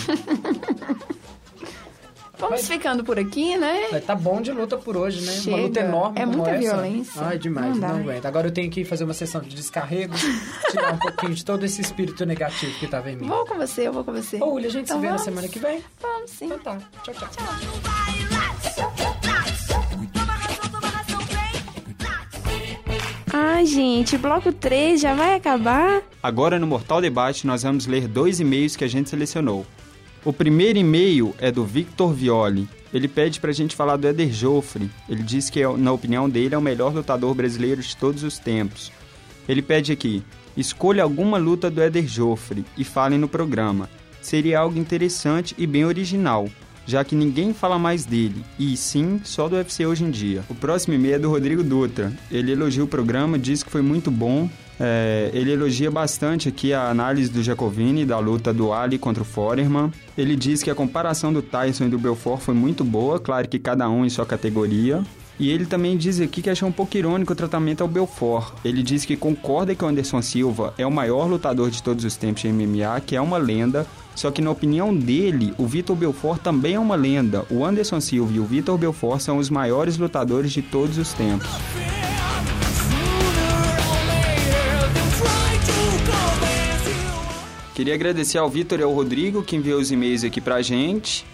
Vamos 2.39 2.67
ficando 2.67 3.05
por 3.05 3.19
aqui, 3.19 3.55
né? 3.59 3.89
Mas 3.93 4.03
Tá 4.07 4.15
bom 4.15 4.41
de 4.41 4.51
luta 4.51 4.79
por 4.79 4.97
hoje, 4.97 5.21
né? 5.27 5.31
Uma 5.33 5.41
Chega. 5.43 5.57
luta 5.59 5.81
enorme 5.81 6.19
É 6.21 6.25
muita 6.27 6.51
essa. 6.53 6.59
violência. 6.59 7.23
Ai, 7.23 7.39
demais, 7.39 7.77
Não 7.77 7.89
não, 7.89 7.97
aguento. 8.01 8.25
Agora 8.25 8.47
eu 8.47 8.51
tenho 8.51 8.71
que 8.71 8.83
fazer 8.83 9.05
uma 9.05 9.13
sessão 9.13 9.43
de 9.43 9.55
descarrego, 9.55 10.15
tirar 10.71 10.95
um 10.95 10.97
pouquinho 10.99 11.35
de 11.35 11.45
todo 11.45 11.67
esse 11.67 11.83
espírito 11.83 12.25
negativo 12.25 12.73
que 12.79 12.87
tava 12.87 13.11
em 13.11 13.17
mim. 13.17 13.27
Vou 13.29 13.45
com 13.45 13.57
você, 13.59 13.87
eu 13.89 13.93
vou 13.93 14.03
com 14.05 14.13
você. 14.15 14.39
Ô, 14.43 14.57
a 14.57 14.61
gente 14.63 14.79
Então 14.79 14.97
se 14.97 15.01
vê 15.03 15.09
na 15.09 15.17
vamos? 15.17 15.23
semana 15.23 15.49
que 15.49 15.59
vem? 15.59 15.85
Vamos 16.01 16.31
sim. 16.31 16.47
Então 16.47 16.59
tá. 16.61 16.79
Tchau, 17.05 17.15
tchau. 17.15 17.29
Ai, 17.41 17.90
Gente, 23.65 24.17
bloco 24.17 24.53
3 24.53 25.01
já 25.01 25.15
vai 25.15 25.35
acabar? 25.35 26.03
Agora 26.23 26.59
no 26.59 26.67
Mortal 26.67 27.01
Debate 27.01 27.47
nós 27.47 27.63
vamos 27.63 27.87
ler 27.87 28.09
dois 28.09 28.41
e-mails 28.41 28.75
que 28.75 28.85
a 28.85 28.89
gente 28.89 29.11
selecionou. 29.11 29.67
O 30.25 30.33
primeiro 30.33 30.79
e-mail 30.79 31.35
é 31.39 31.51
do 31.51 31.65
Victor 31.65 32.13
Violi. 32.13 32.69
Ele 32.93 33.07
pede 33.07 33.41
pra 33.41 33.53
gente 33.53 33.77
falar 33.77 33.97
do 33.97 34.09
Eder 34.09 34.33
Joffre. 34.33 34.91
Ele 35.09 35.23
diz 35.23 35.49
que, 35.49 35.67
na 35.77 35.93
opinião 35.93 36.29
dele, 36.29 36.55
é 36.55 36.59
o 36.59 36.63
melhor 36.63 36.93
lutador 36.93 37.35
brasileiro 37.35 37.81
de 37.81 37.97
todos 37.97 38.23
os 38.23 38.39
tempos. 38.39 38.91
Ele 39.49 39.63
pede 39.63 39.93
aqui: 39.93 40.23
escolha 40.57 41.03
alguma 41.03 41.39
luta 41.39 41.71
do 41.71 41.83
Eder 41.83 42.07
Joffre 42.07 42.65
e 42.77 42.85
fale 42.85 43.17
no 43.17 43.29
programa. 43.29 43.89
Seria 44.21 44.59
algo 44.59 44.79
interessante 44.79 45.55
e 45.57 45.67
bem 45.67 45.85
original, 45.85 46.49
já 46.87 47.05
que 47.05 47.15
ninguém 47.15 47.55
fala 47.55 47.79
mais 47.79 48.05
dele, 48.05 48.45
e 48.59 48.77
sim 48.77 49.21
só 49.25 49.49
do 49.49 49.57
UFC 49.57 49.87
hoje 49.87 50.05
em 50.05 50.11
dia. 50.11 50.43
O 50.49 50.55
próximo 50.55 50.95
e-mail 50.95 51.15
é 51.15 51.19
do 51.19 51.31
Rodrigo 51.31 51.63
Dutra. 51.63 52.13
Ele 52.31 52.53
elogia 52.53 52.83
o 52.83 52.87
programa, 52.87 53.39
diz 53.39 53.63
que 53.63 53.71
foi 53.71 53.83
muito 53.83 54.11
bom. 54.11 54.49
É, 54.83 55.31
ele 55.35 55.53
elogia 55.53 55.91
bastante 55.91 56.49
aqui 56.49 56.73
a 56.73 56.89
análise 56.89 57.31
do 57.31 57.43
Jacovini 57.43 58.07
da 58.07 58.19
luta 58.19 58.53
do 58.53 58.73
Ali 58.73 58.99
contra 58.99 59.23
o 59.23 59.27
Foreman. 59.27 59.93
Ele 60.17 60.35
diz 60.35 60.63
que 60.63 60.71
a 60.71 60.75
comparação 60.75 61.33
do 61.33 61.43
Tyson 61.43 61.85
e 61.85 61.89
do 61.91 61.99
Belfort 61.99 62.41
foi 62.41 62.55
muito 62.55 62.83
boa, 62.83 63.21
claro 63.21 63.47
que 63.47 63.59
cada 63.59 63.89
um 63.91 64.07
em 64.07 64.09
sua 64.09 64.25
categoria. 64.25 65.05
E 65.41 65.49
ele 65.49 65.65
também 65.65 65.97
diz 65.97 66.21
aqui 66.21 66.43
que 66.43 66.51
achou 66.51 66.69
um 66.69 66.73
pouco 66.73 66.95
irônico 66.99 67.33
o 67.33 67.35
tratamento 67.35 67.81
ao 67.81 67.89
Belfort. 67.89 68.53
Ele 68.63 68.83
diz 68.83 69.07
que 69.07 69.17
concorda 69.17 69.75
que 69.75 69.83
o 69.83 69.89
Anderson 69.89 70.21
Silva 70.21 70.75
é 70.77 70.87
o 70.87 70.91
maior 70.91 71.27
lutador 71.27 71.71
de 71.71 71.83
todos 71.83 72.05
os 72.05 72.15
tempos 72.15 72.43
de 72.43 72.53
MMA, 72.53 73.01
que 73.07 73.17
é 73.17 73.21
uma 73.23 73.39
lenda, 73.39 73.87
só 74.15 74.31
que 74.31 74.43
na 74.43 74.51
opinião 74.51 74.95
dele, 74.95 75.55
o 75.57 75.67
Vitor 75.67 75.97
Belfort 75.97 76.43
também 76.43 76.75
é 76.75 76.79
uma 76.79 76.95
lenda. 76.95 77.47
O 77.51 77.65
Anderson 77.65 78.03
Silva 78.03 78.31
e 78.35 78.39
o 78.39 78.45
Vitor 78.45 78.77
Belfort 78.77 79.23
são 79.23 79.39
os 79.39 79.49
maiores 79.49 79.97
lutadores 79.97 80.53
de 80.53 80.61
todos 80.61 80.99
os 80.99 81.15
tempos. 81.15 81.49
Queria 87.75 87.95
agradecer 87.95 88.37
ao 88.37 88.51
Vitor 88.51 88.79
e 88.79 88.83
ao 88.83 88.93
Rodrigo 88.93 89.43
que 89.43 89.57
enviou 89.57 89.81
os 89.81 89.91
e-mails 89.91 90.23
aqui 90.23 90.39
pra 90.39 90.61
gente. 90.61 91.25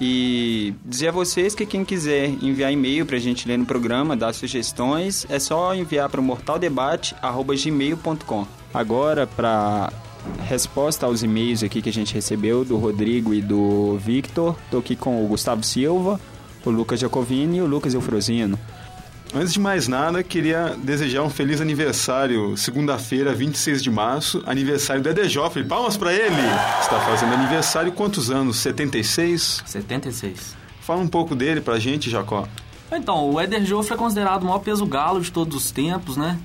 E 0.00 0.74
dizer 0.84 1.08
a 1.08 1.12
vocês 1.12 1.54
que 1.54 1.64
quem 1.64 1.82
quiser 1.84 2.28
enviar 2.42 2.72
e-mail 2.72 3.06
pra 3.06 3.18
gente 3.18 3.46
ler 3.48 3.56
no 3.58 3.64
programa, 3.64 4.16
dar 4.16 4.34
sugestões, 4.34 5.24
é 5.30 5.38
só 5.38 5.72
enviar 5.74 6.10
para 6.10 6.20
o 6.20 6.24
mortaldebate.gmail.com. 6.24 8.46
Agora, 8.74 9.26
para 9.26 9.90
resposta 10.46 11.06
aos 11.06 11.22
e-mails 11.22 11.62
aqui 11.62 11.80
que 11.80 11.88
a 11.88 11.92
gente 11.92 12.12
recebeu 12.12 12.64
do 12.64 12.76
Rodrigo 12.76 13.32
e 13.32 13.40
do 13.40 13.96
Victor, 13.96 14.56
tô 14.70 14.78
aqui 14.78 14.96
com 14.96 15.24
o 15.24 15.28
Gustavo 15.28 15.62
Silva, 15.62 16.20
o 16.64 16.70
Lucas 16.70 16.98
Jacovini 17.00 17.58
e 17.58 17.62
o 17.62 17.66
Lucas 17.66 17.94
Eufrosino. 17.94 18.58
Antes 19.34 19.52
de 19.52 19.60
mais 19.60 19.88
nada, 19.88 20.22
queria 20.22 20.76
desejar 20.78 21.22
um 21.22 21.28
feliz 21.28 21.60
aniversário, 21.60 22.56
segunda-feira, 22.56 23.34
26 23.34 23.82
de 23.82 23.90
março, 23.90 24.42
aniversário 24.46 25.02
do 25.02 25.08
Eder 25.08 25.28
Joffre. 25.28 25.64
Palmas 25.64 25.96
pra 25.96 26.12
ele! 26.12 26.40
Está 26.80 27.00
fazendo 27.00 27.34
aniversário 27.34 27.92
quantos 27.92 28.30
anos? 28.30 28.56
76? 28.58 29.62
76. 29.66 30.56
Fala 30.80 31.02
um 31.02 31.08
pouco 31.08 31.34
dele 31.34 31.60
pra 31.60 31.78
gente, 31.78 32.08
Jacó. 32.08 32.46
Então, 32.90 33.28
o 33.30 33.40
Eder 33.40 33.64
Joffre 33.64 33.94
é 33.94 33.96
considerado 33.96 34.42
o 34.42 34.46
maior 34.46 34.60
peso 34.60 34.86
galo 34.86 35.20
de 35.20 35.30
todos 35.30 35.56
os 35.56 35.70
tempos, 35.70 36.16
né? 36.16 36.38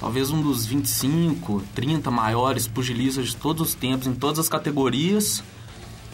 Talvez 0.00 0.30
um 0.30 0.42
dos 0.42 0.66
25, 0.66 1.62
30 1.74 2.10
maiores 2.10 2.66
pugilistas 2.66 3.28
de 3.28 3.36
todos 3.36 3.68
os 3.68 3.74
tempos, 3.74 4.06
em 4.06 4.14
todas 4.14 4.40
as 4.40 4.48
categorias. 4.48 5.42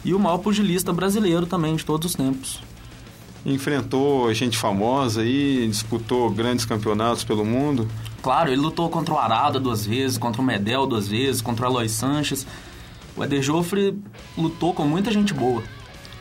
E 0.05 0.13
o 0.13 0.19
maior 0.19 0.37
pugilista 0.37 0.93
brasileiro 0.93 1.45
também 1.45 1.75
de 1.75 1.83
todos 1.83 2.11
os 2.11 2.15
tempos. 2.15 2.61
Enfrentou 3.45 4.33
gente 4.33 4.57
famosa 4.57 5.21
aí, 5.21 5.67
disputou 5.67 6.29
grandes 6.29 6.65
campeonatos 6.65 7.23
pelo 7.23 7.43
mundo. 7.43 7.87
Claro, 8.21 8.49
ele 8.49 8.61
lutou 8.61 8.89
contra 8.89 9.13
o 9.13 9.17
Arada 9.17 9.59
duas 9.59 9.85
vezes, 9.85 10.17
contra 10.17 10.41
o 10.41 10.45
Medel 10.45 10.87
duas 10.87 11.09
vezes, 11.09 11.41
contra 11.41 11.65
o 11.65 11.69
Aloy 11.69 11.89
Sanches. 11.89 12.47
O 13.17 13.23
Eder 13.23 13.41
Joffre 13.41 13.97
lutou 14.37 14.73
com 14.73 14.85
muita 14.85 15.11
gente 15.11 15.33
boa. 15.33 15.61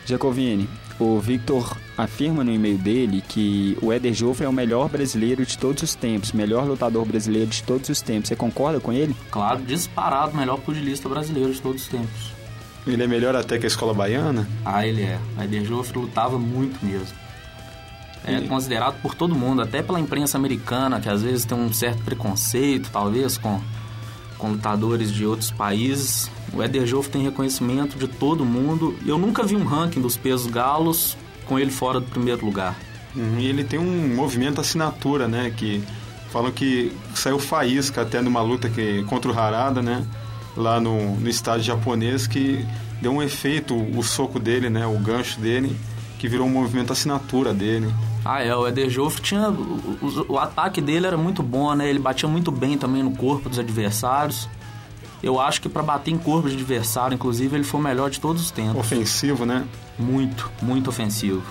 Jacovini, 0.05 0.68
o 0.99 1.20
Victor 1.20 1.77
afirma 1.97 2.43
no 2.43 2.53
e-mail 2.53 2.77
dele 2.77 3.23
que 3.27 3.79
o 3.81 3.93
Eder 3.93 4.12
Joffre 4.12 4.45
é 4.45 4.49
o 4.49 4.53
melhor 4.53 4.89
brasileiro 4.89 5.47
de 5.47 5.57
todos 5.57 5.83
os 5.83 5.95
tempos, 5.95 6.33
melhor 6.33 6.66
lutador 6.66 7.05
brasileiro 7.05 7.49
de 7.49 7.62
todos 7.62 7.89
os 7.89 8.01
tempos. 8.01 8.29
Você 8.29 8.37
concorda 8.37 8.81
com 8.81 8.93
ele? 8.93 9.14
Claro, 9.31 9.62
disparado 9.62 10.37
melhor 10.37 10.59
pugilista 10.59 11.09
brasileiro 11.09 11.53
de 11.53 11.62
todos 11.62 11.83
os 11.83 11.89
tempos. 11.89 12.32
Ele 12.87 13.03
é 13.03 13.07
melhor 13.07 13.37
até 13.37 13.59
que 13.59 13.64
a 13.64 13.68
escola 13.68 13.95
baiana? 13.95 14.49
Ah, 14.64 14.87
ele 14.87 15.03
é. 15.03 15.18
O 15.39 15.43
Eder 15.43 15.64
Joffre 15.64 15.99
lutava 15.99 16.39
muito 16.39 16.85
mesmo. 16.85 17.16
É 18.24 18.39
E- 18.39 18.49
considerado 18.49 19.01
por 19.01 19.14
todo 19.14 19.35
mundo, 19.35 19.62
até 19.62 19.83
pela 19.83 20.01
imprensa 20.01 20.37
americana, 20.37 21.01
que 21.01 21.09
às 21.09 21.22
vezes 21.22 21.45
tem 21.45 21.57
um 21.57 21.72
certo 21.72 22.03
preconceito, 22.03 22.91
talvez, 22.93 23.37
com, 23.39 23.61
com 24.39 24.51
lutadores 24.51 25.12
de 25.12 25.24
outros 25.24 25.51
países. 25.51 26.30
O 26.53 26.62
Eder 26.62 26.87
Joffre 26.87 27.12
tem 27.12 27.22
reconhecimento 27.22 27.97
de 27.97 28.07
todo 28.09 28.45
mundo. 28.45 28.97
Eu 29.07 29.16
nunca 29.18 29.43
vi 29.45 29.55
um 29.57 29.64
ranking 29.64 30.01
dos 30.01 30.16
pesos 30.16 30.47
galos 30.51 31.16
com 31.47 31.59
ele 31.59 31.70
fora 31.70 32.01
do 32.01 32.07
primeiro 32.07 32.45
lugar. 32.45 32.76
Uhum, 33.14 33.39
E 33.39 33.47
ele 33.47 33.62
tem 33.64 33.78
um 33.78 34.14
movimento 34.14 34.61
assinatura, 34.61 35.28
né? 35.28 35.53
Que 35.57 35.83
falam 36.30 36.51
que 36.51 36.91
saiu 37.14 37.39
faísca 37.39 38.03
até 38.03 38.20
numa 38.22 38.41
luta 38.41 38.68
que, 38.68 39.03
contra 39.05 39.30
o 39.30 39.39
Harada, 39.39 39.83
né? 39.83 40.05
Lá 40.57 40.78
no, 40.80 41.16
no 41.16 41.28
estádio 41.28 41.64
japonês, 41.64 42.26
que 42.26 42.66
deu 43.00 43.12
um 43.12 43.22
efeito, 43.22 43.74
o 43.74 44.03
soco 44.03 44.38
dele, 44.38 44.68
né? 44.68 44.86
O 44.86 44.98
gancho 44.98 45.40
dele, 45.40 45.74
que 46.18 46.28
virou 46.28 46.46
um 46.46 46.50
movimento 46.50 46.92
assinatura 46.92 47.53
dele. 47.55 47.92
Ah, 48.24 48.42
é, 48.42 48.55
o 48.55 48.66
Eder 48.68 48.88
Joffre 48.90 49.22
tinha... 49.22 49.48
O, 49.48 49.98
o- 50.03 50.32
o 50.34 50.38
ataque 50.38 50.80
dele 50.80 51.07
era 51.07 51.16
muito 51.16 51.42
bom, 51.42 51.74
né? 51.74 51.88
Ele 51.88 51.98
batia 51.98 52.28
muito 52.28 52.53
bem 52.53 52.76
também 52.78 53.03
no 53.03 53.12
corpo 53.16 53.48
dos 53.48 53.59
adversários. 53.59 54.48
Eu 55.22 55.40
acho 55.40 55.61
que 55.62 55.68
pra 55.68 55.82
bater 55.82 56.11
em 56.12 56.18
corpo 56.18 56.48
de 56.48 56.55
adversário, 56.55 57.14
inclusive, 57.14 57.57
ele 57.57 57.64
foi 57.64 57.80
o 57.80 57.82
melhor 57.82 58.11
de 58.11 58.20
todos 58.20 58.42
os 58.42 58.50
tempos. 58.50 58.76
Ofensivo, 58.76 59.46
né? 59.46 59.64
Muito, 59.98 60.50
muito 60.61 60.90
ofensivo. 60.90 61.42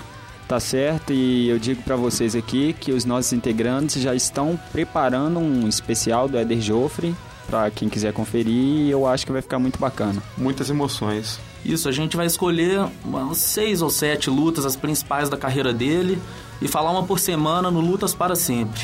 Tá 0.46 0.60
certo, 0.60 1.12
e 1.12 1.48
eu 1.48 1.58
digo 1.58 1.82
pra 1.82 1.96
vocês 1.96 2.34
aqui 2.34 2.74
que 2.78 2.92
os 2.92 3.04
nossos 3.06 3.32
integrantes 3.32 4.02
já 4.02 4.14
estão 4.14 4.58
preparando 4.70 5.38
um 5.38 5.66
especial 5.66 6.28
do 6.28 6.38
Eder 6.38 6.60
Joffre 6.60 7.14
pra 7.52 7.70
quem 7.70 7.86
quiser 7.86 8.14
conferir, 8.14 8.54
e 8.54 8.90
eu 8.90 9.06
acho 9.06 9.26
que 9.26 9.32
vai 9.32 9.42
ficar 9.42 9.58
muito 9.58 9.78
bacana. 9.78 10.22
Muitas 10.38 10.70
emoções. 10.70 11.38
Isso, 11.62 11.86
a 11.86 11.92
gente 11.92 12.16
vai 12.16 12.24
escolher 12.24 12.88
umas 13.04 13.36
seis 13.36 13.82
ou 13.82 13.90
sete 13.90 14.30
lutas, 14.30 14.64
as 14.64 14.74
principais 14.74 15.28
da 15.28 15.36
carreira 15.36 15.70
dele, 15.70 16.18
e 16.62 16.66
falar 16.66 16.90
uma 16.90 17.02
por 17.02 17.18
semana 17.18 17.70
no 17.70 17.80
Lutas 17.80 18.14
para 18.14 18.34
Sempre. 18.34 18.80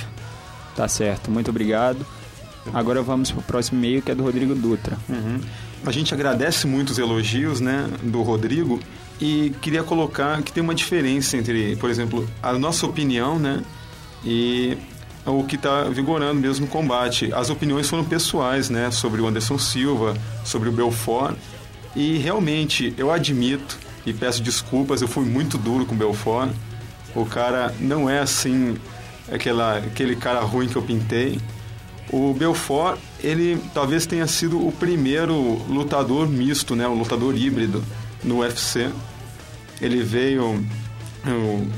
Tá 0.77 0.87
certo, 0.87 1.31
muito 1.31 1.49
obrigado. 1.49 2.05
Agora 2.75 3.01
vamos 3.01 3.31
pro 3.31 3.41
próximo 3.41 3.79
e-mail 3.79 4.03
que 4.03 4.11
é 4.11 4.15
do 4.15 4.23
Rodrigo 4.23 4.55
Dutra. 4.55 4.99
Uhum. 5.09 5.41
A 5.87 5.91
gente 5.91 6.13
agradece 6.13 6.67
muito 6.67 6.91
os 6.91 6.99
elogios, 6.99 7.61
né, 7.61 7.89
do 8.03 8.21
Rodrigo 8.21 8.79
e 9.19 9.55
queria 9.63 9.83
colocar 9.83 10.43
que 10.43 10.53
tem 10.53 10.63
uma 10.63 10.75
diferença 10.75 11.39
entre, 11.39 11.75
por 11.77 11.89
exemplo, 11.89 12.29
a 12.43 12.53
nossa 12.53 12.85
opinião, 12.85 13.39
né, 13.39 13.63
e 14.23 14.77
o 15.31 15.45
que 15.45 15.57
está 15.57 15.85
vigorando 15.85 16.41
mesmo 16.41 16.67
no 16.67 16.73
combate. 16.73 17.33
As 17.33 17.51
opiniões 17.51 17.89
foram 17.89 18.05
pessoais, 18.05 18.71
né, 18.71 18.91
sobre 18.91 19.21
o 19.21 19.27
Anderson 19.27 19.59
Silva, 19.59 20.17
sobre 20.45 20.69
o 20.69 20.73
Belfort 20.73 21.37
e 21.95 22.19
realmente 22.19 22.95
eu 22.97 23.11
admito 23.11 23.79
e 24.07 24.13
peço 24.13 24.43
desculpas, 24.43 25.03
eu 25.03 25.09
fui 25.09 25.25
muito 25.25 25.59
duro 25.59 25.85
com 25.85 25.95
o 25.95 25.99
Belfort. 25.99 26.51
O 27.15 27.27
cara 27.27 27.75
não 27.81 28.09
é 28.09 28.21
assim 28.21 28.77
aquela, 29.31 29.79
aquele 29.79 30.15
cara 30.15 30.41
ruim 30.41 30.69
que 30.69 30.77
eu 30.77 30.83
pintei. 30.83 31.41
O 32.11 32.33
Belfort, 32.33 32.99
ele 33.23 33.61
talvez 33.75 34.07
tenha 34.07 34.27
sido 34.27 34.65
o 34.65 34.73
primeiro 34.73 35.35
lutador 35.69 36.29
misto, 36.29 36.75
né, 36.77 36.87
um 36.89 36.95
lutador 36.95 37.37
híbrido 37.37 37.83
no 38.23 38.39
UFC. 38.39 38.91
Ele 39.81 40.03
veio 40.03 40.65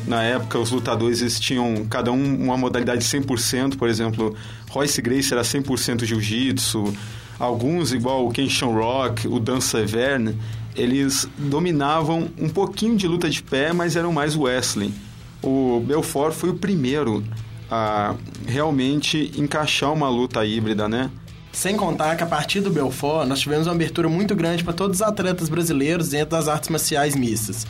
na 0.07 0.23
época 0.23 0.59
os 0.59 0.71
lutadores 0.71 1.41
tinham 1.41 1.87
cada 1.89 2.13
um 2.13 2.45
uma 2.45 2.57
modalidade 2.57 3.05
100%, 3.05 3.77
por 3.77 3.89
exemplo, 3.89 4.35
Royce 4.71 5.01
Gracie 5.01 5.33
era 5.33 5.43
100% 5.43 6.05
jiu-jitsu, 6.05 6.93
alguns 7.39 7.93
igual 7.93 8.27
o 8.27 8.31
Ken 8.31 8.49
Shamrock, 8.49 9.27
o 9.27 9.41
Dan 9.41 9.61
Severn, 9.61 10.37
eles 10.77 11.29
dominavam 11.37 12.29
um 12.39 12.49
pouquinho 12.49 12.97
de 12.97 13.09
luta 13.09 13.29
de 13.29 13.43
pé, 13.43 13.73
mas 13.73 13.97
eram 13.97 14.13
mais 14.13 14.37
wrestling. 14.37 14.95
O 15.43 15.83
Belfort 15.87 16.35
foi 16.35 16.51
o 16.51 16.55
primeiro 16.55 17.25
a 17.71 18.15
realmente 18.47 19.33
encaixar 19.37 19.93
uma 19.93 20.09
luta 20.09 20.45
híbrida, 20.45 20.89
né? 20.89 21.11
Sem 21.53 21.77
contar 21.77 22.17
que 22.17 22.23
a 22.23 22.27
partir 22.27 22.61
do 22.61 22.71
Belfort, 22.71 23.27
nós 23.27 23.41
tivemos 23.41 23.67
uma 23.67 23.75
abertura 23.75 24.09
muito 24.09 24.35
grande 24.37 24.63
para 24.63 24.73
todos 24.73 24.99
os 24.99 25.03
atletas 25.03 25.49
brasileiros 25.49 26.11
dentro 26.11 26.31
das 26.31 26.47
artes 26.47 26.69
marciais 26.69 27.17
mistas. 27.17 27.67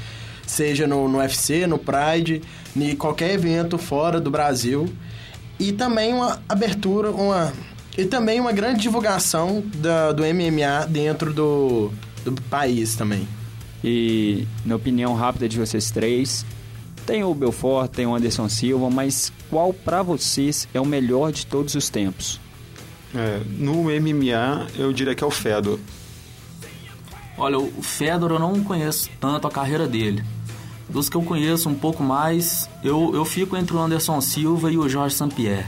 Seja 0.50 0.84
no, 0.84 1.08
no 1.08 1.18
UFC, 1.18 1.64
no 1.64 1.78
Pride, 1.78 2.42
em 2.76 2.96
qualquer 2.96 3.34
evento 3.34 3.78
fora 3.78 4.20
do 4.20 4.32
Brasil. 4.32 4.92
E 5.60 5.70
também 5.70 6.12
uma 6.12 6.42
abertura, 6.48 7.12
uma. 7.12 7.52
E 7.96 8.04
também 8.04 8.40
uma 8.40 8.50
grande 8.50 8.80
divulgação 8.80 9.62
da, 9.76 10.10
do 10.10 10.24
MMA 10.24 10.86
dentro 10.88 11.32
do, 11.32 11.92
do 12.24 12.32
país 12.50 12.96
também. 12.96 13.28
E 13.82 14.44
na 14.64 14.74
opinião 14.74 15.14
rápida 15.14 15.48
de 15.48 15.56
vocês 15.56 15.92
três, 15.92 16.44
tem 17.06 17.22
o 17.22 17.32
Belfort, 17.32 17.88
tem 17.92 18.06
o 18.06 18.14
Anderson 18.14 18.48
Silva, 18.48 18.90
mas 18.90 19.32
qual 19.48 19.72
pra 19.72 20.02
vocês 20.02 20.66
é 20.74 20.80
o 20.80 20.84
melhor 20.84 21.30
de 21.30 21.46
todos 21.46 21.76
os 21.76 21.88
tempos? 21.88 22.40
É, 23.14 23.40
no 23.56 23.84
MMA, 23.84 24.66
eu 24.76 24.92
diria 24.92 25.14
que 25.14 25.22
é 25.22 25.26
o 25.26 25.30
Fedor. 25.30 25.78
Olha, 27.38 27.58
o 27.58 27.82
Fedor 27.82 28.32
eu 28.32 28.38
não 28.40 28.64
conheço 28.64 29.08
tanto 29.20 29.46
a 29.46 29.50
carreira 29.50 29.86
dele. 29.86 30.24
Dos 30.90 31.08
que 31.08 31.16
eu 31.16 31.22
conheço 31.22 31.68
um 31.68 31.74
pouco 31.74 32.02
mais, 32.02 32.68
eu, 32.82 33.12
eu 33.14 33.24
fico 33.24 33.56
entre 33.56 33.76
o 33.76 33.78
Anderson 33.78 34.20
Silva 34.20 34.70
e 34.72 34.76
o 34.76 34.88
Jorge 34.88 35.14
St-Pierre. 35.14 35.66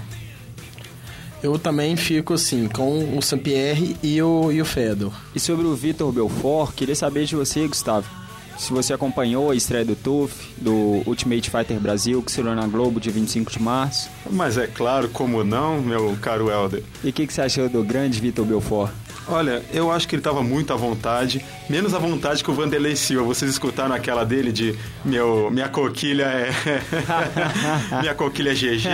Eu 1.43 1.59
também 1.59 1.97
fico 1.97 2.35
assim, 2.35 2.69
com 2.69 3.17
o 3.17 3.23
Sampierre 3.23 3.97
e 4.03 4.23
o, 4.23 4.53
e 4.53 4.61
o 4.61 4.65
Fedor. 4.65 5.13
E 5.35 5.41
sobre 5.41 5.67
o 5.67 5.75
Vitor 5.75 6.13
Belfort, 6.13 6.73
queria 6.75 6.95
saber 6.95 7.25
de 7.25 7.35
você, 7.35 7.67
Gustavo. 7.67 8.09
Se 8.57 8.73
você 8.73 8.93
acompanhou 8.93 9.51
a 9.51 9.57
estreia 9.57 9.85
do 9.85 9.97
TUF, 9.97 10.55
do 10.57 11.03
Ultimate 11.05 11.51
Fighter 11.51 11.81
Brasil, 11.81 12.23
que 12.23 12.31
será 12.31 12.55
na 12.55 12.67
Globo 12.69 13.01
dia 13.01 13.11
25 13.11 13.51
de 13.51 13.61
março. 13.61 14.09
Mas 14.31 14.57
é 14.57 14.69
claro, 14.69 15.09
como 15.09 15.43
não, 15.43 15.81
meu 15.81 16.17
caro 16.21 16.49
Helder. 16.49 16.85
E 17.03 17.09
o 17.09 17.13
que, 17.13 17.27
que 17.27 17.33
você 17.33 17.41
achou 17.41 17.69
do 17.69 17.83
grande 17.83 18.21
Vitor 18.21 18.45
Belfort? 18.45 18.93
Olha, 19.29 19.63
eu 19.73 19.91
acho 19.93 20.09
que 20.09 20.15
ele 20.17 20.21
estava 20.21 20.43
muito 20.43 20.73
à 20.73 20.77
vontade, 20.77 21.45
menos 21.71 21.95
à 21.95 21.99
vontade 21.99 22.43
que 22.43 22.51
o 22.51 22.55
Vanderlei 22.55 22.97
Silva. 22.97 23.25
Vocês 23.25 23.51
escutaram 23.51 23.95
aquela 23.95 24.25
dele 24.25 24.51
de 24.53 24.75
meu, 25.05 25.51
minha 25.51 25.69
coquilha 25.69 26.25
é. 26.25 26.51
minha 28.01 28.15
coquilha 28.15 28.51
é 28.51 28.55
GG? 28.55 28.89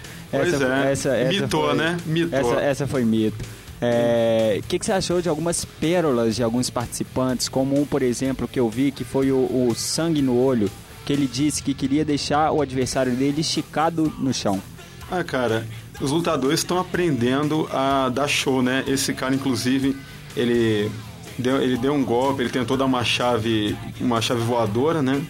Pois 0.30 0.52
essa, 0.52 0.64
é. 0.66 0.92
essa, 0.92 1.08
essa 1.16 1.40
Mitou, 1.40 1.68
foi- 1.68 1.76
né? 1.78 1.96
Mitou. 2.04 2.38
Essa, 2.38 2.60
essa 2.60 2.86
foi 2.86 3.02
mito. 3.02 3.42
É, 3.80 4.60
O 4.62 4.62
que, 4.68 4.78
que 4.78 4.84
você 4.84 4.92
achou 4.92 5.22
de 5.22 5.28
algumas 5.30 5.64
pérolas 5.64 6.36
de 6.36 6.42
alguns 6.42 6.68
participantes, 6.68 7.48
como 7.48 7.80
um, 7.80 7.86
por 7.86 8.02
exemplo, 8.02 8.46
que 8.46 8.60
eu 8.60 8.68
vi, 8.68 8.90
que 8.92 9.04
foi 9.04 9.32
o, 9.32 9.36
o 9.38 9.72
Sangue 9.74 10.20
no 10.20 10.38
Olho, 10.38 10.70
que 11.06 11.14
ele 11.14 11.26
disse 11.26 11.62
que 11.62 11.72
queria 11.72 12.04
deixar 12.04 12.52
o 12.52 12.60
adversário 12.60 13.12
dele 13.12 13.40
esticado 13.40 14.12
no 14.18 14.34
chão. 14.34 14.60
Ah, 15.10 15.24
cara, 15.24 15.66
os 16.00 16.10
lutadores 16.10 16.60
estão 16.60 16.78
aprendendo 16.78 17.68
a 17.72 18.08
dar 18.08 18.28
show, 18.28 18.62
né? 18.62 18.84
Esse 18.86 19.12
cara, 19.12 19.34
inclusive, 19.34 19.96
ele 20.36 20.90
deu, 21.38 21.60
ele 21.60 21.76
deu 21.76 21.92
um 21.94 22.04
golpe, 22.04 22.42
ele 22.42 22.50
tentou 22.50 22.76
dar 22.76 22.84
uma 22.84 23.04
chave, 23.04 23.76
uma 24.00 24.20
chave 24.20 24.40
voadora, 24.40 25.02
né? 25.02 25.20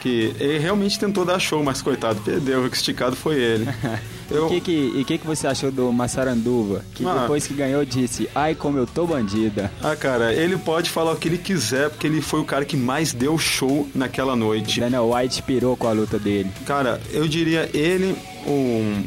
Que 0.00 0.34
ele 0.40 0.58
realmente 0.58 0.98
tentou 0.98 1.24
dar 1.26 1.38
show, 1.38 1.62
mas 1.62 1.82
coitado, 1.82 2.20
perdeu, 2.22 2.64
o 2.64 2.70
que 2.70 2.76
esticado 2.76 3.14
foi 3.14 3.36
ele. 3.36 3.66
E 4.32 4.38
o 4.38 4.48
que, 4.48 4.60
que, 4.60 5.18
que, 5.18 5.26
você 5.26 5.48
achou 5.48 5.72
do 5.72 5.92
Massaranduva, 5.92 6.84
que 6.94 7.04
Ah. 7.04 7.22
depois 7.22 7.48
que 7.48 7.52
ganhou 7.52 7.84
disse, 7.84 8.30
ai 8.32 8.54
como 8.54 8.78
eu 8.78 8.86
tô 8.86 9.04
bandida. 9.04 9.72
Ah, 9.82 9.96
cara, 9.96 10.32
ele 10.32 10.56
pode 10.56 10.88
falar 10.88 11.10
o 11.10 11.16
que 11.16 11.26
ele 11.26 11.36
quiser, 11.36 11.90
porque 11.90 12.06
ele 12.06 12.20
foi 12.22 12.38
o 12.38 12.44
cara 12.44 12.64
que 12.64 12.76
mais 12.76 13.12
deu 13.12 13.36
show 13.36 13.88
naquela 13.92 14.36
noite. 14.36 14.78
Daniel 14.78 15.10
White 15.12 15.42
pirou 15.42 15.76
com 15.76 15.88
a 15.88 15.92
luta 15.92 16.16
dele. 16.16 16.48
Cara, 16.64 17.00
eu 17.10 17.26
diria 17.26 17.68
ele, 17.74 18.16
o, 18.46 19.02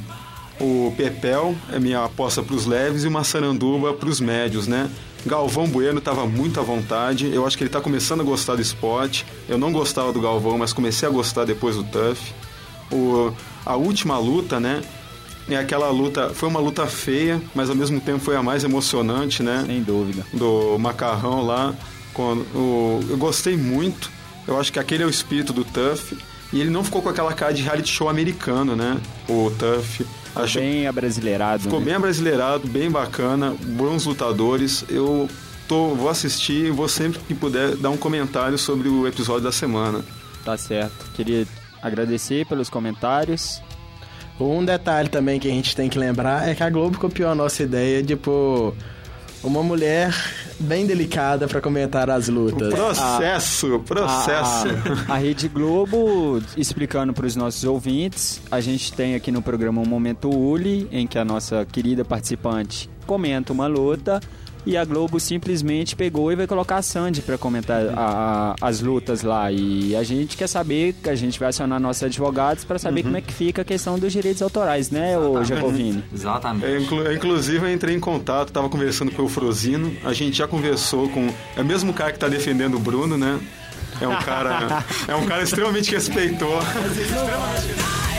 o 0.60 0.94
Pepel, 0.96 1.56
é 1.72 1.80
minha 1.80 2.04
aposta 2.04 2.42
pros 2.42 2.66
leves, 2.66 3.04
e 3.04 3.08
o 3.08 3.12
Massaranduba 3.12 3.94
pros 3.94 4.20
médios, 4.20 4.68
né? 4.68 4.90
Galvão 5.26 5.68
Bueno 5.68 6.02
tava 6.02 6.26
muito 6.26 6.60
à 6.60 6.64
vontade, 6.64 7.34
eu 7.34 7.46
acho 7.46 7.58
que 7.58 7.64
ele 7.64 7.70
tá 7.70 7.80
começando 7.80 8.22
a 8.22 8.24
gostar 8.24 8.56
do 8.56 8.62
esporte. 8.62 9.26
Eu 9.48 9.58
não 9.58 9.72
gostava 9.72 10.12
do 10.12 10.20
Galvão, 10.20 10.58
mas 10.58 10.74
comecei 10.74 11.08
a 11.08 11.12
gostar 11.12 11.46
depois 11.46 11.78
do 11.78 11.84
Tuff. 11.84 12.34
O, 12.92 13.34
a 13.66 13.76
última 13.76 14.18
luta, 14.18 14.60
né? 14.60 14.82
É 15.50 15.58
aquela 15.58 15.90
luta, 15.90 16.30
foi 16.30 16.48
uma 16.48 16.60
luta 16.60 16.86
feia, 16.88 17.42
mas 17.54 17.70
ao 17.70 17.76
mesmo 17.76 18.00
tempo 18.00 18.20
foi 18.20 18.36
a 18.36 18.44
mais 18.44 18.64
emocionante, 18.64 19.44
né? 19.44 19.64
Sem 19.66 19.82
dúvida. 19.82 20.26
do 20.34 20.78
macarrão 20.78 21.46
lá. 21.46 21.74
Com 22.14 22.34
o, 22.54 23.00
eu 23.10 23.18
gostei 23.18 23.58
muito. 23.58 24.12
Eu 24.48 24.60
acho 24.60 24.72
que 24.72 24.80
aquele 24.80 25.04
é 25.04 25.06
o 25.06 25.10
espírito 25.10 25.54
do 25.54 25.64
Tuff. 25.64 26.18
E 26.52 26.62
ele 26.62 26.70
não 26.70 26.84
ficou 26.84 27.02
com 27.02 27.10
aquela 27.10 27.34
cara 27.34 27.54
de 27.54 27.64
reality 27.64 27.92
show 27.92 28.08
americano, 28.10 28.76
né? 28.76 29.00
O 29.28 29.52
Tuff. 29.58 30.06
Acho, 30.36 30.60
Bem 30.60 30.88
abrasileirado. 30.88 31.64
ficou 31.64 31.80
né? 31.80 31.86
bem 31.86 31.94
abrasileirado, 31.96 32.68
bem 32.68 32.90
bacana, 32.90 33.56
bons 33.62 34.06
lutadores. 34.06 34.84
Eu 34.90 35.30
tô, 35.68 35.90
vou 35.96 36.10
assistir 36.10 36.66
e 36.68 36.72
vou 36.72 36.88
sempre 36.88 37.20
que 37.20 37.34
puder 37.36 37.76
dar 37.76 37.90
um 37.92 37.98
comentário 37.98 38.58
sobre 38.58 38.88
o 38.90 39.08
episódio 39.08 39.44
da 39.44 39.52
semana. 39.52 40.04
Tá 40.44 40.58
certo. 40.58 41.06
Queria 41.14 41.46
agradecer 41.82 42.46
pelos 42.48 42.70
comentários. 42.70 43.62
Um 44.40 44.66
detalhe 44.66 45.10
também 45.10 45.40
que 45.40 45.48
a 45.48 45.52
gente 45.52 45.76
tem 45.76 45.88
que 45.90 46.00
lembrar 46.00 46.48
é 46.50 46.56
que 46.56 46.64
a 46.64 46.70
Globo 46.70 46.98
copiou 46.98 47.30
a 47.30 47.36
nossa 47.36 47.62
ideia 47.62 48.02
de 48.02 48.16
pôr 48.16 48.74
uma 49.44 49.62
mulher 49.62 50.14
bem 50.60 50.86
delicada 50.86 51.48
pra 51.48 51.62
comentar 51.62 52.10
as 52.10 52.28
lutas. 52.28 52.74
Processo, 52.74 53.80
processo. 53.86 54.68
A, 55.08 55.14
a 55.14 55.18
Rede 55.18 55.48
Globo, 55.48 56.42
explicando 56.56 57.14
para 57.14 57.26
os 57.26 57.36
nossos 57.36 57.64
ouvintes, 57.64 58.42
a 58.52 58.60
gente 58.60 58.94
tem 58.94 59.16
aqui 59.16 59.32
no 59.32 59.42
programa 59.42 59.82
um 59.82 59.86
Momento 59.86 60.30
Uli, 60.30 60.88
em 60.92 61.06
que 61.08 61.18
a 61.18 61.26
nossa 61.26 61.66
querida 61.66 62.06
participante 62.06 62.90
comenta 63.06 63.52
uma 63.52 63.68
luta 63.68 64.20
e 64.66 64.78
a 64.78 64.86
Globo 64.86 65.20
simplesmente 65.20 65.96
pegou 65.96 66.32
e 66.32 66.36
vai 66.36 66.48
colocar 66.48 66.78
a 66.78 66.82
Sandy 66.82 67.22
para 67.22 67.38
comentar 67.38 67.82
a- 67.96 68.56
a- 68.62 68.68
as 68.68 68.80
lutas 68.82 69.22
lá. 69.24 69.52
E 69.52 69.96
a 69.96 70.04
gente 70.04 70.38
quer 70.38 70.48
saber, 70.48 70.94
que 71.02 71.10
a 71.10 71.16
gente 71.16 71.40
vai 71.40 71.50
acionar 71.50 71.80
nossos 71.80 72.04
advogados 72.04 72.64
para 72.64 72.80
saber 72.80 73.04
como 73.04 73.18
é 73.18 73.22
que 73.22 73.34
fica 73.34 73.62
a 73.62 73.66
questão 73.66 73.98
dos 74.00 74.12
direitos 74.14 74.42
autorais, 74.42 74.90
né, 74.90 75.18
ô 75.18 75.44
Jacovini? 75.44 76.04
Exatamente. 76.14 76.66
É, 76.66 76.80
inclu- 76.80 77.12
inclusive, 77.14 77.66
eu 77.66 77.74
entrei 77.74 77.96
em 77.96 78.00
contato, 78.00 78.50
estava 78.50 78.70
conversando 78.70 79.12
com 79.12 79.24
o 79.24 79.30
Frozino. 79.30 79.94
A 80.04 80.14
gente 80.14 80.38
já 80.38 80.48
conversou 80.48 81.10
com. 81.10 81.30
É 81.58 81.62
o 81.62 81.66
mesmo 81.66 81.94
cara 81.94 82.12
que 82.12 82.18
está 82.18 82.28
defendendo 82.28 82.76
o 82.76 82.80
Bruno, 82.80 83.18
né? 83.18 83.40
É 84.02 84.08
um 84.08 84.16
cara, 84.20 84.84
é 85.08 85.16
um 85.16 85.26
cara 85.26 85.44
extremamente 85.44 85.92
respeitoso. 85.92 86.66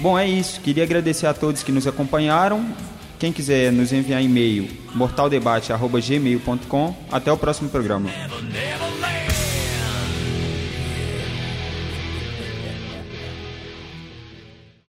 Bom, 0.00 0.18
é 0.18 0.26
isso. 0.26 0.60
Queria 0.60 0.84
agradecer 0.84 1.26
a 1.26 1.34
todos 1.34 1.62
que 1.62 1.72
nos 1.72 1.86
acompanharam. 1.86 2.64
Quem 3.18 3.32
quiser 3.32 3.72
nos 3.72 3.92
enviar 3.92 4.22
e-mail, 4.22 4.68
mortaldebate.gmail.com. 4.94 6.94
Até 7.10 7.32
o 7.32 7.36
próximo 7.36 7.68
programa. 7.68 8.08